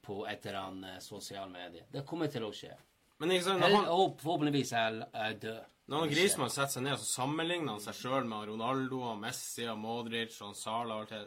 på 0.02 0.22
et 0.30 0.46
eller 0.46 0.60
annet 0.60 0.96
eh, 0.96 1.02
sosiale 1.02 1.50
medier. 1.50 1.86
Det 1.90 2.04
kommer 2.06 2.30
til 2.30 2.46
å 2.46 2.52
skje. 2.54 2.74
Men 3.22 3.34
ikke 3.34 3.48
sant, 3.48 3.62
han, 3.62 3.88
og 3.90 4.18
forhåpentligvis 4.22 4.72
er 4.78 5.02
jeg 5.06 5.40
død. 5.46 5.68
Når 5.92 6.06
han 6.06 6.10
Griezmann 6.12 6.50
setter 6.52 6.72
seg 6.78 6.84
ned, 6.86 6.96
så 7.02 7.08
sammenligner 7.20 7.74
han 7.76 7.82
seg 7.84 7.96
sjøl 7.98 8.24
med 8.28 8.46
Ronaldo 8.48 9.02
og 9.10 9.18
Messi 9.20 9.66
og 9.68 9.76
Modric 9.82 10.38
og 10.46 10.54
Sala 10.56 10.96
og 10.96 11.02
alt 11.04 11.12
det. 11.12 11.20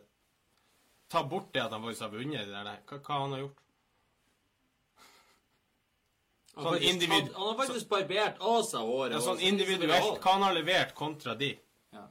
Ta 1.13 1.21
bort 1.29 1.51
det 1.53 1.61
at 1.61 1.75
han 1.75 1.83
faktisk 1.85 2.01
har 2.07 2.13
vunnet 2.15 2.47
det 2.49 2.63
der. 2.65 2.79
Hva, 2.89 2.97
hva 2.97 3.19
han 3.21 3.35
har 3.35 3.43
gjort? 3.43 3.61
Han, 6.55 6.63
Sånn 6.63 6.71
faktisk, 6.73 6.93
individ- 6.93 7.21
han, 7.27 7.33
han 7.35 7.47
har 7.51 7.57
faktisk 7.61 7.89
barbert 7.91 8.41
av 8.41 8.61
seg 8.65 8.89
håret. 8.89 9.13
Ja, 9.17 9.21
sånn 9.27 9.41
individuelt, 9.43 10.21
hva 10.23 10.33
han 10.37 10.45
har 10.47 10.55
levert 10.55 10.93
kontra 10.97 11.35
de. 11.37 11.51
Ja. 11.93 12.05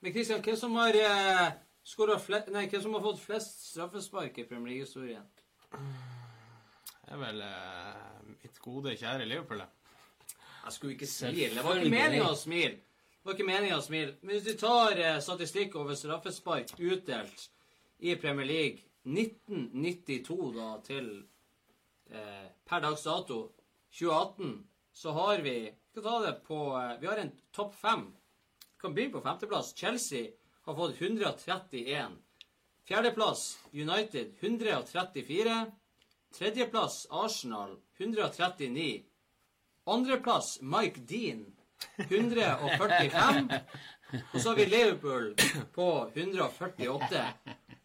Men 0.00 0.14
Christian, 0.14 0.42
hvem 0.46 0.56
som 0.60 0.76
har 0.78 0.96
eh, 1.02 1.48
flest, 2.24 2.52
Nei, 2.54 2.68
hvem 2.70 2.84
som 2.84 2.94
har 2.94 3.04
fått 3.04 3.20
flest 3.24 3.66
straffespark 3.72 4.38
i 4.38 4.46
Premier 4.48 4.76
League-historien? 4.76 5.26
Det 5.74 7.16
er 7.16 7.20
vel 7.20 7.42
eh, 7.42 8.06
mitt 8.30 8.62
gode, 8.64 8.94
kjære 8.96 9.26
Liverpool. 9.26 9.64
det. 9.64 9.68
Jeg 10.68 10.74
skulle 10.76 10.94
ikke 10.98 11.06
smile. 11.08 11.54
Det 11.54 11.64
var 11.64 11.78
ikke 11.80 11.94
meninga 11.94 12.28
å 12.28 12.36
smile. 12.36 12.74
Det 12.76 13.24
var 13.24 13.36
ikke 13.38 13.46
meningen 13.48 13.78
å 13.78 13.84
smile. 13.84 14.16
Men 14.20 14.36
hvis 14.36 14.44
du 14.44 14.58
tar 14.60 15.00
eh, 15.00 15.20
statistikk 15.24 15.78
over 15.80 15.96
straffespark 15.96 16.74
utdelt 16.76 17.46
i 18.04 18.12
Premier 18.20 18.48
League 18.48 18.84
1992 19.08 20.50
da 20.58 20.68
til 20.84 21.08
eh, 22.12 22.50
per 22.68 22.84
dags 22.84 23.06
dato 23.08 23.38
2018, 23.96 24.52
så 24.92 25.16
har 25.16 25.40
vi 25.46 25.56
skal 25.88 26.04
ta 26.04 26.18
det 26.26 26.34
på 26.44 26.60
eh, 26.82 26.94
Vi 27.00 27.08
har 27.08 27.22
en 27.24 27.32
topp 27.56 27.72
fem. 27.80 28.04
Kan 28.76 28.92
begynne 28.94 29.16
på 29.16 29.24
femteplass. 29.24 29.72
Chelsea 29.76 30.28
har 30.68 30.76
fått 30.76 31.00
131. 31.00 32.20
Fjerdeplass 32.84 33.46
United 33.72 34.36
134. 34.44 35.62
Tredjeplass 36.36 37.06
Arsenal 37.10 37.78
139. 37.96 39.07
Andreplass 39.94 40.58
Mike 40.62 41.04
Dean 41.08 41.46
145. 41.96 43.48
Og 44.32 44.40
så 44.40 44.48
har 44.48 44.56
vi 44.56 44.64
Liverpool 44.64 45.34
på 45.74 45.88
148. 46.14 47.24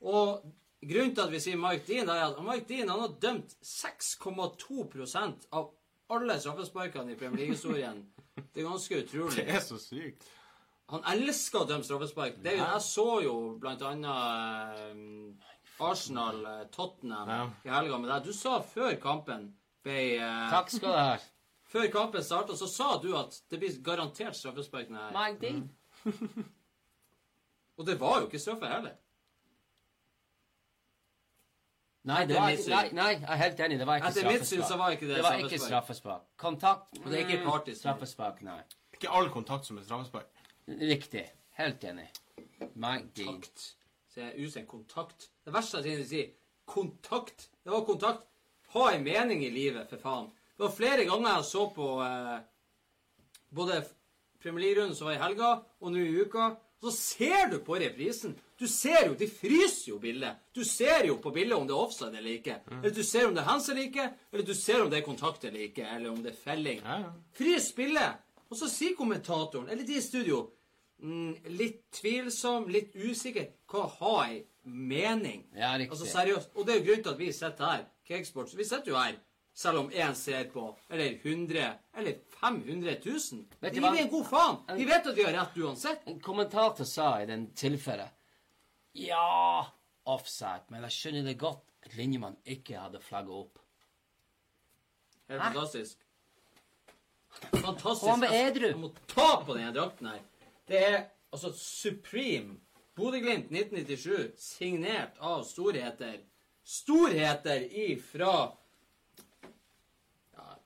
Og 0.01 0.43
grunnen 0.81 1.15
til 1.15 1.23
at 1.23 1.31
vi 1.31 1.41
sier 1.43 1.59
Mike 1.59 1.87
Dean, 1.87 2.09
er 2.09 2.27
at 2.29 2.43
Mike 2.43 2.67
Dean 2.69 2.91
han 2.91 3.03
har 3.03 3.15
dømt 3.21 3.55
6,2% 3.63 5.49
av 5.51 5.71
alle 6.13 6.37
straffesparkene 6.39 7.13
i 7.13 7.19
Premier 7.19 7.43
League-historien. 7.43 8.05
Det 8.35 8.63
er 8.63 8.69
ganske 8.69 9.03
utrolig. 9.03 9.35
Det 9.39 9.49
er 9.55 9.63
så 9.63 9.79
sykt. 9.81 10.27
Han 10.91 11.05
elsker 11.09 11.63
å 11.63 11.67
dømme 11.67 11.87
straffespark. 11.87 12.39
Det, 12.43 12.57
er 12.57 12.61
jeg 12.61 12.85
så 12.85 13.07
jo 13.23 13.35
blant 13.61 13.81
annet 13.87 14.91
eh, 14.91 15.83
Arsenal, 15.83 16.41
eh, 16.45 16.65
Tottenham 16.75 17.53
i 17.63 17.71
helga 17.71 17.99
med 18.01 18.11
deg. 18.11 18.27
Du 18.27 18.35
sa 18.35 18.59
før 18.67 18.93
kampen 19.01 19.47
ble 19.83 20.01
eh, 20.19 20.43
Takk 20.51 20.73
skal 20.75 20.91
du 20.91 20.99
ha. 20.99 21.15
Før 21.73 21.87
kampen 21.89 22.23
starta, 22.23 22.55
så 22.57 22.67
sa 22.69 22.89
du 23.01 23.15
at 23.17 23.39
det 23.49 23.57
blir 23.61 23.77
garantert 23.85 24.37
straffespark. 24.37 24.91
Nei. 24.93 25.31
Dean. 25.41 25.63
Og 27.77 27.87
det 27.87 27.95
var 28.01 28.19
jo 28.21 28.27
ikke 28.27 28.41
straffe 28.41 28.69
heller. 28.69 28.93
Nei, 32.03 32.25
det 32.27 32.35
var 32.35 32.49
mitt 32.51 32.59
ikke, 32.59 32.65
syn. 32.67 32.73
nei, 32.75 32.89
nei, 32.99 33.11
jeg 33.15 33.29
er 33.31 33.39
helt 33.39 33.61
enig. 33.63 33.77
Det 33.79 33.87
var 33.87 33.99
ikke 34.01 34.09
Etter 34.11 34.27
mitt 34.27 34.43
syn 34.43 34.59
så 34.59 34.67
straffespark. 34.67 34.79
var 34.81 34.95
ikke 34.97 35.07
det 35.07 35.15
Det 35.15 35.23
var 35.23 35.45
ikke 35.45 35.59
straffespark. 35.63 36.25
Kontakt 36.43 36.99
Og 36.99 37.05
det 37.07 37.19
er 37.19 37.23
ikke 37.29 37.45
party. 37.45 37.75
Straffespark, 37.79 38.41
nei. 38.45 38.59
Ikke 38.97 39.13
all 39.17 39.29
kontakt 39.33 39.69
som 39.69 39.79
er 39.79 39.87
straffespark. 39.87 40.43
Riktig. 40.67 41.23
Helt 41.57 41.87
enig. 41.87 42.09
My 42.75 42.97
Dean. 43.15 43.39
Kontakt. 43.39 43.65
Så 44.11 44.21
jeg 44.21 44.29
er 44.29 44.45
usendt 44.45 44.69
kontakt. 44.69 45.29
Det 45.45 45.55
verste 45.55 45.81
jeg 45.87 46.05
sier 46.11 46.29
kontakt. 46.69 47.47
Det 47.63 47.71
var 47.73 47.87
kontakt. 47.87 48.27
Ha 48.75 48.89
en 48.91 49.03
mening 49.07 49.41
i 49.47 49.49
livet, 49.53 49.87
for 49.89 50.01
faen. 50.03 50.29
Det 50.57 50.65
var 50.67 50.75
flere 50.75 51.05
ganger 51.09 51.29
jeg 51.35 51.45
så 51.49 51.63
på 51.73 51.87
eh, 52.05 52.37
både 53.53 53.81
Premier 54.43 54.65
League-runden 54.65 54.95
som 54.95 55.07
var 55.07 55.17
i 55.17 55.23
helga, 55.23 55.49
og 55.81 55.93
nå 55.93 56.03
i 56.03 56.21
uka. 56.21 56.51
Så 56.83 56.91
ser 56.91 57.47
du 57.47 57.61
på 57.63 57.77
reprisen. 57.79 58.33
Du 58.59 58.65
ser 58.67 59.07
jo, 59.07 59.13
De 59.15 59.27
fryser 59.31 59.93
jo 59.93 59.99
bildet. 60.03 60.41
Du 60.51 60.65
ser 60.67 61.07
jo 61.07 61.15
på 61.23 61.31
bildet 61.31 61.55
om 61.55 61.67
det 61.67 61.71
er 61.71 61.79
offside 61.79 62.17
eller 62.19 62.33
ikke. 62.35 62.57
Eller 62.75 62.91
du 62.91 63.03
ser 63.07 63.29
om 63.29 63.35
det 63.35 63.39
er 63.39 63.47
hands 63.47 63.69
eller 63.71 63.87
ikke. 63.87 64.09
Eller 64.33 64.43
du 64.43 64.53
ser 64.53 64.83
om 64.83 64.91
det 64.91 64.99
er 64.99 65.05
kontakt 65.05 65.45
eller 65.47 65.63
ikke. 65.69 65.87
Eller 65.87 66.11
om 66.11 66.19
det 66.23 66.33
er 66.33 66.41
felling. 66.43 66.81
Ja, 66.83 66.97
ja. 67.05 67.13
Frys 67.39 67.71
bildet! 67.77 68.19
Og 68.51 68.59
så 68.59 68.67
sier 68.69 68.97
kommentatoren, 68.97 69.69
eller 69.71 69.87
de 69.87 69.95
i 69.97 70.01
studio, 70.03 70.43
mm, 71.01 71.53
litt 71.57 71.79
tvilsom, 71.95 72.67
litt 72.69 72.91
usikker, 72.93 73.47
hva 73.71 73.87
har 73.95 74.19
jeg 74.27 74.43
mening? 74.69 75.47
Ja. 75.57 75.71
Altså 75.87 76.05
seriøst. 76.05 76.51
Og 76.53 76.67
det 76.67 76.75
er 76.75 76.81
jo 76.81 76.85
grunnen 76.89 77.07
til 77.07 77.15
at 77.15 77.21
vi 77.23 77.31
sitter 77.33 77.71
her, 77.71 77.87
Cakesports. 78.05 78.57
Vi 78.59 78.67
sitter 78.67 78.91
jo 78.91 78.99
her 78.99 79.15
selv 79.53 79.79
om 79.83 79.91
én 79.91 80.15
ser 80.17 80.43
på, 80.49 80.65
eller 80.89 81.19
100, 81.21 81.73
eller 81.97 82.17
500 82.39 82.95
000. 83.05 83.45
Vet 83.59 83.77
vi 83.77 83.99
en 84.01 84.09
god 84.09 84.25
faen. 84.27 84.57
Vi 84.77 84.85
vet 84.85 85.07
at 85.07 85.17
vi 85.17 85.23
har 85.23 85.33
rett 85.33 85.57
uansett. 85.57 86.07
En 86.09 86.19
kommentator 86.19 86.83
sa 86.89 87.21
i 87.21 87.25
den 87.29 87.47
tilfellet 87.53 88.09
Ja, 88.93 89.67
offside, 90.03 90.65
men 90.69 90.83
jeg 90.87 90.97
skjønner 90.97 91.29
det 91.29 91.37
godt 91.41 91.63
at 91.85 91.95
linjemann 91.97 92.35
ikke 92.45 92.79
hadde 92.81 93.01
flagget 93.01 93.37
opp. 93.43 93.61
Helt 95.29 95.41
Hæ? 95.41 95.47
fantastisk. 95.53 96.03
Fantastisk. 97.51 98.03
Og 98.03 98.11
han 98.11 98.21
ble 98.23 98.29
edru. 98.43 98.67
Jeg 98.67 98.81
må 98.81 98.91
ta 99.09 99.29
på 99.45 99.55
denne 99.57 99.73
drakten 99.75 100.11
her. 100.11 100.21
Det 100.69 100.81
er 100.81 100.99
altså 101.33 101.53
Supreme. 101.57 102.59
Bodø-Glimt 102.93 103.49
1997, 103.49 104.33
signert 104.37 105.17
av 105.17 105.41
storheter. 105.49 106.19
Storheter 106.63 107.63
ifra 107.87 108.51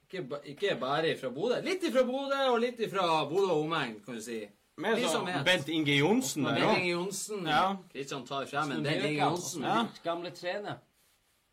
ikke, 0.07 0.41
ikke 0.53 0.77
bare 0.79 1.15
fra 1.19 1.29
Bodø. 1.33 1.59
Litt 1.65 1.83
ifra 1.83 2.03
Bodø, 2.07 2.39
og 2.53 2.61
litt 2.63 2.79
ifra 2.79 3.07
Bodø 3.27 3.51
og 3.51 3.65
omegn, 3.65 3.99
kan 4.05 4.15
du 4.15 4.23
si. 4.23 4.41
Med 4.77 4.99
sånn. 5.09 5.29
Bent 5.45 5.69
Inge 5.73 5.95
Johnsen 5.97 6.45
der 6.45 6.59
Bent. 6.61 6.77
Inge 6.77 6.91
Johnsen. 6.91 7.47
Ja. 7.49 7.61
Kristian 7.89 8.27
tar 8.27 8.45
frem 8.45 8.75
en 8.75 8.83
Bent 8.85 9.07
Inge 9.07 9.23
Johnsen. 9.23 9.65
Ja. 9.65 9.79
Gamle 10.03 10.31
trener. 10.37 10.83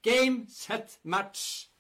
Game, 0.05 0.45
set, 0.53 0.99
match. 1.03 1.71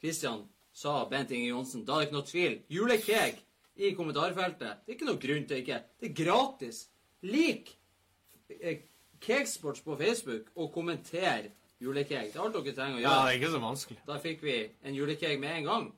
Kristian 0.00 0.46
sa 0.72 1.02
Bent 1.10 1.34
Inge 1.36 1.50
Johnsen. 1.50 1.84
Da 1.84 1.98
er 1.98 2.06
det 2.06 2.08
ikke 2.08 2.16
noe 2.16 2.28
tvil. 2.30 2.56
Julekeg 2.72 3.42
i 3.76 3.92
kommentarfeltet. 3.98 4.80
Det 4.86 4.94
er 4.94 4.96
ikke 4.96 5.10
noe 5.10 5.20
grunn 5.22 5.44
til 5.50 5.60
ikke. 5.60 5.82
Det 6.00 6.08
er 6.08 6.16
gratis. 6.24 6.80
Lik 7.28 7.74
eh, 8.56 8.80
Cakesports 9.20 9.84
på 9.84 9.98
Facebook 10.00 10.48
og 10.56 10.72
kommenter 10.72 11.50
julekeg. 11.84 12.32
Det 12.32 12.38
er 12.38 12.44
alt 12.46 12.56
dere 12.56 12.74
trenger 12.74 12.96
å 12.96 13.02
gjøre. 13.02 13.12
Ja, 13.12 13.22
det 13.26 13.34
er 13.34 13.40
ikke 13.42 13.54
så 13.54 13.62
vanskelig. 13.62 14.00
Da 14.08 14.18
fikk 14.22 14.44
vi 14.46 14.58
en 14.88 14.96
julekeg 14.96 15.36
med 15.42 15.60
en 15.60 15.68
gang. 15.68 15.88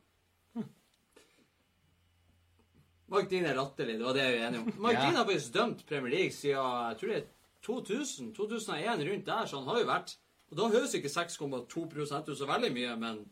Er 3.10 3.54
latterlig, 3.58 3.98
det 3.98 4.06
var 4.06 4.14
det 4.14 4.26
vi 4.30 4.38
er 4.38 4.46
enige 4.48 4.60
om. 4.62 4.72
Mark 4.84 4.94
Ja. 4.94 5.00
Har 5.10 5.24
faktisk 5.24 5.54
dømt 5.54 5.86
Premier 5.86 6.10
League 6.14 6.32
siden 6.32 6.58
jeg 6.58 6.96
tror 7.00 7.08
det 7.08 7.16
er 7.16 7.26
2000, 7.66 8.34
2001, 8.34 9.10
rundt 9.10 9.26
der, 9.26 9.46
så 9.46 9.56
han 9.58 9.68
har 9.68 9.78
jo 9.80 9.86
vært 9.86 10.18
Og 10.50 10.56
da 10.58 10.68
høres 10.68 10.94
ikke 10.94 11.08
6,2 11.08 12.30
ut 12.30 12.38
så 12.38 12.46
veldig 12.46 12.72
mye, 12.72 12.96
men 12.96 13.30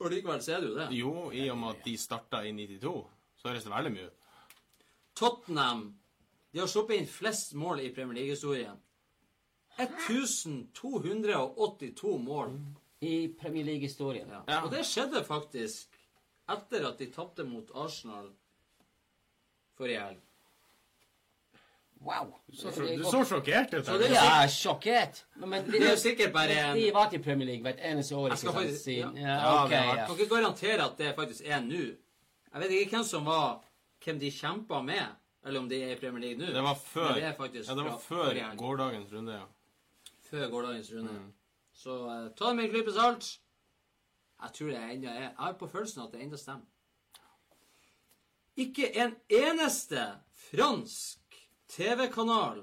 Og 0.00 0.10
likevel 0.10 0.42
så 0.42 0.52
er 0.56 0.60
det 0.60 0.68
jo 0.68 0.76
det. 0.78 0.88
Jo, 0.92 1.30
i 1.32 1.50
og 1.50 1.58
med 1.58 1.68
at 1.68 1.84
de 1.84 1.96
starta 1.96 2.42
i 2.44 2.52
92, 2.52 3.06
så 3.36 3.48
høres 3.48 3.64
det 3.64 3.72
veldig 3.72 3.92
mye 3.92 4.06
ut. 4.06 4.12
Tottenham 5.14 5.94
de 6.54 6.60
har 6.60 6.68
sluppet 6.70 7.00
inn 7.00 7.08
flest 7.10 7.54
mål 7.58 7.80
i 7.82 7.88
Premier 7.90 8.14
League-historien. 8.20 8.76
1282 9.76 12.18
mål. 12.22 12.60
I 13.00 13.28
Premier 13.40 13.64
League-historien. 13.66 14.28
Ja. 14.30 14.44
Ja. 14.48 14.60
Og 14.62 14.70
det 14.70 14.84
skjedde 14.86 15.24
faktisk 15.26 15.96
etter 16.54 16.86
at 16.86 16.98
de 17.00 17.06
tapte 17.10 17.44
mot 17.48 17.70
Arsenal 17.74 18.30
forrige 19.78 20.00
helg. 20.00 20.20
Wow. 22.04 22.34
Så, 22.52 22.70
du 22.70 23.04
så 23.04 23.24
sjokkert 23.24 23.74
ut. 23.74 23.86
Så 23.86 23.96
det 23.98 24.10
Ja, 24.12 24.22
jeg 24.24 24.44
er 24.44 24.48
sjokkert. 24.52 25.22
Men, 25.36 25.50
men 25.50 25.66
Det 25.70 25.80
er 25.82 25.90
jo 25.90 25.96
sikkert 25.96 26.32
bare 26.32 26.52
en 26.52 26.76
De 26.76 26.84
har 26.90 26.96
vært 26.98 27.14
i 27.16 27.20
Premier 27.22 27.46
League 27.48 27.62
hvert 27.64 27.80
eneste 27.80 28.16
år. 28.16 28.28
Jeg 28.28 28.38
skal 28.38 28.52
sant? 28.52 28.58
faktisk- 28.60 28.84
Siden- 28.84 29.16
ja. 29.16 29.36
Ja, 29.36 29.64
ok, 29.64 29.70
Ja, 29.70 29.80
det 29.80 29.98
ja. 29.98 30.06
Kan 30.06 30.18
ikke 30.18 30.34
garantere 30.34 30.84
at 30.84 30.98
det 30.98 31.14
faktisk 31.16 31.42
er 31.44 31.60
nå. 31.60 31.84
Jeg 32.54 32.60
vet 32.62 32.70
ikke 32.70 32.96
hvem 32.96 33.04
som 33.04 33.24
var 33.24 33.62
Hvem 34.04 34.18
de 34.20 34.30
kjempa 34.30 34.82
med, 34.84 35.06
eller 35.46 35.60
om 35.60 35.68
de 35.68 35.82
er 35.82 35.92
i 35.92 35.98
Premier 35.98 36.20
League 36.20 36.38
nå. 36.46 36.52
Det 36.52 36.62
var 36.62 36.74
før, 36.74 37.14
det 37.14 37.36
faktisk 37.36 37.68
ja, 37.70 37.74
det 37.74 37.84
var 37.84 37.98
før 37.98 38.56
gårsdagens 38.56 39.12
runde, 39.12 39.32
ja. 39.32 39.44
Før 40.30 40.50
gårsdagens 40.50 40.92
runde. 40.92 41.32
Så 41.72 41.90
uh, 42.04 42.28
ta 42.36 42.48
det 42.48 42.56
med 42.56 42.64
en 42.64 42.70
klype 42.70 42.92
salt. 42.92 43.38
Jeg 44.42 44.50
tror 44.52 44.66
det 44.66 44.76
enda 44.76 45.08
er 45.08 45.20
Jeg 45.20 45.32
har 45.38 45.52
på 45.52 45.66
følelsen 45.66 46.02
at 46.02 46.12
det 46.12 46.20
ennå 46.20 46.36
stemmer. 46.36 46.66
Ikke 48.56 48.86
en 49.02 49.16
eneste 49.28 50.04
fransk 50.50 51.38
TV-kanal 51.74 52.60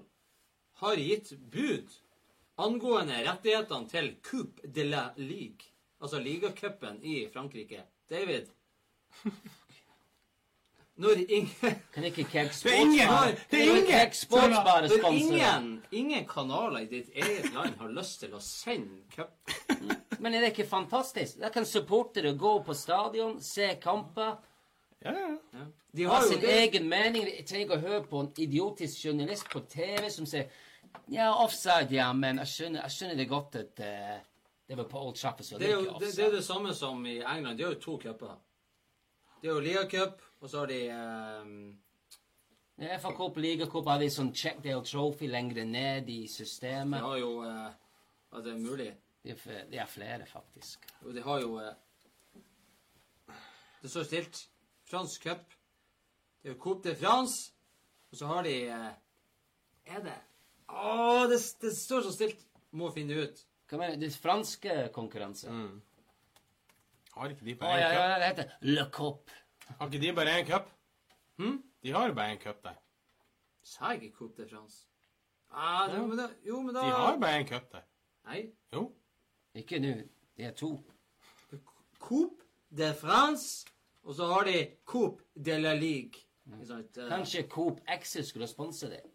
har 0.82 0.96
gitt 1.02 1.34
bud 1.52 1.90
angående 2.62 3.18
rettighetene 3.26 3.90
til 3.92 4.12
Coupe 4.24 4.68
de 4.72 4.86
la 4.88 5.10
Ligue, 5.18 5.68
altså 6.00 6.20
ligacupen 6.24 7.02
i 7.04 7.26
Frankrike. 7.34 7.84
David? 8.10 8.48
Når 11.02 11.22
ingen 11.32 11.76
Kan 11.94 12.04
ikke 12.06 12.26
Keg 12.30 12.52
Sports 12.54 12.76
bare 13.08 13.32
det 14.88 15.00
er 15.00 15.08
ingen- 15.08 15.08
Når 15.08 15.12
ingen, 15.12 15.84
ingen 15.92 16.26
kanaler 16.28 16.80
i 16.84 16.86
ditt 16.92 17.10
eget 17.16 17.54
land 17.54 17.78
har 17.80 17.90
lyst 17.96 18.20
til 18.22 18.36
å 18.36 18.42
sende 18.44 19.02
cup 19.16 19.52
Men 20.20 20.34
er 20.36 20.42
det 20.46 20.52
ikke 20.54 20.68
fantastisk? 20.70 21.40
Da 21.42 21.50
kan 21.50 21.66
supportere 21.66 22.36
gå 22.38 22.52
på 22.64 22.76
stadion, 22.78 23.40
se 23.42 23.72
kamper, 23.82 24.36
Ja, 25.02 25.12
ja. 25.12 25.38
ja. 25.54 25.66
De 25.92 26.04
har 26.04 26.22
sin 26.22 26.42
det. 26.42 26.52
egen 26.64 26.90
mening. 26.90 27.26
Jeg 27.28 27.46
trenger 27.50 27.66
ikke 27.66 27.78
å 27.80 27.88
høre 27.88 28.04
på 28.08 28.20
en 28.22 28.30
idiotisk 28.38 29.06
journalist 29.06 29.50
på 29.52 29.64
TV 29.70 30.10
som 30.14 30.28
sier 30.30 30.52
Ja, 31.12 31.32
offside, 31.44 31.92
ja, 31.96 32.12
men 32.14 32.40
jeg 32.44 32.52
skjønner, 32.52 32.86
jeg 32.86 32.96
skjønner 32.96 33.20
det 33.20 33.28
godt 33.30 33.56
at 33.60 33.82
uh, 33.84 34.18
det 34.68 34.78
var 34.78 34.88
på 34.92 35.00
Old 35.00 35.16
Trafford, 35.20 35.46
så 35.46 35.58
Det 35.58 35.66
det 35.66 35.70
er 35.72 35.78
jo 35.78 36.00
det, 36.00 36.10
det, 36.16 36.26
er 36.26 36.32
det 36.32 36.44
samme 36.46 36.74
som 36.76 37.06
i 37.06 37.18
England. 37.20 37.58
De 37.58 37.64
har 37.64 37.74
jo 37.74 37.80
to 37.80 37.98
cuper. 38.00 38.38
Det 39.42 39.50
er 39.50 39.54
jo 39.54 39.60
ligacup, 39.60 40.22
og 40.40 40.50
så 40.50 40.60
har 40.60 40.68
de 40.72 40.82
um 41.42 41.56
Ja, 42.82 42.98
FA 42.98 43.12
Cup, 43.14 43.38
Ligacup 43.38 43.86
har 43.86 44.00
de 44.00 44.08
sånn 44.10 44.32
Checkdale 44.34 44.82
Trophy 44.88 45.28
lenger 45.30 45.66
ned 45.66 46.10
i 46.10 46.22
De 46.24 46.28
systemet. 46.28 47.02
har 47.02 47.18
jo 47.20 47.44
eh, 47.46 47.68
At 48.32 48.44
det 48.44 48.54
er 48.54 48.58
mulig. 48.58 48.88
De 49.24 49.36
er, 49.36 49.68
er 49.84 49.86
flere, 49.86 50.26
faktisk. 50.26 50.88
Jo, 51.04 51.12
de 51.14 51.22
har 51.22 51.42
jo 51.42 51.60
eh, 51.62 51.76
Det 53.82 53.90
står 53.92 54.04
stilt. 54.04 54.48
Fransk 54.92 55.24
cup. 55.24 55.54
Det 56.42 56.50
er 56.50 56.54
jo 56.56 56.60
Coupe 56.62 56.90
de 56.90 56.96
France, 57.00 57.54
og 58.12 58.18
så 58.20 58.28
har 58.28 58.44
de 58.48 58.56
eh, 58.68 58.92
Er 59.96 60.04
det 60.04 60.18
Å, 60.72 61.28
det, 61.32 61.38
det 61.62 61.72
står 61.78 62.04
så 62.06 62.12
stilt. 62.16 62.44
Må 62.76 62.90
finne 62.96 63.18
ut. 63.26 63.42
Hva 63.68 63.80
mener 63.80 63.98
du? 64.00 64.06
Det 64.06 64.12
franske 64.16 64.76
konkurranse. 64.96 65.52
Mm. 65.52 65.82
Har 67.16 67.34
ikke 67.34 67.46
de 67.50 67.56
bare 67.60 67.80
ja, 67.82 67.90
cup? 67.92 68.00
ja, 68.00 68.20
det 68.22 68.30
heter 68.30 68.54
Le 68.68 68.86
Coupe 68.96 69.36
Har 69.80 69.88
ikke 69.90 70.00
de 70.06 70.14
bare 70.16 70.38
én 70.40 70.48
cup? 70.48 70.70
Hm? 71.42 71.58
De 71.84 71.92
har 71.96 72.14
bare 72.16 72.36
én 72.36 72.40
cup 72.44 72.62
der. 72.64 72.78
Sa 73.68 73.92
jeg 73.92 74.04
ikke 74.04 74.18
Coupe 74.22 74.42
de 74.44 74.48
France? 74.50 74.86
Ah, 75.52 75.88
det, 75.92 75.98
Ja. 76.00 76.06
men 76.08 76.18
da, 76.18 76.30
jo, 76.48 76.62
men 76.64 76.76
da 76.76 76.86
De 76.86 76.92
har 76.96 77.18
bare 77.20 77.42
én 77.42 77.48
cup 77.50 77.72
der. 77.76 77.84
Nei. 78.28 78.42
Jo. 78.74 78.86
Ikke 79.56 79.80
nå. 79.84 79.92
Det 80.38 80.46
er 80.48 80.56
to. 80.56 80.72
Coupe 82.00 82.44
de 82.72 82.94
France, 82.96 83.66
og 84.04 84.16
så 84.16 84.26
har 84.26 84.44
de 84.44 84.68
Coop 84.86 85.22
de 85.46 85.58
la 85.62 85.74
Ligue. 85.74 86.22
Mm. 86.46 86.64
Kanskje 87.10 87.48
Coop 87.48 87.80
Exit 87.88 88.28
skulle 88.28 88.48
sponse 88.48 88.90
dem? 88.90 89.12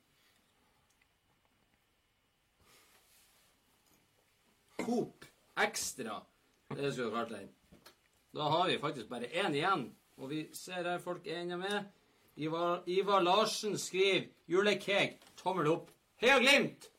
Coop 4.79 5.25
Extra. 5.57 6.21
Det 6.69 6.93
skulle 6.93 7.11
vi 7.11 7.17
kalt 7.17 7.31
den. 7.31 7.49
Da 8.37 8.49
har 8.53 8.69
vi 8.69 8.79
faktisk 8.79 9.09
bare 9.09 9.27
én 9.27 9.55
igjen. 9.55 9.89
Og 10.17 10.31
vi 10.31 10.47
ser 10.53 10.83
her 10.83 10.99
folk 10.99 11.27
er 11.27 11.41
ennå 11.43 11.57
med. 11.57 11.85
Ivar, 12.37 12.83
Ivar 12.87 13.21
Larsen 13.21 13.79
skriver 13.79 14.29
'Julekake'. 14.49 15.19
Tommel 15.37 15.67
opp. 15.67 15.91
Heia 16.17 16.39
Glimt! 16.39 16.91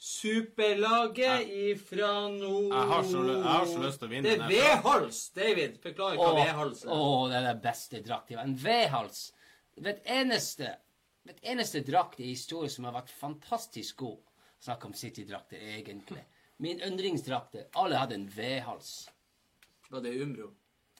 Superlaget 0.00 1.48
ifra 1.48 2.28
nord 2.28 2.72
Jeg 2.72 2.86
har 2.88 3.02
så- 3.04 3.24
jeg 3.26 3.42
har 3.42 3.66
så 3.66 3.82
lyst 3.82 3.98
til 4.00 4.08
å 4.08 4.10
vinne 4.10 4.22
Det 4.22 4.40
er 4.40 4.48
V-hals, 4.48 5.28
David. 5.30 5.80
Beklager 5.82 6.16
hva 6.16 6.30
Åh, 6.32 6.38
vedhals 6.46 6.84
er. 6.84 6.88
åh, 6.90 7.28
det 7.28 7.36
er 7.36 7.52
det 7.54 7.62
beste 7.62 8.00
drakt. 8.02 8.30
En 8.30 8.54
V-hals. 8.56 9.32
Hvert 9.78 10.00
eneste 10.06 10.76
vet 11.26 11.40
eneste 11.42 11.84
drakt 11.84 12.18
i 12.20 12.30
historien 12.32 12.70
som 12.70 12.84
har 12.84 12.92
vært 12.92 13.10
fantastisk 13.10 13.96
god. 13.96 14.18
Snakk 14.60 14.84
om 14.86 14.92
City-drakter, 14.94 15.58
egentlig. 15.60 16.24
Min 16.58 16.80
yndlingsdrakter. 16.80 17.66
Alle 17.76 17.96
hadde 17.96 18.14
en 18.14 18.26
V-hals. 18.26 19.08
Var 19.90 20.00
det 20.00 20.22
Umbro? 20.22 20.50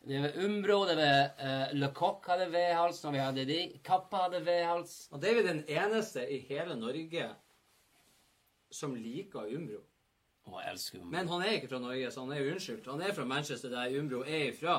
Det 0.07 0.20
var 0.20 0.44
Umbro, 0.44 0.84
det 0.86 0.96
var 0.96 1.32
uh, 1.40 1.72
Le 1.74 1.88
Coq 1.88 2.26
hadde 2.26 2.51
V-hals 2.51 3.03
når 3.05 3.12
vi 3.12 3.18
hadde 3.18 3.46
de. 3.46 3.78
Kappa 3.84 4.16
hadde 4.28 4.44
V-hals. 4.44 5.09
Og 5.12 5.20
David 5.20 5.46
er 5.46 5.53
den 5.55 5.64
eneste 5.68 6.24
i 6.30 6.38
hele 6.48 6.74
Norge 6.76 7.30
som 8.74 8.94
liker 8.96 9.50
Umbro. 9.56 9.82
Å, 10.46 10.54
jeg 10.62 10.72
elsker 10.74 11.00
Umbro. 11.00 11.12
Men 11.14 11.30
han 11.32 11.44
er 11.44 11.56
ikke 11.58 11.72
fra 11.72 11.82
Norge, 11.82 12.12
så 12.12 12.24
han 12.24 12.34
er 12.36 12.50
unnskyldt. 12.52 12.88
Han 12.90 13.04
er 13.04 13.14
fra 13.16 13.26
Manchester, 13.28 13.72
der 13.72 13.98
Umbro 14.00 14.22
er 14.24 14.46
ifra. 14.50 14.78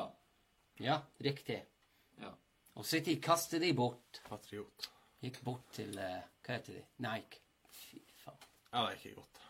Ja, 0.81 1.01
riktig. 1.21 1.59
Ja. 2.21 2.31
Og 2.79 2.87
City 2.87 3.17
kaster 3.21 3.61
de 3.61 3.73
bort. 3.77 4.21
Patriot. 4.27 4.89
Gikk 5.21 5.41
bort 5.45 5.67
til 5.75 5.93
eh, 6.01 6.21
Hva 6.41 6.55
heter 6.57 6.79
de? 6.79 6.85
Nike. 7.05 7.43
Fy 7.69 8.01
faen. 8.23 8.39
Ja, 8.71 8.81
det 8.81 8.87
er 8.87 8.97
ikke 8.97 9.17
godt. 9.19 9.41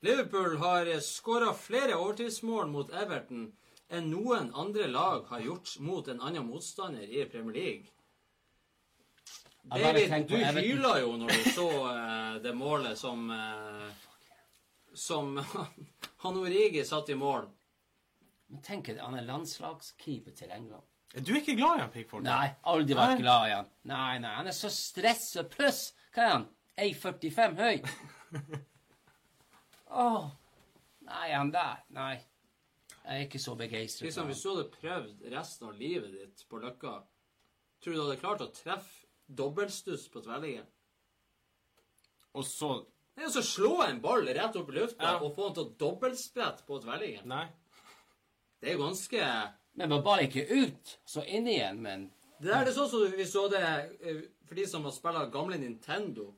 Liverpool 0.00 0.56
har 0.62 0.88
skåra 1.04 1.50
flere 1.52 1.98
overtidsmål 2.00 2.70
mot 2.72 2.92
Everton 2.96 3.50
enn 3.92 4.06
noen 4.08 4.52
andre 4.56 4.86
lag 4.88 5.26
har 5.28 5.42
gjort 5.44 5.74
mot 5.84 6.06
en 6.08 6.22
annen 6.24 6.46
motstander 6.46 7.04
i 7.04 7.26
Premier 7.28 7.56
League. 7.56 7.92
Jeg 9.60 9.70
bare 9.70 9.82
David, 9.84 10.06
tenker 10.08 10.36
du 10.36 10.44
på 10.44 10.64
hyla 10.64 10.92
jo 11.02 11.16
når 11.20 11.32
du 11.36 11.48
så 11.54 11.66
uh, 11.84 12.36
det 12.42 12.52
målet 12.56 12.98
som 12.98 13.26
uh, 13.28 13.90
Som 14.96 15.36
han 16.24 16.38
Origi 16.40 16.84
satt 16.84 17.12
i 17.12 17.16
mål. 17.18 17.44
Men 18.50 18.62
tenk 18.66 18.88
deg, 18.88 19.02
han 19.04 19.14
er 19.14 19.28
landslagskeeper 19.28 20.34
til 20.34 20.50
England. 20.50 20.86
Er 21.14 21.22
du 21.26 21.32
ikke 21.36 21.54
glad 21.58 21.76
i 21.76 21.82
han, 21.84 21.92
Pickford? 21.92 22.24
Nei, 22.26 22.48
aldri 22.70 22.96
vært 22.98 23.16
Nei. 23.16 23.22
glad 23.22 23.46
i 23.46 23.52
han. 23.54 23.70
Nei, 23.90 24.16
nei, 24.22 24.32
han 24.38 24.50
er 24.50 24.56
så 24.56 24.70
stressa. 24.74 25.44
Pluss, 25.50 25.92
hva 26.14 26.24
er 26.24 26.32
han? 26.34 26.48
1,45 26.80 27.56
høy. 27.60 27.80
Åh. 30.02 30.26
Nei, 31.10 31.28
han 31.34 31.50
der. 31.54 31.84
Nei. 31.94 32.14
Jeg 33.00 33.16
er 33.16 33.26
ikke 33.26 33.42
så 33.42 33.56
begeistret. 33.58 34.06
Liksom, 34.06 34.30
hvis 34.30 34.42
du 34.42 34.50
hadde 34.52 34.66
prøvd 34.74 35.28
resten 35.34 35.70
av 35.70 35.78
livet 35.78 36.14
ditt 36.14 36.44
på 36.50 36.60
Løkka, 36.62 36.96
tror 37.82 37.94
du 37.94 37.98
du 37.98 38.04
hadde 38.04 38.20
klart 38.22 38.44
å 38.44 38.50
treffe 38.54 39.09
dobbeltstuss 39.36 40.08
på 40.12 40.22
tverrliggeren. 40.24 40.66
Og 42.34 42.44
så 42.46 42.86
Det 43.16 43.24
er 43.24 43.28
jo 43.28 43.32
så 43.34 43.42
slå 43.44 43.72
en 43.84 43.98
ball 44.00 44.22
rett 44.28 44.56
opp 44.56 44.68
i 44.70 44.72
lufta 44.78 45.02
Ja. 45.04 45.18
og 45.20 45.34
få 45.36 45.48
den 45.48 45.54
til 45.54 45.64
å 45.64 45.74
dobbeltsprette 45.82 46.64
på 46.66 46.78
tverrliggeren. 46.82 47.26
Nei. 47.28 47.48
Det 48.60 48.68
er 48.70 48.76
jo 48.78 48.84
ganske 48.86 49.52
Men 49.76 49.90
var 49.90 50.02
bare 50.02 50.26
ikke 50.28 50.46
ut, 50.50 50.98
så 51.06 51.22
inn 51.26 51.46
igjen, 51.48 51.80
men 51.82 52.10
Det 52.40 52.48
der 52.48 52.64
det 52.64 52.72
er 52.72 52.78
sånn 52.78 52.88
som 52.90 53.10
vi 53.16 53.24
så 53.24 53.48
det 53.50 53.60
eh, 54.02 54.22
For 54.46 54.54
de 54.54 54.66
som 54.66 54.82
har 54.84 54.90
spilt 54.92 55.32
gamle 55.32 55.58
Nintendo 55.58 56.34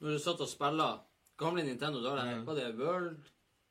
Når 0.00 0.10
du 0.10 0.18
satt 0.18 0.40
og 0.40 0.48
spilte 0.48 1.00
gamle 1.38 1.64
Nintendo, 1.64 2.00
da 2.02 2.10
var 2.14 2.24
det, 2.24 2.46
var 2.46 2.54
det 2.54 2.78
World 2.78 3.18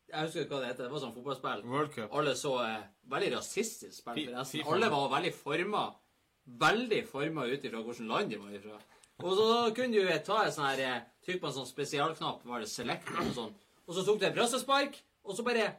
Jeg 0.10 0.22
husker 0.26 0.42
ikke 0.42 0.56
hva 0.56 0.60
det 0.62 0.68
heter. 0.74 0.84
Det 0.84 0.92
var 0.92 1.00
sånn 1.00 1.14
fotballspill. 1.16 1.64
World 1.66 1.92
Cup. 1.94 2.14
Alle 2.14 2.36
så 2.36 2.52
eh, 2.64 2.84
veldig 3.10 3.32
rasistisk 3.38 3.94
spill, 3.94 4.26
forresten. 4.28 4.62
Alle 4.68 4.90
var 4.90 5.10
veldig 5.10 5.34
forma. 5.34 5.96
Veldig 6.44 7.06
forma 7.08 7.46
ut 7.48 7.64
ifra 7.64 7.80
hvilket 7.82 8.08
land 8.10 8.34
de 8.34 8.40
var 8.42 8.58
ifra. 8.58 8.80
Og 9.24 9.38
så 9.38 9.48
kunne 9.78 10.02
du 10.02 10.26
ta 10.26 10.42
en 10.44 10.52
sånn 10.52 10.68
her 10.68 10.82
eh, 10.84 11.02
Trykk 11.24 11.40
på 11.40 11.48
en 11.48 11.56
sånn 11.56 11.70
spesialknapp, 11.70 12.42
var 12.50 12.64
det 12.64 12.68
select 12.68 13.08
og 13.16 13.30
sånn. 13.38 13.54
Og 13.88 13.96
så 13.96 14.04
tok 14.04 14.20
du 14.20 14.26
et 14.28 14.36
brassespark, 14.36 14.98
og 15.24 15.38
så 15.38 15.46
bare 15.48 15.70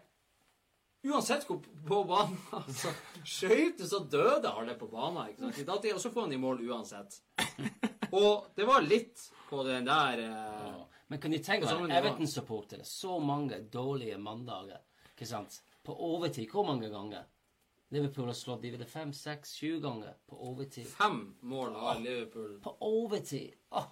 Uansett 1.04 1.44
hvor 1.44 1.58
på 1.60 1.98
banen 2.08 2.38
altså, 2.56 2.88
skøyt 3.28 3.76
du, 3.82 3.84
så 3.84 4.00
døde 4.08 4.48
alle 4.48 4.72
på 4.80 4.88
banen. 4.88 5.34
ikke 5.34 5.42
sant? 5.42 5.58
I 5.60 5.66
dag, 5.68 5.88
Og 5.92 6.00
så 6.00 6.12
får 6.14 6.24
han 6.24 6.32
i 6.32 6.40
mål 6.40 6.62
uansett. 6.64 7.18
Og 8.16 8.46
det 8.56 8.64
var 8.64 8.86
litt 8.86 9.26
på 9.50 9.60
den 9.68 9.84
der 9.84 10.22
eh, 10.24 10.64
ja. 10.64 10.86
Men 11.12 11.20
kan 11.20 11.34
de 11.34 11.42
tenke 11.44 11.68
nivå. 11.68 11.92
Everton-supportere? 11.92 12.86
Så 12.88 13.18
mange 13.20 13.60
dårlige 13.68 14.16
mandager. 14.18 14.80
Ikke 15.12 15.28
sant? 15.28 15.60
På 15.84 15.92
overtid. 15.92 16.48
Hvor 16.48 16.64
mange 16.64 16.88
ganger? 16.88 17.26
Liverpool 17.90 18.26
har 18.26 18.34
slått 18.34 18.62
de 18.62 18.70
vel 18.70 18.84
fem, 18.86 19.12
seks, 19.12 19.52
sju 19.58 19.80
ganger 19.80 20.14
på 20.28 20.38
overtid. 20.50 20.86
Fem 20.86 21.34
mål 21.42 21.74
har 21.74 22.00
Liverpool. 22.00 22.56
På 22.64 22.76
overtid! 22.80 23.52
Åh. 23.72 23.86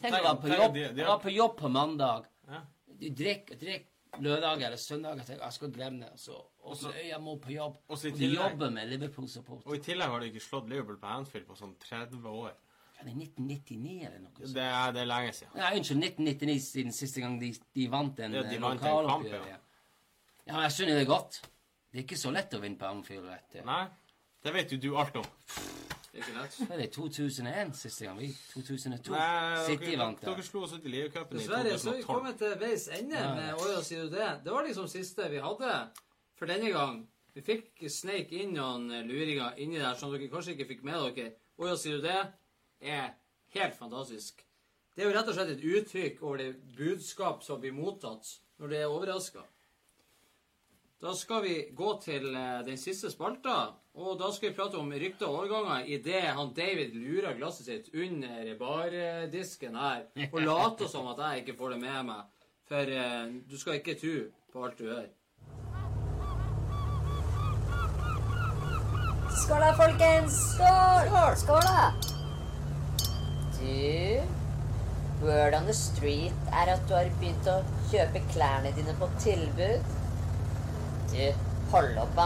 Tenk 0.00 0.14
å 0.14 0.22
være 0.24 0.40
på 0.42 0.48
jobb, 0.56 0.74
de- 0.74 0.88
de- 0.94 1.18
på 1.22 1.30
jobb 1.34 1.56
på 1.58 1.68
mandag. 1.72 2.26
Ja. 2.48 2.62
Du 3.00 3.08
drikker, 3.10 3.56
drikk 3.60 3.86
lørdag 4.20 4.62
eller 4.62 4.76
søndag 4.80 5.12
og 5.20 5.26
tenker 5.26 5.44
jeg 5.44 5.52
skal 5.52 5.70
glemme 5.70 6.00
det. 6.00 6.12
Og 6.12 6.18
så 6.18 6.36
og 6.66 6.76
så 6.76 6.90
jeg 6.96 7.20
må 7.22 7.36
på 7.38 7.50
jobb. 7.52 7.76
og 7.88 7.98
de 8.02 8.10
tillegg- 8.12 8.34
jobber 8.50 8.70
med 8.70 8.88
Liverpool-support. 8.88 9.62
Og 9.66 9.74
i 9.76 9.78
tillegg 9.78 10.08
har 10.10 10.20
de 10.20 10.26
ikke 10.32 10.40
slått 10.42 10.68
Liverpool 10.68 10.96
på 10.96 11.06
Anfield 11.06 11.46
på 11.46 11.56
sånn 11.56 11.74
30 11.78 12.24
år. 12.26 12.52
Er 12.98 13.04
det 13.04 13.14
1999 13.14 14.06
eller 14.06 14.18
noe 14.20 14.32
sånt? 14.40 14.54
Det 14.54 14.62
er, 14.62 14.92
det 14.92 15.00
er 15.02 15.06
lenge 15.06 15.32
siden. 15.36 15.52
Nei, 15.54 15.74
unnskyld. 15.76 16.00
1999 16.02 16.60
siden 16.64 16.92
siste 16.92 17.20
gang 17.20 17.38
de, 17.40 17.52
de 17.74 17.86
vant 17.92 18.18
en 18.20 18.32
Ja, 18.32 18.42
de 18.42 18.58
vant 18.58 18.80
en 18.80 18.88
lokaloppgjør. 18.88 19.30
kamp, 19.30 19.46
ja. 19.48 19.52
ja. 19.52 19.56
ja, 20.46 20.52
men 20.54 20.62
jeg 20.62 20.72
skjønner 20.72 20.98
det 20.98 21.06
godt. 21.06 21.42
Det 21.96 22.02
er 22.02 22.04
ikke 22.10 22.18
så 22.20 22.28
lett 22.34 22.52
å 22.52 22.58
vinne 22.60 22.76
på 22.76 22.84
Anfield. 22.92 23.24
Vet 23.24 23.54
du. 23.54 23.60
Nei, 23.64 23.86
det 24.44 24.52
vet 24.52 24.72
jo 24.74 24.76
du 24.82 24.90
alt 25.00 25.14
om. 25.16 25.24
Det 26.12 26.18
er 26.20 26.26
ikke 26.26 26.34
lett. 26.36 26.58
Det 26.82 26.88
2001 26.92 27.70
siste 27.78 28.04
gang? 28.04 28.18
Vi 28.20 28.28
2002? 28.50 29.14
Nei, 29.14 29.62
City 29.64 29.86
dere, 29.86 30.00
vant 30.02 30.20
dere 30.26 30.44
slo 30.44 30.66
oss 30.66 30.74
ut 30.76 30.84
i 30.84 30.92
Ligacupen 30.92 31.38
i 31.38 31.40
Dessverre 31.40 31.72
så 31.80 31.94
er 31.94 31.96
vi 31.96 32.04
2012. 32.04 32.04
kommet 32.10 32.36
til 32.42 32.52
veis 32.60 32.84
ende 32.98 33.16
Ja. 33.16 33.32
med 33.38 33.64
Åja 33.64 33.80
sier 33.88 34.04
du 34.04 34.12
det. 34.12 34.28
Det 34.44 34.52
var 34.52 34.68
liksom 34.68 34.90
siste 34.92 35.30
vi 35.32 35.40
hadde 35.46 35.72
for 36.36 36.52
denne 36.52 36.74
gang. 36.76 37.00
Vi 37.32 37.46
fikk 37.48 37.88
sneik 37.88 38.36
inn 38.42 38.52
noen 38.60 38.86
luringer 39.08 39.56
inni 39.56 39.80
der 39.80 39.96
som 39.96 40.12
dere 40.12 40.28
kanskje 40.28 40.52
ikke 40.52 40.68
fikk 40.74 40.84
med 40.84 41.00
dere. 41.16 41.32
Åja 41.56 41.76
sier 41.80 41.96
du 41.96 42.02
det 42.10 42.20
er 42.92 43.14
helt 43.56 43.74
fantastisk. 43.80 44.44
Det 44.92 45.00
er 45.04 45.08
jo 45.08 45.16
rett 45.16 45.28
og 45.32 45.40
slett 45.40 45.56
et 45.56 45.64
uttrykk 45.64 46.20
over 46.22 46.44
det 46.44 46.52
budskap 46.76 47.40
som 47.42 47.60
blir 47.60 47.72
mottatt 47.72 48.36
når 48.60 48.68
det 48.68 48.84
er 48.84 48.92
overraska. 48.92 49.48
Da 50.96 51.12
skal 51.12 51.42
vi 51.44 51.54
gå 51.76 51.90
til 52.00 52.30
eh, 52.32 52.62
den 52.64 52.78
siste 52.80 53.10
spalta, 53.12 53.56
og 54.00 54.14
da 54.16 54.30
skal 54.32 54.48
vi 54.48 54.56
prate 54.56 54.78
om 54.80 54.88
rykter 54.88 55.28
og 55.28 55.42
overganger 55.42 55.90
idet 55.92 56.22
han 56.38 56.54
David 56.56 56.94
lurer 56.96 57.36
glasset 57.36 57.66
sitt 57.68 57.90
under 57.92 58.54
bardisken 58.56 59.76
her 59.76 60.06
og 60.30 60.38
later 60.40 60.88
som 60.88 61.10
at 61.12 61.20
jeg 61.20 61.42
ikke 61.42 61.56
får 61.58 61.74
det 61.74 61.80
med 61.82 62.06
meg. 62.08 62.22
For 62.70 62.92
eh, 63.00 63.34
du 63.44 63.58
skal 63.60 63.76
ikke 63.76 63.98
tro 64.00 64.14
på 64.54 64.64
alt 64.64 64.80
du 64.80 64.86
hører. 64.88 65.12
Skål 69.42 69.66
da, 69.66 69.70
folkens! 69.82 70.40
Skål! 70.54 71.28
Skål, 71.42 71.68
da! 71.68 71.92
Du, 73.60 74.24
word 75.26 75.60
on 75.60 75.68
the 75.68 75.76
street 75.76 76.50
er 76.56 76.72
at 76.78 76.88
du 76.88 76.96
har 76.96 77.12
begynt 77.20 77.52
å 77.52 77.60
kjøpe 77.92 78.24
klærne 78.32 78.72
dine 78.80 78.96
på 78.96 79.12
tilbud. 79.20 79.96
Du, 81.16 81.32
hold 81.72 81.94
opp, 81.96 82.10
da. 82.12 82.24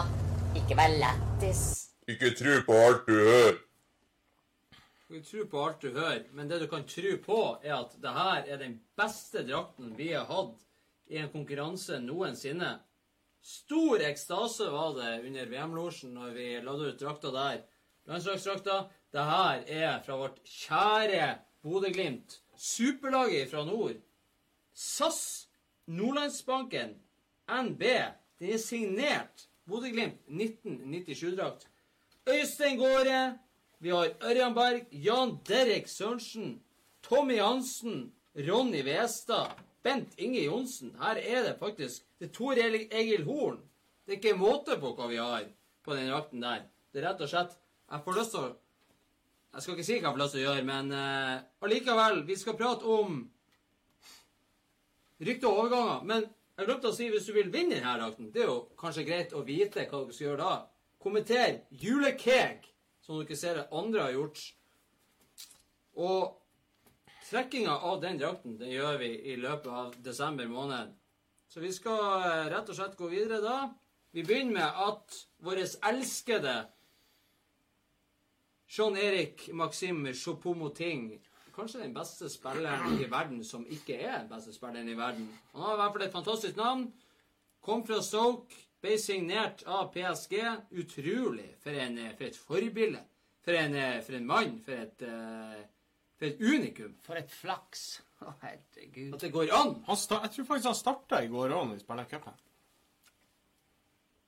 Ikke 0.58 0.74
vær 0.74 0.90
lættis. 0.98 1.60
Ikke 2.10 2.32
tro 2.34 2.56
på 2.66 2.74
alt 2.74 3.04
du 3.06 3.12
hører. 3.14 3.58
Du 5.06 5.12
kan 5.14 5.22
tro 5.28 5.44
på 5.52 5.60
alt 5.62 5.84
du 5.84 5.92
hører, 5.94 6.24
men 6.34 6.48
det 6.50 6.58
du 6.58 6.66
kan 6.72 6.82
tro 6.90 7.12
på, 7.22 7.36
er 7.62 7.76
at 7.76 7.94
det 8.02 8.14
her 8.16 8.48
er 8.50 8.58
den 8.58 8.74
beste 8.98 9.44
drakten 9.46 9.92
vi 9.94 10.08
har 10.10 10.26
hatt 10.26 10.64
i 11.06 11.20
en 11.22 11.30
konkurranse 11.30 12.00
noensinne. 12.02 12.72
Stor 13.46 14.02
ekstase 14.08 14.66
var 14.74 14.96
det 14.98 15.12
under 15.28 15.52
VM-losjen 15.52 16.16
når 16.18 16.34
vi 16.34 16.48
ladde 16.58 16.90
ut 16.90 16.98
drakta 16.98 17.30
der. 17.36 17.60
Landslagsdrakta. 18.10 18.80
Det 19.14 19.28
her 19.30 19.62
er 19.70 20.00
fra 20.02 20.18
vårt 20.18 20.42
kjære 20.42 21.36
Bodø-Glimt. 21.62 22.40
Superlaget 22.58 23.54
fra 23.54 23.62
nord. 23.70 24.02
SAS, 24.74 25.46
Nordlandsbanken, 25.86 26.98
NB. 27.46 27.86
Den 28.40 28.54
er 28.56 28.58
signert 28.62 29.48
Bodø-Glimt 29.68 30.16
1997-drakt. 30.28 31.66
Øystein 32.28 32.78
Gaare. 32.78 33.38
Vi 33.80 33.88
har 33.88 34.14
Ørjan 34.24 34.54
Berg, 34.54 34.86
Jan 34.92 35.38
Derek 35.48 35.88
Sørensen, 35.88 36.62
Tommy 37.02 37.38
Hansen, 37.40 38.12
Ronny 38.36 38.82
Westad, 38.84 39.56
Bent 39.82 40.08
Inge 40.18 40.44
Johnsen. 40.44 40.96
Her 41.00 41.16
er 41.16 41.42
det 41.42 41.58
faktisk 41.58 42.02
Det 42.18 42.28
er 42.28 42.32
Tor 42.32 42.52
Egil 42.52 43.24
Horn. 43.24 43.60
Det 44.06 44.12
er 44.12 44.16
ikke 44.16 44.36
måte 44.36 44.76
på 44.80 44.92
hva 44.96 45.06
vi 45.08 45.16
har 45.16 45.46
på 45.84 45.94
den 45.96 46.10
drakten 46.10 46.42
der. 46.42 46.66
Det 46.92 47.00
er 47.00 47.08
rett 47.08 47.20
og 47.20 47.28
slett 47.28 47.56
Jeg 47.90 48.02
får 48.04 48.18
lyst 48.18 48.34
til 48.34 48.40
å 48.40 48.50
Jeg 49.52 49.62
skal 49.62 49.74
ikke 49.74 49.84
si 49.84 49.96
hva 49.98 50.08
jeg 50.08 50.12
får 50.12 50.22
lyst 50.22 50.34
til 50.36 50.42
å 50.42 50.48
gjøre, 50.48 50.64
men 50.64 50.92
allikevel. 51.64 52.20
Vi 52.26 52.36
skal 52.36 52.56
prate 52.56 52.84
om 52.86 53.22
rykter 55.20 55.48
og 55.48 55.64
overganger. 55.64 56.04
Men 56.04 56.28
jeg 56.60 56.68
brukte 56.68 56.90
å 56.90 56.92
si 56.92 57.06
hvis 57.08 57.24
du 57.24 57.32
vil 57.32 57.48
vinne 57.48 57.78
denne 57.78 57.96
drakten, 57.96 58.28
det 58.34 58.42
er 58.44 58.50
jo 58.50 58.58
kanskje 58.80 59.06
greit 59.08 59.30
å 59.32 59.40
vite 59.46 59.86
hva 59.86 60.02
dere 60.02 60.12
skal 60.12 60.26
gjøre 60.26 60.42
da. 60.42 60.56
Kommenter 61.00 61.54
julekeg, 61.72 62.66
som 63.00 63.22
dere 63.22 63.38
ser 63.40 63.62
at 63.62 63.72
andre 63.72 64.02
har 64.04 64.12
gjort. 64.12 64.42
Og 66.04 66.36
trekkinga 67.30 67.78
av 67.88 68.02
den 68.02 68.20
drakten 68.20 68.58
den 68.60 68.74
gjør 68.74 69.00
vi 69.00 69.08
i 69.32 69.38
løpet 69.40 69.70
av 69.72 69.94
desember 70.04 70.50
måned. 70.52 70.92
Så 71.48 71.64
vi 71.64 71.72
skal 71.72 72.26
eh, 72.28 72.50
rett 72.52 72.68
og 72.68 72.76
slett 72.76 72.98
gå 72.98 73.08
videre 73.08 73.40
da. 73.42 73.56
Vi 74.12 74.26
begynner 74.26 74.58
med 74.58 74.84
at 74.84 75.16
vår 75.40 75.62
elskede 75.64 76.58
Jean-Erik 78.70 79.48
Maxim 79.56 80.04
Choupo-Moting 80.12 81.08
Kanskje 81.54 81.82
den 81.82 81.94
beste 81.94 82.28
spilleren 82.30 82.98
i 83.00 83.06
verden 83.10 83.44
som 83.44 83.66
ikke 83.66 83.98
er 83.98 84.18
den 84.22 84.28
beste 84.32 84.54
spilleren 84.54 84.88
i 84.88 84.96
verden. 84.98 85.28
Han 85.52 85.62
har 85.62 85.74
i 85.74 85.80
hvert 85.80 85.96
fall 85.96 86.06
et 86.06 86.12
fantastisk 86.12 86.58
navn. 86.60 86.84
Kom 87.60 87.84
fra 87.86 88.00
Stoke, 88.02 88.56
ble 88.80 88.96
signert 88.98 89.64
av 89.68 89.90
PSG. 89.94 90.36
Utrolig 90.80 91.48
for, 91.60 91.76
en, 91.76 91.98
for 92.16 92.28
et 92.28 92.38
forbilde. 92.38 93.02
For 93.44 93.56
en, 93.56 93.76
for 94.06 94.16
en 94.16 94.28
mann. 94.28 94.60
For 94.64 94.76
et, 94.76 95.04
eh, 95.04 95.64
for 96.18 96.28
et 96.30 96.40
unikum. 96.40 96.94
For 97.04 97.20
et 97.20 97.32
flaks. 97.32 97.88
Å, 98.20 98.34
herregud. 98.44 99.16
At 99.16 99.24
det 99.24 99.32
går 99.34 99.52
an. 99.56 99.74
Han 99.88 100.00
sta 100.00 100.20
jeg 100.26 100.36
tror 100.36 100.48
faktisk 100.52 100.72
han 100.72 100.80
starta 100.80 101.22
i 101.24 101.32
går 101.32 101.56
òg 101.56 101.66
når 101.66 101.76
vi 101.78 101.84
spilte 101.84 102.08
cupen. 102.14 102.40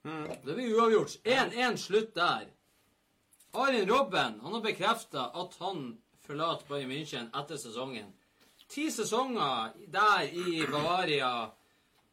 Det 0.02 0.54
blir 0.56 0.74
uavgjort. 0.74 1.20
1-1 1.24 1.76
slutt 1.78 2.14
der. 2.16 2.48
Arin 3.52 3.88
Robben 3.88 4.40
han 4.40 4.54
har 4.54 4.60
bekrefta 4.64 5.28
at 5.36 5.54
han 5.60 5.98
forlater 6.26 6.68
Bayern 6.68 6.90
München 6.90 7.30
etter 7.34 7.60
sesongen. 7.60 8.12
Ti 8.68 8.88
sesonger 8.90 9.72
der 9.92 10.28
i 10.32 10.66
Bavaria. 10.70 11.50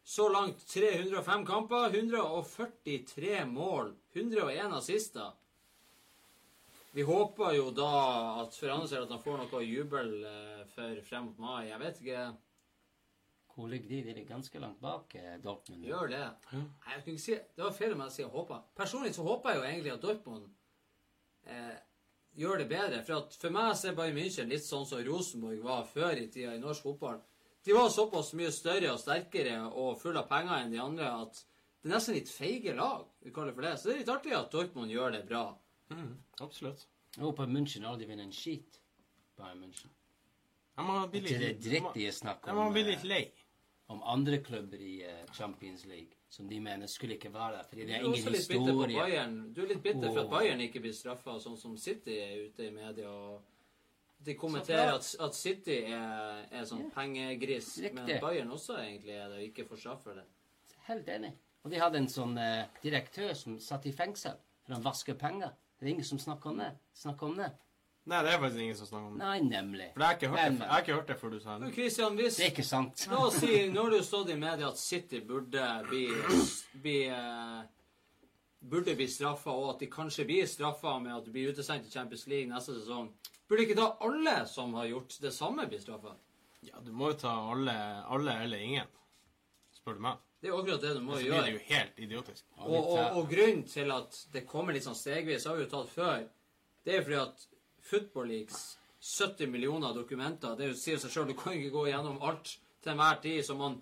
Så 0.04 0.28
langt 0.32 0.66
305 0.66 1.44
kamper, 1.46 1.90
143 1.94 3.44
mål, 3.46 3.92
101 4.12 4.72
assister. 4.74 5.32
Vi 6.92 7.02
håper 7.06 7.52
jo 7.54 7.70
da 7.70 7.90
at 8.42 8.56
for 8.56 8.72
at 8.72 9.10
han 9.12 9.22
får 9.22 9.36
noe 9.44 9.60
jubel 9.62 10.08
eh, 10.26 10.62
for 10.74 11.02
frem 11.06 11.28
mot 11.28 11.38
mai. 11.38 11.68
Jeg 11.68 11.78
vet 11.84 12.00
ikke. 12.02 12.24
Hvor 13.54 13.68
ligger 13.70 13.88
de? 13.88 14.00
De 14.02 14.14
ligger 14.14 14.34
ganske 14.34 14.58
langt 14.58 14.80
bak 14.82 15.14
eh, 15.14 15.36
Dortmund. 15.44 15.84
Gjør 15.86 16.10
det. 16.10 16.24
Nei, 16.56 16.96
jeg 16.96 17.04
kunne 17.04 17.14
ikke 17.14 17.24
si, 17.28 17.36
det 17.38 17.64
var 17.64 17.76
feil 17.76 17.94
om 17.94 18.02
jeg 18.06 18.16
sier 18.16 18.32
håper. 18.34 18.64
Personlig 18.74 19.14
så 19.14 19.26
håper 19.26 19.52
jeg 19.52 19.60
jo 19.60 19.68
egentlig 19.68 19.94
at 19.94 20.02
Dortmund 20.02 20.48
eh, 21.46 21.78
gjør 22.38 22.62
det 22.62 22.68
bedre. 22.70 23.02
For 23.06 23.20
at 23.20 23.36
for 23.40 23.54
meg 23.54 23.74
så 23.78 23.90
er 23.90 23.98
Bayern 23.98 24.18
München 24.18 24.50
litt 24.50 24.64
sånn 24.66 24.86
som 24.88 25.02
Rosenborg 25.06 25.62
var 25.64 25.86
før 25.90 26.18
i 26.20 26.28
tida 26.32 26.54
i 26.56 26.62
norsk 26.62 26.86
fotball. 26.86 27.20
De 27.64 27.76
var 27.76 27.90
såpass 27.92 28.32
mye 28.38 28.52
større 28.54 28.94
og 28.94 29.00
sterkere 29.02 29.58
og 29.68 29.98
fulle 30.00 30.22
av 30.22 30.28
penger 30.30 30.62
enn 30.62 30.72
de 30.72 30.80
andre 30.80 31.10
at 31.24 31.42
det 31.80 31.88
er 31.88 31.94
nesten 31.94 32.16
litt 32.16 32.28
feige 32.28 32.74
lag, 32.76 33.06
vi 33.24 33.32
kaller 33.32 33.54
for 33.56 33.64
det. 33.64 33.74
Så 33.80 33.88
det 33.88 33.94
er 33.94 34.00
litt 34.02 34.12
artig 34.12 34.34
at 34.36 34.52
Dortmund 34.52 34.92
gjør 34.92 35.14
det 35.16 35.22
bra. 35.28 35.46
Absolutt. 36.44 36.86
Jeg 37.16 37.24
håper 37.24 37.48
München 37.50 37.86
aldri 37.88 38.08
vinner 38.08 38.28
en 38.28 38.36
skit. 38.36 38.80
Bayern 39.40 39.62
München. 39.64 39.92
Jeg 40.76 40.86
må 40.86 40.98
bli 41.12 41.22
litt, 41.24 41.40
det 41.40 41.48
er 41.48 41.60
dritt 41.64 41.94
de 41.96 42.06
er 42.06 42.18
om. 42.20 42.36
jeg 42.46 42.56
må 42.56 42.66
om, 42.66 42.74
bli 42.76 42.84
eh, 42.84 42.90
litt 42.92 43.06
lei. 43.08 43.22
om 43.92 44.02
andre 44.14 44.38
klubber 44.44 44.80
i 44.80 45.00
eh, 45.04 45.24
Champions 45.36 45.84
League 45.88 46.19
som 46.30 46.48
de 46.48 46.60
mener 46.62 46.86
skulle 46.86 47.16
ikke 47.18 47.32
være 47.34 47.56
der. 47.56 47.68
Fordi 47.68 47.84
det 47.86 47.94
er 47.94 48.00
er 48.00 48.04
ingen 48.04 48.34
historie. 48.34 49.24
Du 49.56 49.62
er 49.62 49.70
litt 49.72 49.82
bitter 49.82 50.12
for 50.12 50.20
at 50.22 50.30
Bayern 50.30 50.60
ikke 50.62 50.82
blir 50.84 50.94
straffa, 50.94 51.38
sånn 51.42 51.56
som 51.58 51.76
City 51.76 52.18
er 52.22 52.44
ute 52.46 52.68
i 52.68 52.74
media. 52.74 53.10
og 53.10 53.42
De 54.26 54.34
kommenterer 54.38 54.92
at, 54.94 55.08
at 55.20 55.34
City 55.34 55.80
er, 55.90 56.44
er 56.52 56.68
sånn 56.68 56.90
pengegris, 56.94 57.72
men 57.92 58.06
Bayern 58.22 58.52
også 58.54 58.78
egentlig 58.78 59.16
er 59.16 59.32
det, 59.32 59.40
og 59.40 59.48
ikke 59.48 59.66
får 59.72 59.82
straff 59.82 60.04
for 60.06 60.20
det. 60.20 60.26
Helt 60.86 61.08
enig. 61.08 61.32
Og 61.64 61.74
de 61.74 61.80
hadde 61.82 61.98
en 62.00 62.08
sånn 62.08 62.38
eh, 62.40 62.70
direktør 62.82 63.34
som 63.36 63.58
satt 63.60 63.84
i 63.90 63.92
fengsel 63.92 64.38
for 64.64 64.76
han 64.76 64.84
vasker 64.84 65.18
penger. 65.18 65.50
Det 65.78 65.86
er 65.88 65.90
ingen 65.96 66.06
som 66.06 66.18
snakker 66.18 66.50
om 66.52 66.60
det. 66.62 66.70
Snakker 66.94 67.26
om 67.26 67.36
det. 67.40 67.50
Nei, 68.10 68.20
det 68.26 68.30
er 68.32 68.40
faktisk 68.42 68.62
ingen 68.64 68.76
som 68.78 68.88
snakker 68.88 69.06
om 69.06 69.18
det. 69.18 69.24
Nei, 69.24 69.40
nemlig. 69.46 69.88
For 69.94 70.02
jeg 70.02 70.08
har 70.08 70.16
ikke 70.18 70.30
hørt 70.32 70.40
det, 70.40 70.54
jeg 70.64 70.70
har 70.72 70.84
ikke 70.84 70.94
hørt 70.96 71.10
det 71.12 71.16
før 71.20 71.30
du 71.30 71.40
sa 71.40 71.58
Men 71.58 71.68
det. 71.68 71.74
Christian, 71.76 72.16
hvis 72.18 72.38
Det 72.40 72.46
er 72.46 72.50
ikke 72.50 72.64
sant. 72.66 73.04
La 73.10 73.20
oss 73.26 73.36
si, 73.38 73.50
nå 73.70 73.84
har 73.86 73.94
det 73.94 74.00
stått 74.06 74.32
i 74.34 74.38
media 74.40 74.70
at 74.72 74.80
City 74.82 75.20
burde 75.28 75.66
bli, 75.90 76.06
bli 76.82 76.96
eh, 77.06 77.60
Burde 78.60 78.92
bli 78.98 79.06
straffa, 79.08 79.54
og 79.56 79.70
at 79.74 79.80
de 79.80 79.86
kanskje 79.88 80.26
blir 80.28 80.48
straffa 80.50 80.98
med 81.00 81.14
at 81.14 81.24
de 81.24 81.30
blir 81.32 81.52
utestengt 81.54 81.86
i 81.86 81.92
Champions 81.94 82.26
League 82.28 82.50
neste 82.50 82.74
sesong. 82.76 83.06
Burde 83.48 83.64
ikke 83.64 83.76
da 83.78 83.86
alle 84.04 84.34
som 84.50 84.74
har 84.76 84.90
gjort 84.90 85.14
det 85.22 85.32
samme, 85.32 85.64
bli 85.70 85.78
straffa? 85.80 86.12
Ja, 86.66 86.82
du 86.84 86.90
må 86.92 87.12
jo 87.14 87.16
ta 87.22 87.32
alle, 87.54 87.76
alle 88.04 88.34
eller 88.44 88.60
ingen, 88.66 88.90
spør 89.78 89.96
du 89.96 90.02
meg. 90.04 90.18
Det 90.40 90.50
er 90.50 90.58
akkurat 90.58 90.82
det 90.84 90.92
du 90.98 91.00
må 91.04 91.16
gjøre. 91.20 91.46
det 91.46 91.54
jo 91.54 91.62
helt 91.70 92.02
idiotisk. 92.04 92.44
Og, 92.58 92.76
og, 92.76 93.00
og 93.22 93.32
grunnen 93.32 93.64
til 93.68 93.94
at 93.96 94.20
det 94.34 94.44
kommer 94.48 94.76
litt 94.76 94.84
sånn 94.84 94.98
stegvis, 94.98 95.46
har 95.48 95.56
vi 95.56 95.64
jo 95.64 95.70
tatt 95.72 95.94
før, 95.94 96.28
det 96.84 96.98
er 96.98 97.06
fordi 97.06 97.18
at 97.22 97.48
Football 97.82 98.26
Leagues 98.28 98.76
70 99.00 99.46
millioner 99.48 99.94
dokumenter 99.94 100.56
Det 100.56 100.64
er 100.66 100.68
jo, 100.68 100.74
sier 100.76 100.98
seg 100.98 101.10
sjøl, 101.10 101.26
du 101.28 101.34
kan 101.34 101.52
ikke 101.56 101.70
gå 101.72 101.86
gjennom 101.88 102.18
alt 102.22 102.58
til 102.82 102.92
enhver 102.92 103.20
tid. 103.22 103.42
Så 103.44 103.56
man 103.56 103.80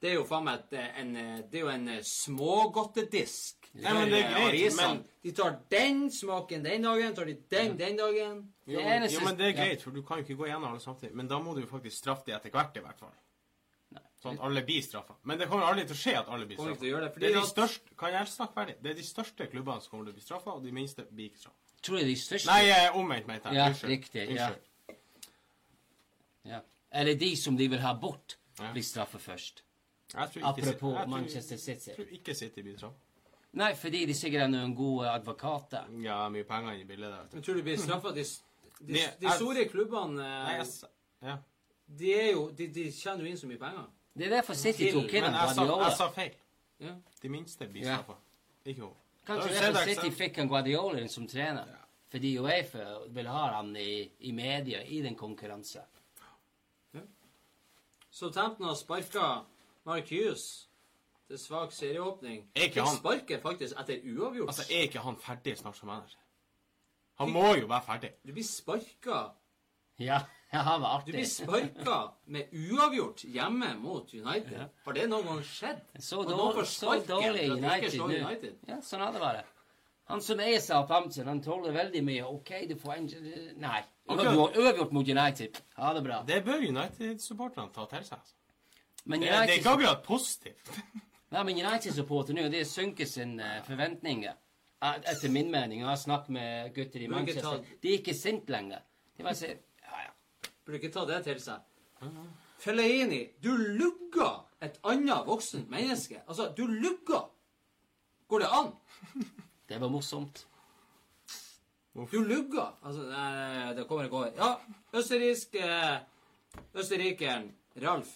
Det 0.00 0.10
er 0.12 0.14
jo 0.14 0.24
faen 0.24 0.44
meg 0.44 0.60
en, 0.72 1.14
det 1.50 1.58
er 1.58 1.60
jo 1.64 1.68
en 1.68 1.88
smågodtedisk. 2.06 3.68
Ja, 3.74 3.94
men 3.94 4.08
det 4.10 4.20
er 4.24 4.28
eh, 4.30 4.50
greit, 4.50 4.76
men- 4.76 5.04
De 5.22 5.32
tar 5.32 5.56
den 5.70 6.10
smaken 6.10 6.62
den 6.62 6.82
dagen, 6.82 7.14
tar 7.14 7.24
de 7.26 7.34
den 7.50 7.76
den 7.76 7.96
dagen. 7.96 8.52
Jo, 8.66 8.78
Det 8.78 8.84
men- 8.84 9.02
eneste- 9.02 9.14
jo, 9.18 9.24
men 9.24 9.36
det 9.36 9.44
er 9.46 9.48
ja. 9.50 9.64
greit, 9.64 9.82
for 9.82 9.90
du 9.90 10.02
kan 10.02 10.18
jo 10.18 10.22
ikke 10.24 10.36
gå 10.36 10.46
gjennom 10.46 10.70
alle 10.70 10.80
samtidig. 10.80 11.14
Men 11.14 11.26
da 11.28 11.38
må 11.38 11.54
du 11.54 11.60
jo 11.60 11.66
faktisk 11.66 11.96
straffe 11.98 12.24
de 12.26 12.32
etter 12.32 12.50
hvert, 12.50 12.76
i 12.76 12.80
hvert 12.80 12.98
fall. 12.98 13.14
Sånn 14.22 14.34
at 14.34 14.40
alle 14.40 14.62
blir 14.62 14.82
straffa. 14.82 15.14
Men 15.24 15.38
det 15.38 15.48
kommer 15.48 15.64
aldri 15.64 15.86
til 15.86 15.94
å 15.94 15.98
skje 15.98 16.18
at 16.18 16.28
alle 16.28 16.44
blir 16.46 16.56
straffa. 16.56 16.80
det, 16.80 17.14
Det 17.20 17.32
de 17.32 17.38
at- 17.38 17.44
største, 17.46 17.96
kan 17.96 18.12
jeg 18.12 18.26
snakke 18.26 18.54
ferdig? 18.54 18.82
Det 18.82 18.90
er 18.90 18.94
de 18.94 19.02
største 19.02 19.50
klubbene 19.50 19.80
som 19.82 19.90
kommer 19.90 20.04
til 20.06 20.12
å 20.12 20.16
bli 20.16 20.22
straffa, 20.22 20.54
og 20.56 20.62
de 20.64 20.72
minste 20.72 21.04
blir 21.12 21.30
ikke 21.30 21.38
straffa. 21.38 21.67
Tror 21.82 21.98
jeg 21.98 22.06
de 22.06 22.16
største 22.16 22.46
Nei, 22.50 22.88
omvendt, 22.94 23.26
mente 23.26 23.48
jeg. 23.48 23.54
Ja, 23.56 23.68
Unnskyld. 23.68 23.90
riktig. 23.90 24.24
Ja. 24.34 24.48
Unnskyld. 24.48 24.96
ja. 26.44 26.60
Eller 26.92 27.14
de 27.14 27.36
som 27.36 27.56
de 27.56 27.68
vil 27.68 27.78
ha 27.80 27.92
bort, 27.94 28.38
Ja. 28.58 28.72
blir 28.72 28.82
straffet 28.82 29.20
først. 29.20 29.62
Apropos 30.14 30.96
jeg 30.98 31.08
Manchester 31.08 31.56
City. 31.56 31.88
Jeg 31.90 31.96
tror 31.96 32.06
ikke 32.10 32.34
City 32.34 32.60
blir 32.60 32.76
straffet. 32.76 32.98
Nei, 33.52 33.74
fordi 33.74 34.06
de 34.06 34.14
sikkert 34.14 34.42
er 34.42 34.48
noen 34.48 34.74
gode 34.76 35.08
advokater. 35.10 35.86
Ja, 36.02 36.28
mye 36.28 36.44
penger 36.44 36.72
i 36.72 36.84
bildet 36.84 37.10
der. 37.12 37.26
tror 37.30 37.40
du. 37.40 37.42
Tror 37.46 37.54
de 37.54 37.62
blir 37.62 37.76
straffa. 37.78 38.08
De, 38.08 38.24
de, 38.24 38.92
de, 38.92 39.06
de 39.20 39.30
store 39.36 39.64
klubbene 39.68 40.16
Nei, 40.16 40.52
eh, 40.54 40.58
jeg, 40.58 40.66
ja. 41.22 41.36
de, 41.98 42.12
er 42.14 42.32
jo, 42.32 42.50
de, 42.50 42.66
de 42.74 42.92
tjener 42.92 43.24
jo 43.24 43.30
inn 43.30 43.36
så 43.38 43.46
mye 43.46 43.58
penger. 43.58 43.86
Det 44.18 44.26
er 44.26 44.30
derfor 44.30 44.54
City 44.54 44.90
tok 44.92 45.12
inn 45.14 45.22
Men 45.22 45.34
jeg 45.34 45.96
sa, 45.96 46.10
feil. 46.10 46.34
Ja. 46.80 46.94
De 47.22 47.28
minste 47.28 47.66
blir 47.68 47.82
Ja. 47.86 47.94
straffa. 47.96 48.18
Ikke 48.66 48.80
hun. 48.82 48.94
Kanskje 49.28 49.52
Da 49.54 49.60
derfor 49.68 49.84
du 49.84 49.94
City 49.94 50.10
fikk 50.22 50.36
han 50.40 50.48
Guardiola 50.48 51.04
som 51.12 51.26
trener. 51.28 51.74
Fordi 52.08 52.30
Uefa 52.40 52.84
vil 53.12 53.26
ha 53.28 53.42
han 53.58 53.74
i, 53.76 54.10
i 54.24 54.32
media 54.32 54.80
i 54.88 55.02
den 55.04 55.16
konkurransen. 55.16 55.84
Southampton 58.10 58.66
har 58.66 58.74
sparka 58.74 59.26
Mark 59.86 60.08
Hughes 60.10 60.68
til 61.28 61.38
svak 61.38 61.72
serieåpning. 61.76 62.46
Er 62.56 62.62
ikke 62.70 62.74
Fikk 62.80 62.86
han- 62.86 62.96
sparket 62.96 63.42
faktisk 63.42 63.74
etter 63.80 64.00
uavgjort. 64.04 64.48
Altså, 64.48 64.64
er 64.72 64.82
ikke 64.88 64.98
han 65.04 65.16
ferdig 65.20 65.58
snart 65.58 65.76
som 65.76 65.88
manager? 65.88 66.18
Han 67.18 67.30
må 67.30 67.54
jo 67.54 67.66
være 67.66 67.82
ferdig. 67.82 68.10
Du 68.26 68.32
blir 68.32 68.44
sparka 68.44 69.30
Ja, 69.98 70.20
ja 70.52 70.62
vært 70.64 70.80
var 70.82 71.02
Du 71.04 71.12
blir 71.12 71.20
artig. 71.20 71.32
sparka 71.32 71.98
med 72.26 72.54
uavgjort 72.56 73.24
hjemme 73.28 73.74
mot 73.82 74.14
United. 74.14 74.62
Har 74.86 74.96
det 74.96 75.06
noen 75.10 75.26
gang 75.26 75.42
skjedd? 75.44 75.82
Så, 76.00 76.22
dårlig, 76.24 76.64
så 76.70 76.94
dårlig 77.06 77.50
United 77.52 77.98
nå. 78.00 78.06
United? 78.08 78.54
Ja, 78.68 78.80
sånn 78.80 79.04
hadde 79.04 79.18
det 79.18 79.24
vært. 79.26 79.54
Han 80.08 80.22
som 80.24 80.40
eier 80.40 80.60
Southampton, 80.64 81.26
han 81.28 81.42
tåler 81.44 81.74
veldig 81.76 82.00
mye. 82.06 82.24
OK, 82.24 82.54
du 82.70 82.74
får 82.80 82.94
en 82.94 83.08
Nei. 83.60 83.82
Du 84.08 84.22
har 84.24 84.56
uavgjort 84.56 84.92
mot 84.96 85.08
United. 85.08 85.60
Ha 85.76 85.92
det 85.98 86.02
bra. 86.06 86.22
Det 86.24 86.38
bør 86.46 86.64
United-supporterne 86.64 87.68
ta 87.74 87.84
til 87.90 88.06
seg. 88.06 88.16
altså. 88.16 88.34
Men 89.04 89.20
Det, 89.20 89.28
det 89.28 89.36
er 89.36 89.52
ikke 89.60 89.74
akkurat 89.76 90.02
positivt. 90.06 90.72
ja, 91.34 91.42
men 91.44 91.60
United-supporter 91.60 92.36
nå, 92.36 92.48
det 92.48 92.64
synker 92.66 93.04
sine 93.08 93.58
forventninger. 93.68 94.32
Eh, 94.80 94.98
Etter 95.12 95.28
min 95.28 95.50
mening. 95.52 95.84
Jeg 95.84 95.88
har 95.90 96.00
snakket 96.00 96.32
med 96.40 96.74
gutter 96.74 97.04
i 97.04 97.08
Manchester. 97.12 97.60
De 97.82 97.92
er 97.92 98.00
ikke 98.00 98.16
sinte 98.16 98.52
lenger. 98.56 98.80
De 99.18 99.26
bare 99.26 99.36
sier 99.36 99.50
ja, 99.52 99.56
ja. 99.56 99.67
Burde 100.68 100.76
ikke 100.82 100.90
ta 100.92 101.06
det 101.08 101.22
til 101.24 101.38
seg. 101.40 101.64
Fellaini, 102.60 103.22
du 103.40 103.54
lugga 103.56 104.26
et 104.60 104.74
annet 104.84 105.24
voksent 105.24 105.70
menneske. 105.72 106.20
Altså, 106.28 106.50
du 106.52 106.66
lugga! 106.68 107.22
Går 108.28 108.42
det 108.44 108.50
an? 108.52 108.68
Det 109.68 109.78
var 109.80 109.88
morsomt. 109.92 110.42
Du 112.12 112.20
lugga! 112.24 112.66
Altså, 112.84 113.06
nei, 113.08 113.72
det 113.78 113.86
kommer 113.88 114.04
ikke 114.10 114.20
over. 114.20 114.30
Ja, 114.36 114.50
østerriksk 115.00 115.56
eh, 115.60 115.96
Østerrikeren 116.78 117.48
Ralf 117.82 118.12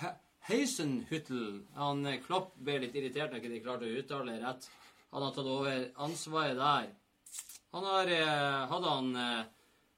He- 0.00 0.12
Heisenhüttel 0.50 1.62
Han 1.78 2.02
eh, 2.10 2.18
Klopp 2.26 2.52
ble 2.58 2.80
litt 2.82 2.94
irritert 2.98 3.30
når 3.32 3.40
ikke 3.40 3.52
de 3.54 3.62
klarte 3.64 3.88
å 3.88 3.96
uttale 4.02 4.34
det 4.34 4.42
rett. 4.44 4.68
Han 5.14 5.24
har 5.28 5.34
tatt 5.38 5.50
over 5.54 5.86
ansvaret 6.08 6.58
der. 6.58 6.90
Han 7.74 7.88
har 7.90 8.12
eh, 8.18 8.60
hadde 8.74 8.92
han 8.98 9.10
eh, 9.22 9.44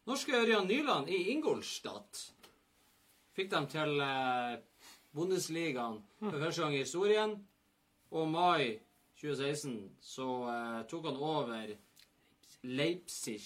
norske 0.07 0.35
Ørjan 0.39 0.69
Nyland 0.71 1.11
i 1.11 1.19
Ingolstadt. 1.33 2.23
Fikk 3.37 3.51
dem 3.53 3.67
til 3.69 4.01
eh, 4.01 4.57
Bundesligaen 5.17 5.99
for 6.21 6.39
første 6.39 6.63
gang 6.63 6.77
i 6.77 6.83
historien. 6.85 7.35
Og 8.15 8.29
mai 8.31 8.79
2016 9.19 9.75
så 10.01 10.29
eh, 10.53 10.83
tok 10.91 11.11
han 11.11 11.19
over 11.19 11.73
Leipzig. 12.67 13.41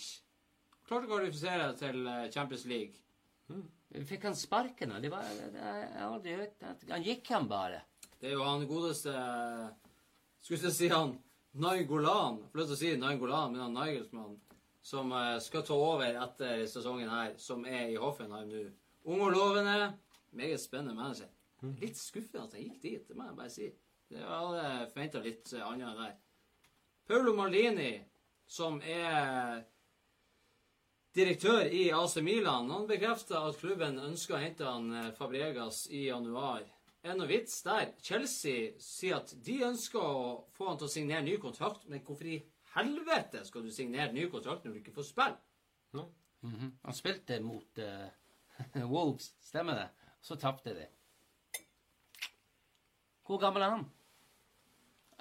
Klarte 0.86 1.08
å 1.08 1.14
kvalifisere 1.14 1.72
til 1.80 2.04
eh, 2.04 2.28
Champions 2.34 2.66
League. 2.70 3.00
Fikk 4.06 4.28
han 4.28 4.36
sparken? 4.38 4.92
Det 5.02 5.10
var, 5.10 5.26
det, 5.34 5.48
det, 5.56 5.64
jeg 5.64 5.96
har 5.96 6.12
aldri 6.12 6.34
hørt 6.38 6.60
Han 6.92 7.02
gikk 7.02 7.32
han 7.34 7.48
bare. 7.50 7.80
Det 8.20 8.28
er 8.28 8.36
jo 8.36 8.44
han 8.46 8.62
godeste 8.68 9.14
Skulle 10.38 10.68
jeg 10.68 10.76
si 10.76 10.90
han 10.92 11.16
lyst 12.54 12.70
til 12.70 12.76
å 12.76 12.78
si 12.78 12.92
Nainggolan, 13.00 13.56
men 13.56 13.64
han 13.64 13.74
Nigelsmann. 13.74 14.36
Som 14.82 15.12
eh, 15.12 15.36
skal 15.44 15.64
ta 15.66 15.76
over 15.76 16.16
etter 16.24 16.64
sesongen 16.70 17.10
her, 17.12 17.34
som 17.38 17.66
er 17.68 17.90
i 17.92 17.98
Hoffenheim 18.00 18.48
nå. 18.48 18.64
Ung 19.10 19.26
og 19.26 19.34
lovende. 19.34 19.92
Meget 20.36 20.62
spennende 20.62 20.94
manager. 20.94 21.28
Litt 21.80 21.98
skuffende 21.98 22.46
at 22.46 22.54
han 22.56 22.64
gikk 22.64 22.82
dit, 22.82 23.08
det 23.08 23.16
må 23.16 23.26
jeg 23.26 23.36
bare 23.36 23.52
si. 23.52 23.66
Det 24.10 24.22
hadde 24.24 24.62
jeg 24.64 24.88
forventa 24.94 25.20
litt 25.24 25.52
annet 25.60 25.88
enn 25.90 26.00
der. 26.00 26.14
Paulo 27.10 27.34
Maldini, 27.36 27.92
som 28.46 28.80
er 28.80 29.60
direktør 31.14 31.66
i 31.66 31.88
AC 31.92 32.16
Milan, 32.22 32.70
han 32.70 32.88
bekrefter 32.88 33.40
at 33.42 33.58
klubben 33.60 33.98
ønsker 34.02 34.36
å 34.36 34.42
hente 34.42 34.66
han 34.66 34.92
eh, 34.94 35.10
Fabregas 35.18 35.84
i 35.90 36.06
januar. 36.06 36.64
Er 37.02 37.12
det 37.12 37.18
noe 37.20 37.30
vits 37.30 37.60
der? 37.64 37.94
Chelsea 38.04 38.72
sier 38.82 39.20
at 39.20 39.32
de 39.44 39.60
ønsker 39.66 40.00
å 40.00 40.48
få 40.56 40.68
han 40.68 40.80
til 40.80 40.88
å 40.88 40.92
signere 40.92 41.24
ny 41.26 41.36
kontrakt, 41.42 41.86
men 41.88 42.02
hvorfor 42.04 42.28
i 42.28 42.40
helvete 42.76 43.44
skal 43.46 43.64
du 43.66 43.70
signere 43.74 44.12
ny 44.14 44.28
kontrakt 44.32 44.64
når 44.64 44.76
du 44.76 44.82
ikke 44.82 44.94
får 44.96 45.08
spille? 45.10 46.04
Han 46.40 46.96
spilte 46.96 47.40
mot 47.44 47.78
uh, 47.84 48.84
Wolves, 48.92 49.34
stemmer 49.44 49.74
det? 49.74 49.88
Så 50.20 50.36
tapte 50.36 50.74
de. 50.76 50.86
Hvor 53.26 53.38
gammel 53.40 53.62
er 53.62 53.74
han? 53.76 53.88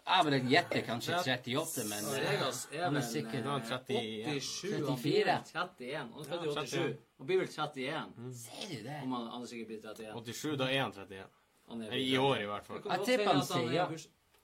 Jeg 0.10 0.26
vil 0.26 0.48
gjette 0.50 0.80
kanskje 0.82 1.18
38, 1.20 1.84
men 1.86 2.00
eh, 2.00 2.14
Fabregas 2.16 2.62
er 2.74 2.86
han 2.88 2.96
er 2.98 3.04
sikkert 3.06 3.44
eh, 3.44 3.50
Han 3.52 3.62
er 3.62 3.68
30, 3.68 4.40
87, 4.42 4.72
han 4.88 4.98
blir 5.04 5.04
34. 5.04 5.20
vel 5.20 5.30
31. 5.30 6.14
Han 6.16 6.24
i 6.24 6.30
Ja, 6.30 6.64
87. 6.64 6.96
Han 7.20 7.28
blir 7.30 7.42
vel 7.42 7.52
31. 7.52 8.16
Ser 8.40 8.72
du 8.72 8.88
det? 8.88 8.96
Om 9.04 9.14
han, 9.18 9.28
han 9.36 9.44
er 9.46 9.52
sikkert 9.52 9.70
blitt 9.74 9.86
31. 9.86 10.24
87, 10.34 10.56
da 10.64 10.70
er 10.72 10.82
han 10.82 10.96
31. 10.98 11.28
Han 11.70 11.84
er 11.86 11.94
I 12.00 12.18
år, 12.18 12.42
i 12.42 12.48
hvert 12.50 12.66
fall. 12.66 12.82
Jeg 12.90 13.06
tipper 13.12 13.30
han 13.30 13.46
sier 13.46 13.68
er 13.68 13.78
ja. 13.78 13.88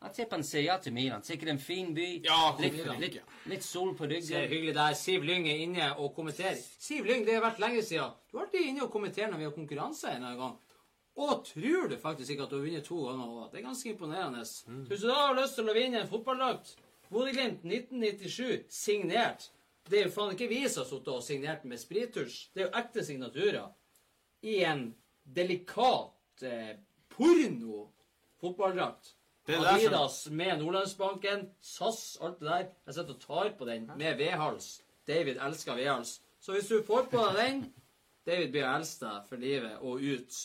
Jeg 0.04 0.14
tipper 0.14 0.38
han 0.38 0.44
sier 0.46 0.66
ja 0.68 0.76
til 0.84 0.94
Milan. 0.94 1.24
Sikkert 1.26 1.50
en 1.56 1.62
fin 1.62 1.94
by. 1.96 2.06
Ja, 2.28 2.40
litt, 2.60 2.76
litt, 3.02 3.16
litt 3.50 3.64
sol 3.66 3.96
på 3.98 4.04
ryggen. 4.10 4.28
Se 4.28 4.44
hyggelig 4.52 4.76
der. 4.78 4.94
Siv 5.00 5.24
Lyng 5.26 5.44
er 5.50 5.58
inne 5.64 5.88
og 5.96 6.12
kommenterer. 6.18 6.60
Siv 6.60 7.04
Lyng, 7.08 7.22
det 7.26 7.34
har 7.38 7.46
vært 7.48 7.62
lenge 7.64 7.82
siden. 7.86 8.10
Du 8.30 8.34
har 8.38 8.44
alltid 8.46 8.64
inne 8.70 8.82
og 8.86 8.92
kommenterer 8.94 9.30
når 9.32 9.40
vi 9.42 9.48
har 9.48 9.56
konkurranse 9.56 10.08
en 10.14 10.28
gang. 10.42 10.56
Og 11.16 11.46
tror 11.48 11.88
du 11.90 11.96
faktisk 11.98 12.32
ikke 12.34 12.44
at 12.44 12.50
du 12.52 12.58
har 12.58 12.66
vunnet 12.68 12.86
to 12.86 12.98
ganger? 13.08 13.50
Det 13.52 13.58
er 13.60 13.64
ganske 13.70 13.90
imponerende. 13.90 14.42
Hvis 14.90 15.02
du 15.02 15.08
da 15.08 15.16
har 15.22 15.38
lyst 15.40 15.56
til 15.56 15.70
å 15.72 15.78
vinne 15.78 15.98
en 16.04 16.12
fotballdrakt, 16.12 16.68
Bodø-Glimt 17.10 17.64
1997, 17.64 18.66
signert 18.74 19.52
Det 19.86 20.00
er 20.00 20.08
jo 20.08 20.14
faen 20.16 20.32
ikke 20.34 20.48
vi 20.50 20.64
som 20.66 20.82
har 20.82 20.88
sittet 20.90 21.14
og 21.14 21.22
signert 21.22 21.66
med 21.70 21.78
sprittusj. 21.78 22.50
Det 22.54 22.60
er 22.64 22.66
jo 22.66 22.78
ekte 22.80 23.04
signaturer. 23.06 23.68
I 24.42 24.64
en 24.66 24.96
delikat 25.38 26.42
eh, 26.42 26.74
porno-fotballdrakt. 27.14 29.12
Er 29.48 29.68
Adidas 29.70 30.28
med 30.32 30.58
Nordlandsbanken, 30.60 31.50
SAS, 31.62 32.18
alt 32.22 32.40
det 32.40 32.48
der. 32.50 32.66
Jeg 32.86 32.94
sitter 32.94 33.14
og 33.14 33.22
tar 33.22 33.50
på 33.58 33.66
den 33.66 33.92
med 33.98 34.16
vedhals. 34.18 34.82
David 35.08 35.38
elsker 35.38 35.76
vedhals. 35.76 36.22
Så 36.40 36.52
hvis 36.56 36.68
du 36.68 36.80
får 36.88 37.04
på 37.12 37.18
deg 37.18 37.36
den 37.46 37.74
David 38.26 38.52
blir 38.52 38.66
deg 38.66 39.28
for 39.30 39.36
livet 39.38 39.78
og 39.82 40.02
ut. 40.02 40.40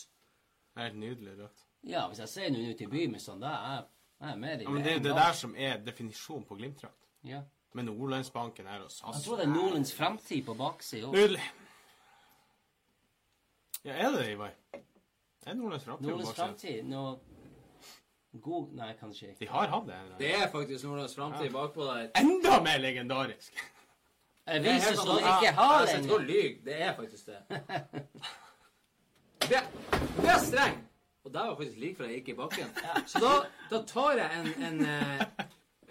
Er 0.77 0.83
Helt 0.83 0.99
nydelig 1.01 1.33
rødt. 1.39 1.63
Ja, 1.83 2.03
hvis 2.07 2.19
jeg 2.19 2.29
ser 2.29 2.51
noen 2.53 2.69
ute 2.69 2.83
i 2.83 2.87
byen 2.87 3.11
med 3.11 3.19
sånn, 3.23 3.39
da 3.41 3.47
er 3.47 3.73
jeg- 3.75 3.87
jeg 4.21 4.31
er 4.31 4.37
med 4.37 4.61
i 4.61 4.63
Ja, 4.63 4.69
men 4.69 4.83
det 4.83 4.91
er 4.91 4.97
jo 4.99 5.03
det 5.07 5.15
der 5.15 5.33
som 5.33 5.55
er 5.57 5.77
definisjonen 5.77 6.45
på 6.45 6.55
Glimt-drakt. 6.55 7.07
Ja. 7.23 7.41
Med 7.73 7.83
Nordlandsbanken 7.85 8.67
her 8.67 8.81
og 8.83 8.91
Jeg 8.91 9.23
tror 9.23 9.35
det 9.37 9.45
er 9.45 9.49
Nordlands 9.49 9.93
framtid 9.93 10.45
på 10.45 10.53
baksida 10.53 11.07
òg. 11.07 11.13
Nydelig. 11.15 11.41
Ja, 13.83 13.91
er 13.93 14.11
det 14.11 14.19
det, 14.19 14.31
Ivar? 14.31 14.51
Er 14.73 14.79
det 15.45 15.57
Nordlands 15.57 15.83
framtid? 15.85 16.11
på 16.11 16.17
baksida? 16.17 17.17
God 18.39 18.71
Nei, 18.73 18.93
kanskje 18.99 19.27
ikke. 19.29 19.39
De 19.39 19.47
har 19.51 19.67
hatt 19.67 19.87
det. 19.87 19.95
eller? 20.03 20.17
Det 20.17 20.29
er 20.35 20.47
faktisk 20.51 20.85
Nordlands 20.87 21.15
framtid 21.15 21.51
bakpå 21.51 21.83
der. 21.83 22.09
Enda 22.15 22.61
mer 22.63 22.77
legendarisk! 22.79 23.53
Jeg 24.47 24.63
Det 24.63 24.69
er 24.69 24.73
viser 24.73 24.87
helt 24.87 24.99
som 24.99 25.17
ikke 25.17 25.51
har 25.57 25.81
det. 25.81 25.89
sitter 25.89 26.13
og 26.13 26.21
den. 26.27 26.55
Det 26.65 26.77
er 26.81 26.95
faktisk 26.95 27.25
det. 27.25 27.41
Det, 29.41 29.59
det 30.21 30.29
er 30.29 30.39
streng. 30.39 30.79
Og 31.23 31.33
der 31.33 31.47
var 31.47 31.55
faktisk 31.55 31.77
like 31.77 31.95
før 31.99 32.05
jeg 32.09 32.15
gikk 32.21 32.29
i 32.33 32.37
bakken. 32.39 32.71
Så 33.07 33.19
da, 33.21 33.33
da 33.69 33.81
tar 33.87 34.17
jeg 34.17 34.39
en, 34.39 34.63
en, 34.69 34.79
eh, 34.85 35.45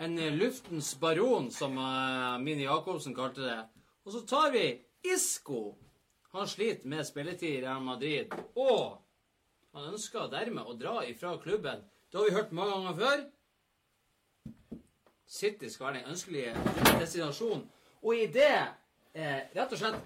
en 0.06 0.18
eh, 0.18 0.32
luftens 0.34 0.94
baron, 1.00 1.50
som 1.54 1.76
uh, 1.78 2.40
Mini 2.42 2.64
Jacobsen 2.66 3.14
kalte 3.14 3.44
det. 3.46 3.58
Og 4.04 4.12
så 4.16 4.24
tar 4.26 4.50
vi 4.56 4.64
Isco. 5.14 5.76
Han 6.34 6.48
sliter 6.48 6.88
med 6.88 7.06
spilletid 7.06 7.60
i 7.60 7.62
Real 7.62 7.82
Madrid. 7.82 8.34
Og 8.56 8.98
han 9.74 9.92
ønsker 9.92 10.26
dermed 10.32 10.66
å 10.66 10.74
dra 10.78 11.00
ifra 11.06 11.36
klubben. 11.42 11.84
Det 12.10 12.18
har 12.18 12.24
vi 12.24 12.34
hørt 12.34 12.52
mange 12.52 12.72
ganger 12.74 12.94
før. 12.98 13.24
City 15.30 15.68
skal 15.70 15.86
være 15.86 16.00
den 16.00 16.10
ønskelige 16.10 16.54
destinasjonen. 17.00 17.66
Og 18.02 18.14
i 18.16 18.26
det 18.34 18.50
eh, 19.14 19.42
rett 19.54 19.72
og 19.72 19.78
slett 19.78 20.00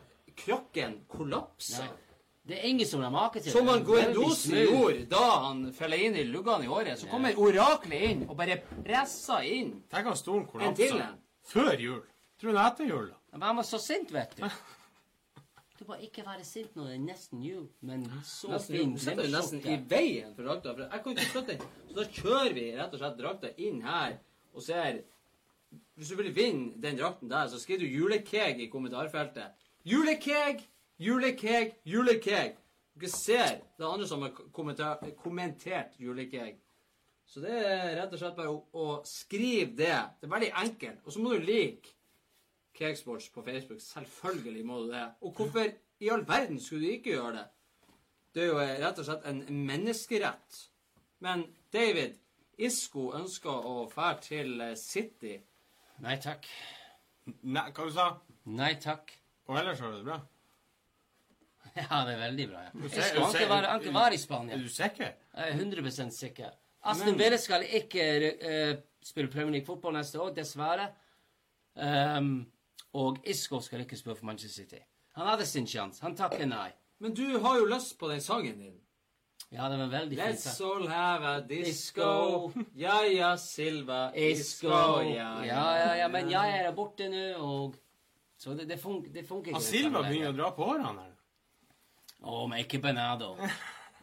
krakken 0.45 0.99
kollapser. 1.09 1.87
Nei. 1.87 2.01
Det 2.45 2.59
er 2.59 2.67
ingen 2.69 2.85
som 2.87 3.01
har 3.01 3.09
make 3.13 3.41
til 3.41 3.53
Som 3.55 3.69
han 3.73 3.85
smooth. 3.87 4.51
gjorde 4.53 5.07
da 5.09 5.23
han 5.47 5.63
feller 5.73 6.03
inn 6.05 6.17
i 6.21 6.27
luggene 6.29 6.67
i 6.67 6.69
håret. 6.69 6.99
Så 7.01 7.09
kommer 7.09 7.39
oraklet 7.41 8.03
inn 8.11 8.27
og 8.29 8.37
bare 8.37 8.59
presser 8.85 9.47
inn. 9.49 9.71
Tenk 9.89 10.11
at 10.13 10.21
stolen 10.21 10.45
kollapser 10.51 10.91
kollapsa 10.93 11.15
før 11.55 11.81
jul. 11.81 12.03
Tror 12.41 12.51
du 12.51 12.57
det 12.59 12.61
er 12.61 12.69
etter 12.69 12.91
jul, 12.91 13.07
da? 13.09 13.17
Men 13.33 13.49
han 13.49 13.57
var 13.57 13.65
så 13.65 13.81
sint, 13.81 14.13
vet 14.13 14.37
du. 14.37 14.45
Du 15.79 15.85
må 15.89 15.97
ikke 16.07 16.23
være 16.23 16.45
sint 16.47 16.77
når 16.79 16.87
det 16.87 16.95
er 16.95 17.03
nesten 17.03 17.41
jul, 17.43 17.65
men 17.83 18.05
så 18.23 18.53
Nesten, 18.53 18.77
fin 18.77 18.93
du 18.95 19.01
setter 19.03 19.27
jo 19.27 19.33
nesten 19.33 19.65
i 19.67 19.79
veien 19.91 20.35
for 20.37 20.47
drakta. 20.47 20.75
For 20.77 20.85
jeg 20.85 21.03
kan 21.03 21.17
ikke 21.17 21.33
flytte 21.33 21.57
den. 21.57 21.65
Så 21.89 21.97
da 21.97 22.05
kjører 22.19 22.55
vi 22.55 22.67
rett 22.77 22.95
og 22.95 23.01
slett 23.03 23.17
drakta 23.19 23.51
inn 23.67 23.81
her 23.83 24.15
og 24.55 24.63
ser 24.63 25.03
Hvis 25.99 26.13
du 26.13 26.19
vil 26.21 26.31
vinne 26.35 26.79
den 26.79 26.99
drakten 27.01 27.31
der, 27.31 27.49
så 27.51 27.59
skriver 27.59 27.83
du 27.83 27.91
'julekeg' 27.91 28.61
i 28.63 28.69
kommentarfeltet. 28.71 29.57
Julekeg, 29.85 30.63
julekeg, 31.03 31.75
julekeg. 31.85 32.55
Dere 32.95 33.11
ser 33.11 33.57
det 33.59 33.83
er 33.83 33.91
andre 33.91 34.07
som 34.07 34.23
har 34.23 34.31
kommentert 34.55 35.99
julekeg. 35.99 36.61
Så 37.27 37.43
det 37.43 37.51
er 37.51 37.97
rett 37.99 38.13
og 38.15 38.21
slett 38.21 38.37
bare 38.39 38.53
å, 38.53 38.63
å 38.71 38.87
skrive 39.09 39.75
det. 39.75 39.99
Det 40.21 40.29
er 40.29 40.35
veldig 40.37 40.53
enkelt. 40.63 41.03
Og 41.03 41.17
så 41.17 41.25
må 41.25 41.35
du 41.35 41.43
like 41.49 41.94
Cakesports 42.79 43.29
på 43.29 43.43
Facebook. 43.43 43.81
Selvfølgelig 43.81 44.67
må 44.67 44.81
du 44.83 44.93
det. 44.93 45.05
Og 45.21 45.33
hvorfor 45.33 45.67
i 46.01 46.09
all 46.09 46.29
verden 46.29 46.61
skulle 46.61 46.87
du 46.87 46.93
ikke 46.93 47.11
gjøre 47.11 47.33
det? 47.37 47.45
Det 48.35 48.43
er 48.43 48.47
jo 48.47 48.59
eh, 48.59 48.77
rett 48.83 48.99
og 48.99 49.07
slett 49.07 49.27
en 49.31 49.43
menneskerett. 49.67 50.61
Men 51.23 51.45
David, 51.73 52.17
Isco 52.59 53.13
ønsker 53.15 53.69
å 53.71 53.85
fære 53.91 54.21
til 54.27 54.61
eh, 54.61 54.77
City. 54.79 55.37
Nei 56.03 56.17
takk. 56.23 56.49
Nei, 57.47 57.69
hva 57.71 57.87
du 57.87 57.93
sa 57.95 58.09
Nei 58.53 58.75
takk. 58.83 59.15
Og 59.49 59.59
ellers 59.61 59.81
har 59.81 59.93
du 59.93 60.01
det 60.01 60.09
bra? 60.11 60.21
Ja, 61.75 62.05
det 62.07 62.13
er 62.15 62.21
veldig 62.21 62.45
bra. 62.51 62.61
Ja. 62.67 62.73
Jeg 62.83 63.07
skal 63.09 63.25
ikke 63.25 63.49
være, 63.51 63.71
ikke 63.81 63.95
være 63.95 64.15
i 64.15 64.19
Spania. 64.23 64.55
Er 64.55 64.61
du 64.63 64.69
sikker? 64.71 65.15
Jeg 65.35 65.55
er 65.55 65.57
100 65.59 66.11
sikker. 66.15 66.53
Aston 66.85 67.19
Villa 67.19 67.39
skal 67.41 67.65
ikke 67.67 68.05
uh, 68.45 68.75
spille 69.03 69.31
Premier 69.33 69.57
League-fotball 69.57 69.97
neste 69.97 70.21
år, 70.21 70.35
dessverre. 70.37 70.91
Ehm, 71.77 72.45
og 72.95 73.19
Isco 73.27 73.61
skal 73.61 73.83
ikke 73.85 73.99
spille 73.99 74.17
for 74.17 74.27
Manchester 74.31 74.63
City. 74.63 74.83
Han 75.19 75.27
hadde 75.27 75.47
sin 75.47 75.67
sjanse. 75.67 76.03
Han 76.03 76.17
takker 76.19 76.47
nei. 76.47 76.71
Men 77.03 77.15
du 77.15 77.39
har 77.43 77.59
jo 77.59 77.67
lyst 77.71 77.99
på 77.99 78.09
den 78.11 78.21
sangen 78.23 78.59
din. 78.59 78.77
Ja, 79.51 79.69
det 79.71 79.79
var 79.79 79.87
veldig 79.87 80.19
fint. 80.19 80.29
Let's 80.29 80.61
all 80.65 80.89
have 80.89 81.27
a 81.27 81.41
disco. 81.41 82.53
Ja, 82.75 83.03
ja, 83.07 83.37
Silva. 83.37 84.13
Isco. 84.15 84.69
Ja, 84.69 85.45
ja, 85.45 85.95
ja, 85.97 86.09
men 86.09 86.31
jeg 86.31 86.59
er 86.61 86.73
borte 86.75 87.09
nå, 87.11 87.25
og 87.39 87.81
Så 88.39 88.55
det, 88.55 88.67
det, 88.69 88.81
fun 88.83 88.99
det 89.15 89.23
funker 89.29 89.53
ikke. 89.53 89.59
Ah, 89.61 89.63
Silva 89.63 90.03
begynner 90.03 90.33
å 90.35 90.37
dra 90.37 90.51
på 90.57 90.67
årene 90.67 90.91
her. 90.99 91.13
Å, 92.25 92.41
men 92.51 92.65
ikke 92.65 92.81
Bernardo. 92.83 93.37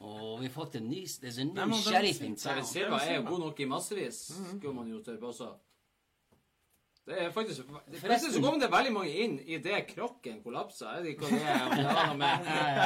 Og 0.02 0.39
vi 0.39 0.48
har 0.48 0.54
fått 0.56 0.80
en 0.80 0.88
ny 0.89 1.04
Det 1.22 1.34
en 1.44 1.52
ny 1.54 1.82
sheriff 1.84 2.22
in 2.26 2.36
town. 2.39 2.64
Silva 2.66 3.02
er 3.06 3.20
jo 3.20 3.28
god 3.28 3.44
nok 3.48 3.60
i 3.60 3.68
massevis, 3.70 4.24
skulle 4.32 4.74
man 4.74 4.89
jo 4.89 5.02
tørre 5.04 5.22
påstå. 5.22 5.52
Det 7.12 7.20
er 7.26 7.32
faktisk 7.36 7.66
Forresten- 7.99 8.32
så 8.34 8.41
kom 8.43 8.59
det 8.62 8.70
veldig 8.72 8.91
mange 8.95 9.12
inn 9.24 9.34
i 9.43 9.57
det 9.59 9.82
krokken 9.89 10.38
kollapsa. 10.43 10.93
Jeg 10.95 11.03
vet 11.03 11.09
ikke 11.16 11.28
hva 11.28 11.32
det 11.32 11.41
er. 11.51 11.66
om 11.66 11.76
det 11.76 11.86
har 11.97 12.07
noe 12.07 12.18
med 12.22 12.45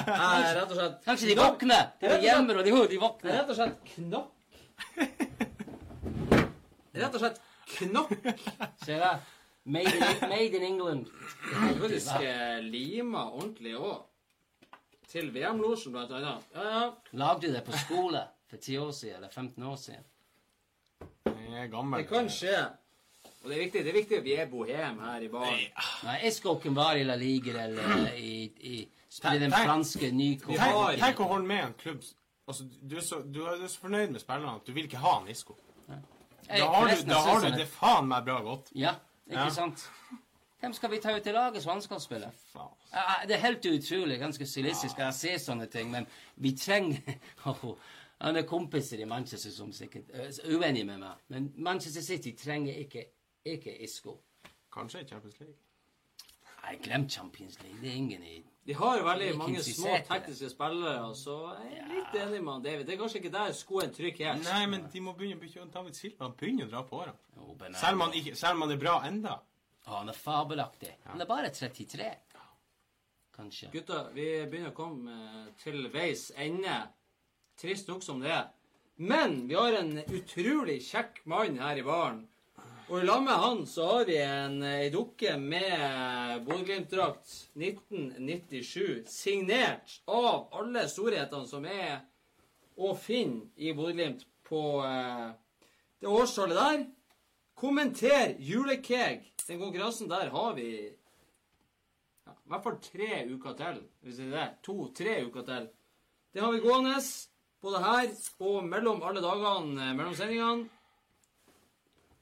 Nei, 0.09 0.53
rett 0.57 0.71
og 0.71 0.78
slett 0.80 0.95
Kanskje 1.05 1.30
de 1.30 1.36
våkner! 1.39 1.84
De 2.01 2.17
hjemme, 2.23 2.55
og 2.57 2.65
de, 2.65 2.71
de 2.71 2.88
Det 2.88 2.97
er 2.97 3.03
våkner. 3.03 3.38
rett 3.38 3.49
og 3.53 3.59
slett 3.59 3.78
knokk. 3.93 4.32
Rett 6.95 7.13
og 7.15 7.19
slett 7.21 7.39
knokk. 7.76 8.11
Ser 8.86 9.01
jeg? 9.03 9.19
Made 9.65 9.93
in, 9.97 10.30
made 10.30 10.55
in 10.59 10.63
England. 10.63 11.07
Faktisk 11.82 12.11
eh, 12.21 12.59
lima 12.61 13.23
ordentlig 13.34 13.73
òg. 13.78 14.03
Til 15.09 15.30
VM-losjen, 15.34 15.93
blant 15.95 16.11
annet. 16.13 16.45
Ja, 16.53 16.65
ja. 16.69 16.84
Lagde 17.17 17.47
du 17.47 17.53
det 17.55 17.63
på 17.65 17.73
skole 17.86 18.21
for 18.49 18.57
10 18.61 18.78
år 18.84 18.91
siden, 18.93 19.15
eller 19.21 19.30
15 19.34 19.63
år 19.63 19.76
siden? 19.82 20.03
Jeg 21.26 21.63
er 21.63 21.67
gammel. 21.71 22.01
Det 22.03 22.09
kan 22.09 22.30
skje. 22.30 22.55
Og 23.46 23.52
det 23.52 23.58
er 23.60 23.62
viktig, 23.62 23.82
det 23.86 23.91
er 23.91 23.98
viktig 24.00 24.18
at 24.18 24.24
vi 24.26 24.34
er 24.41 24.48
bohem 24.50 25.00
her 25.06 25.22
i 25.22 25.28
baren. 25.30 25.60
Nei, 26.04 26.16
jeg 26.24 26.34
skal 26.34 26.58
ikke 26.58 26.72
være 26.76 27.00
i 27.04 27.04
La 27.06 27.16
Liga 27.22 27.60
eller 27.64 28.08
i, 28.18 28.32
i 28.74 28.76
i 29.16 29.39
den 29.39 29.54
franske 29.54 30.10
nykom. 30.12 30.58
Tenk, 31.00 31.20
å 31.22 31.28
holde 31.30 31.48
med 31.48 31.62
en 31.64 31.76
klubb 31.80 32.02
altså, 32.50 32.66
du, 32.82 32.98
er 32.98 33.06
så, 33.06 33.22
du 33.22 33.46
er 33.48 33.62
så 33.68 33.80
fornøyd 33.86 34.12
med 34.12 34.20
spillerne 34.24 34.58
at 34.60 34.68
du 34.68 34.74
vil 34.76 34.89
ikke 34.89 35.00
ha 35.04 35.14
en 35.22 35.30
Isco. 35.32 35.56
Da 35.88 36.68
har 36.70 36.89
du, 36.91 37.04
da 37.10 37.22
har 37.26 37.46
du 37.46 37.58
det 37.58 37.68
faen 37.72 38.10
meg 38.10 38.26
bra 38.28 38.41
godt. 38.46 38.74
Ja, 38.78 38.98
ikke 39.30 39.48
Ja. 39.48 39.50
sant? 39.54 39.86
Hvem 40.60 40.74
skal 40.74 40.91
vi 40.91 41.00
ta 41.02 41.14
ut 41.14 41.28
i 41.28 41.32
laget 41.32 41.64
som 41.64 41.72
han 41.76 41.82
skal 41.82 42.02
spille? 42.02 42.32
Det 43.28 43.36
er 43.36 43.41
helt 43.43 43.66
utrolig, 43.66 44.20
ganske 44.20 44.46
stilistisk 44.50 44.98
Jeg 44.98 45.14
ser 45.14 45.38
sånne 45.38 45.68
ting, 45.70 45.91
men 45.91 46.08
vi 46.41 46.56
trenger 46.58 47.18
Han 48.22 48.36
er 48.39 48.46
kompiser 48.48 49.02
i 49.04 49.06
Manchester 49.06 49.52
som 49.52 49.74
sikkert 49.76 50.10
er 50.14 50.32
uenige 50.56 50.86
med 50.88 51.02
meg, 51.02 51.20
men 51.28 51.52
Manchester 51.58 52.02
City 52.02 52.32
trenger 52.39 52.78
ikke, 52.86 53.04
ikke 53.46 53.78
Isco. 53.84 54.18
Kanskje 54.74 55.02
i 55.02 55.08
Champions 55.08 55.39
League. 55.39 55.56
Nei, 56.66 56.76
glem 56.82 57.10
Champions 57.10 57.60
League. 57.62 57.80
Det 57.82 57.89
er 57.91 57.96
ingen 57.96 58.24
i 58.24 58.43
De 58.66 58.74
har 58.74 58.98
jo 58.98 59.06
veldig 59.06 59.38
mange 59.38 59.62
små 59.64 59.91
tekniske 60.08 60.50
spillere, 60.50 61.16
så 61.16 61.36
jeg 61.62 61.82
er 61.84 61.91
litt 61.91 62.16
enig 62.18 62.39
med 62.43 62.64
David. 62.66 62.88
Det 62.88 62.96
er 62.96 63.02
kanskje 63.04 63.20
ikke 63.22 63.34
der 63.36 63.52
skoen 63.54 63.93
trykker 63.93 64.32
helt. 64.32 64.48
Nei, 64.48 64.64
men 64.72 64.88
de 64.89 65.04
må 65.06 65.14
begynne 65.14 65.38
å 65.38 65.43
bytte 65.43 65.68
David 65.76 65.98
Silva. 66.00 66.26
Han 66.26 66.34
begynner 66.39 66.66
å 66.66 66.72
dra 66.72 66.82
på 66.89 67.04
årene. 67.04 67.76
Selv 67.78 68.00
om 68.00 68.08
han, 68.08 68.18
ikke, 68.18 68.34
selv 68.39 68.58
om 68.58 68.66
han 68.66 68.74
er 68.74 68.82
bra 68.82 68.96
enda. 69.06 69.36
Å, 69.86 69.91
han 70.00 70.10
er 70.10 70.18
fabelaktig. 70.18 70.96
Han 71.12 71.22
er 71.22 71.30
bare 71.30 71.54
33. 71.54 72.10
Kanskje. 73.36 73.70
Gutter, 73.76 74.10
vi 74.16 74.28
begynner 74.50 74.74
å 74.74 74.78
komme 74.78 75.16
eh, 75.43 75.50
til 75.62 75.86
veis 75.93 76.32
ende. 76.39 76.80
Trist 77.62 77.91
nok 77.91 78.02
som 78.04 78.24
det 78.24 78.32
er. 78.34 78.48
Men 78.98 79.43
vi 79.50 79.58
har 79.60 79.76
en 79.78 80.00
utrolig 80.08 80.80
kjekk 80.88 81.22
mann 81.30 81.60
her 81.62 81.78
i 81.78 81.86
baren. 81.86 82.24
Og 82.86 83.00
i 83.02 83.06
lag 83.06 83.24
med 83.24 83.34
han 83.34 83.64
så 83.66 83.86
har 83.90 84.04
vi 84.06 84.18
en 84.22 84.60
ei 84.62 84.92
dukke 84.94 85.32
med 85.42 86.44
Bodø-Glimt-drakt 86.46 87.32
1997. 87.58 89.08
Signert 89.10 89.96
av 90.06 90.52
alle 90.54 90.84
storhetene 90.92 91.50
som 91.50 91.66
er 91.66 92.04
å 92.78 92.92
finne 92.94 93.48
i 93.58 93.74
Bodø-Glimt 93.74 94.22
på 94.46 94.62
eh, 94.86 95.32
det 95.98 96.12
årstallet 96.14 96.60
der. 96.60 96.86
Kommenter 97.58 98.36
julekeg. 98.38 99.26
Den 99.48 99.64
konkurransen 99.64 100.12
der 100.12 100.30
har 100.30 100.54
vi 100.54 100.70
ja, 100.86 102.38
i 102.38 102.54
hvert 102.54 102.70
fall 102.70 102.80
tre 102.86 103.24
uker 103.34 103.58
til. 103.66 103.82
Hvis 104.06 104.22
det 104.22 104.30
er 104.30 104.38
det. 104.38 104.48
To-tre 104.70 105.18
uker 105.26 105.50
til. 105.50 105.70
Det 106.30 106.46
har 106.46 106.54
vi 106.54 106.62
gående 106.62 107.00
både 107.66 107.82
her 107.82 108.16
og 108.46 108.66
mellom 108.70 109.02
alle 109.02 109.26
dagene 109.26 109.90
eh, 109.90 109.96
mellom 109.98 110.14
sendingene. 110.14 110.70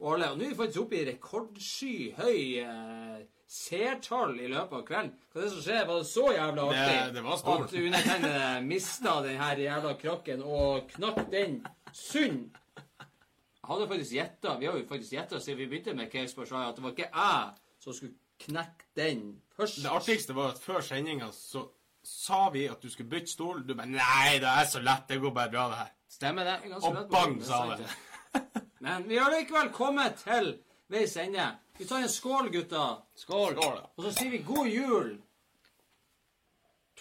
Og 0.03 0.13
alle. 0.17 0.27
Og 0.33 0.37
nå 0.37 0.43
er 0.45 0.49
vi 0.51 0.55
faktisk 0.59 0.81
oppe 0.83 0.97
i 0.99 1.05
rekordskyhøye 1.07 2.63
eh, 2.65 3.21
seertall 3.53 4.33
i 4.41 4.47
løpet 4.51 4.75
av 4.79 4.83
kvelden. 4.87 5.11
Hva 5.31 5.39
er 5.39 5.45
det 5.45 5.51
som 5.53 5.61
skjer? 5.63 5.85
Var 5.87 6.01
det 6.01 6.07
så 6.09 6.25
jævla 6.33 6.65
artig 6.67 6.89
Det- 7.05 7.13
det 7.13 7.23
var 7.23 7.37
at 7.63 7.73
undertegnede 7.73 8.61
mista 8.67 9.13
den 9.23 9.37
her 9.41 9.55
jævla 9.57 9.93
krokken 10.01 10.43
og 10.43 10.89
knakk 10.95 11.31
den 11.31 11.65
sund? 11.93 12.49
Jeg 13.63 13.69
hadde 13.69 13.87
faktisk 13.87 14.11
gjetta 14.11 14.57
Vi 14.59 14.65
har 14.65 14.73
jo 14.77 14.85
faktisk 14.89 15.11
gjetta 15.13 15.39
siden 15.39 15.57
vi 15.57 15.65
begynte 15.67 15.93
med 15.95 16.11
Cave 16.11 16.27
Shire, 16.27 16.67
at 16.69 16.75
det 16.75 16.83
var 16.83 16.89
ikke 16.91 17.09
jeg 17.13 17.53
som 17.79 17.93
skulle 17.93 18.13
knekke 18.39 18.83
den 18.95 19.41
først. 19.57 19.75
Det 19.83 19.89
artigste 19.91 20.35
var 20.35 20.49
at 20.51 20.59
før 20.59 20.81
sendinga 20.81 21.29
så 21.31 21.63
sa 22.03 22.49
vi 22.49 22.65
at 22.67 22.81
du 22.83 22.89
skulle 22.89 23.09
bytte 23.09 23.31
stol. 23.31 23.63
Du 23.67 23.73
bare 23.75 23.87
Nei, 23.87 24.39
det 24.39 24.49
er 24.51 24.65
så 24.67 24.79
lett. 24.83 25.07
Det 25.07 25.21
går 25.21 25.31
bare 25.31 25.49
bra, 25.51 25.67
det 25.69 25.77
her. 25.77 25.91
Stemmer 26.09 26.43
det? 26.43 26.57
Ganske 26.69 26.87
Og 26.89 26.93
lett 26.95 27.03
Og 27.05 27.09
bang, 27.11 27.43
sa 27.43 27.75
det. 27.77 27.87
Men 28.83 29.07
vi 29.07 29.17
har 29.17 29.31
likevel 29.31 29.71
kommet 29.75 30.19
til 30.23 30.55
veis 30.91 31.15
ende. 31.17 31.45
Vi 31.77 31.85
tar 31.89 32.03
en 32.03 32.09
skål, 32.09 32.49
gutta. 32.53 32.87
Skål. 33.15 33.55
Skål. 33.57 33.79
Og 33.97 34.03
så 34.05 34.11
sier 34.17 34.33
vi 34.33 34.43
god 34.45 34.67
jul. 34.69 35.13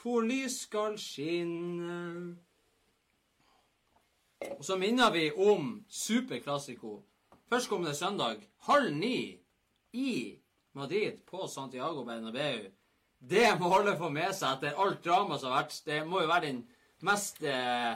To 0.02 0.20
lys 0.24 0.60
skal 0.64 0.96
skinne. 0.98 1.98
Og 4.56 4.64
så 4.66 4.76
minner 4.78 5.12
vi 5.14 5.28
om 5.30 5.74
Superklassiko. 5.88 7.00
Førstkommende 7.52 7.94
søndag 7.94 8.40
halv 8.66 8.94
ni 8.96 9.38
i 9.92 10.38
Madrid 10.72 11.20
på 11.26 11.46
Santiago 11.46 12.04
Bernabeu. 12.04 12.70
Det 13.18 13.58
må 13.60 13.70
alle 13.76 13.94
få 13.98 14.08
med 14.10 14.32
seg 14.34 14.56
etter 14.56 14.78
alt 14.82 15.04
drama 15.04 15.38
som 15.38 15.52
har 15.52 15.62
vært. 15.62 15.82
Det 15.86 16.00
må 16.08 16.22
jo 16.22 16.30
være 16.30 16.46
den 16.48 16.62
mest 17.06 17.42
eh, 17.46 17.92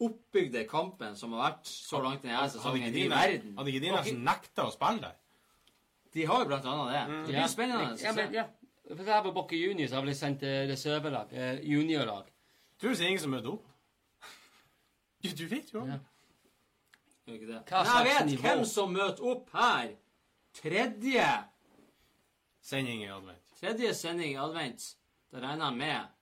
oppbygde 0.00 0.64
kampen 0.68 1.14
som 1.16 1.32
har 1.32 1.50
vært 1.52 1.66
så 1.70 2.00
langt 2.02 2.22
denne 2.22 2.48
sesongen 2.50 2.94
i 2.94 3.06
verden. 3.08 3.54
hadde 3.58 3.70
ikke 3.70 3.80
de 3.84 3.92
nesten 3.94 4.24
nekta 4.26 4.66
å 4.66 4.72
spille 4.74 5.00
der? 5.04 5.14
De 6.14 6.24
har 6.26 6.42
jo 6.42 6.46
blant 6.50 6.64
annet 6.70 6.92
det. 6.94 7.04
Det 7.26 7.34
blir 7.34 7.48
spennende. 7.50 7.96
Ja, 8.02 8.12
men, 8.14 8.34
ja. 8.34 8.44
For 8.84 9.00
jeg 9.08 9.24
var 9.24 9.32
Bokke 9.32 9.56
Junior, 9.56 9.88
så 9.88 9.96
har 9.96 10.04
vi 10.06 10.14
sendt 10.14 10.42
eh, 10.42 10.66
reservelag. 10.68 11.30
Eh, 11.32 11.60
juniorlag. 11.64 12.26
Tror 12.78 12.90
du 12.92 12.98
det 12.98 13.06
er 13.06 13.08
ingen 13.14 13.22
som 13.22 13.32
møter 13.32 13.54
opp? 13.54 13.70
Du, 15.24 15.28
du 15.30 15.46
vet 15.48 15.72
jo 15.72 15.86
Ja. 15.88 15.98
Gjør 17.24 17.34
ikke 17.38 17.46
det. 17.48 17.60
Hva 17.70 17.82
Men 17.84 17.94
jeg 17.94 18.04
vet 18.18 18.26
nivå? 18.28 18.42
hvem 18.44 18.64
som 18.68 18.92
møter 18.92 19.24
opp 19.30 19.48
her. 19.56 19.94
Tredje, 20.54 21.28
Sending 22.64 23.02
i 23.04 23.08
advent. 23.12 23.40
tredje 23.60 23.94
sending 23.94 24.34
i 24.34 24.36
advent. 24.40 24.84
Da 25.32 25.40
regner 25.40 25.64
jeg 25.70 25.76
med 25.76 26.12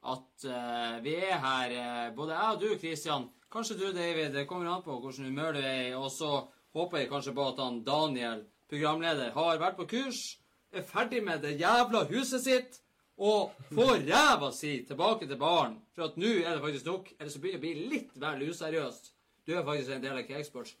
at 0.00 0.46
uh, 0.48 0.96
vi 1.04 1.14
er 1.18 1.38
her, 1.42 1.74
uh, 1.76 2.16
både 2.16 2.36
jeg 2.36 2.56
og 2.56 2.60
du, 2.62 2.68
Kristian. 2.80 3.28
Kanskje 3.52 3.76
du, 3.78 3.86
David. 3.92 4.32
Det 4.32 4.46
kommer 4.48 4.70
an 4.70 4.84
på 4.84 4.96
hvordan 5.00 5.26
humør 5.28 5.52
du 5.52 5.60
er 5.60 5.88
i. 5.88 5.94
Og 5.94 6.10
så 6.14 6.46
håper 6.76 6.98
jeg 6.98 7.10
kanskje 7.10 7.34
på 7.34 7.48
at 7.50 7.60
han 7.60 7.82
Daniel, 7.84 8.44
programleder, 8.70 9.32
har 9.34 9.58
vært 9.58 9.76
på 9.76 9.88
kurs. 9.90 10.38
er 10.72 10.86
ferdig 10.86 11.24
med 11.24 11.42
det 11.42 11.58
jævla 11.58 12.04
huset 12.06 12.44
sitt 12.44 12.76
og 13.18 13.50
får 13.74 14.04
ræva 14.10 14.52
si 14.54 14.84
tilbake 14.86 15.26
til 15.26 15.38
baren, 15.40 15.80
for 15.94 16.08
at 16.08 16.16
nå 16.16 16.30
er 16.40 16.54
det 16.54 16.62
faktisk 16.62 16.86
nok, 16.86 17.10
eller 17.18 17.32
så 17.32 17.40
begynner 17.42 17.58
det 17.58 17.60
å 17.60 17.66
bli 17.66 17.88
litt 17.90 18.14
vel 18.22 18.44
useriøst. 18.48 19.10
Du 19.44 19.52
er 19.56 19.66
faktisk 19.66 19.92
en 19.92 20.04
del 20.04 20.20
av 20.20 20.28
Cakesports. 20.28 20.76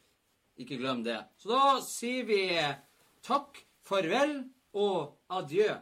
Ikke 0.60 0.78
glem 0.80 1.02
det. 1.04 1.18
Så 1.40 1.50
da 1.50 1.80
sier 1.84 2.24
vi 2.28 2.40
takk, 3.26 3.60
farvel 3.82 4.44
og 4.76 5.16
adjø. 5.32 5.74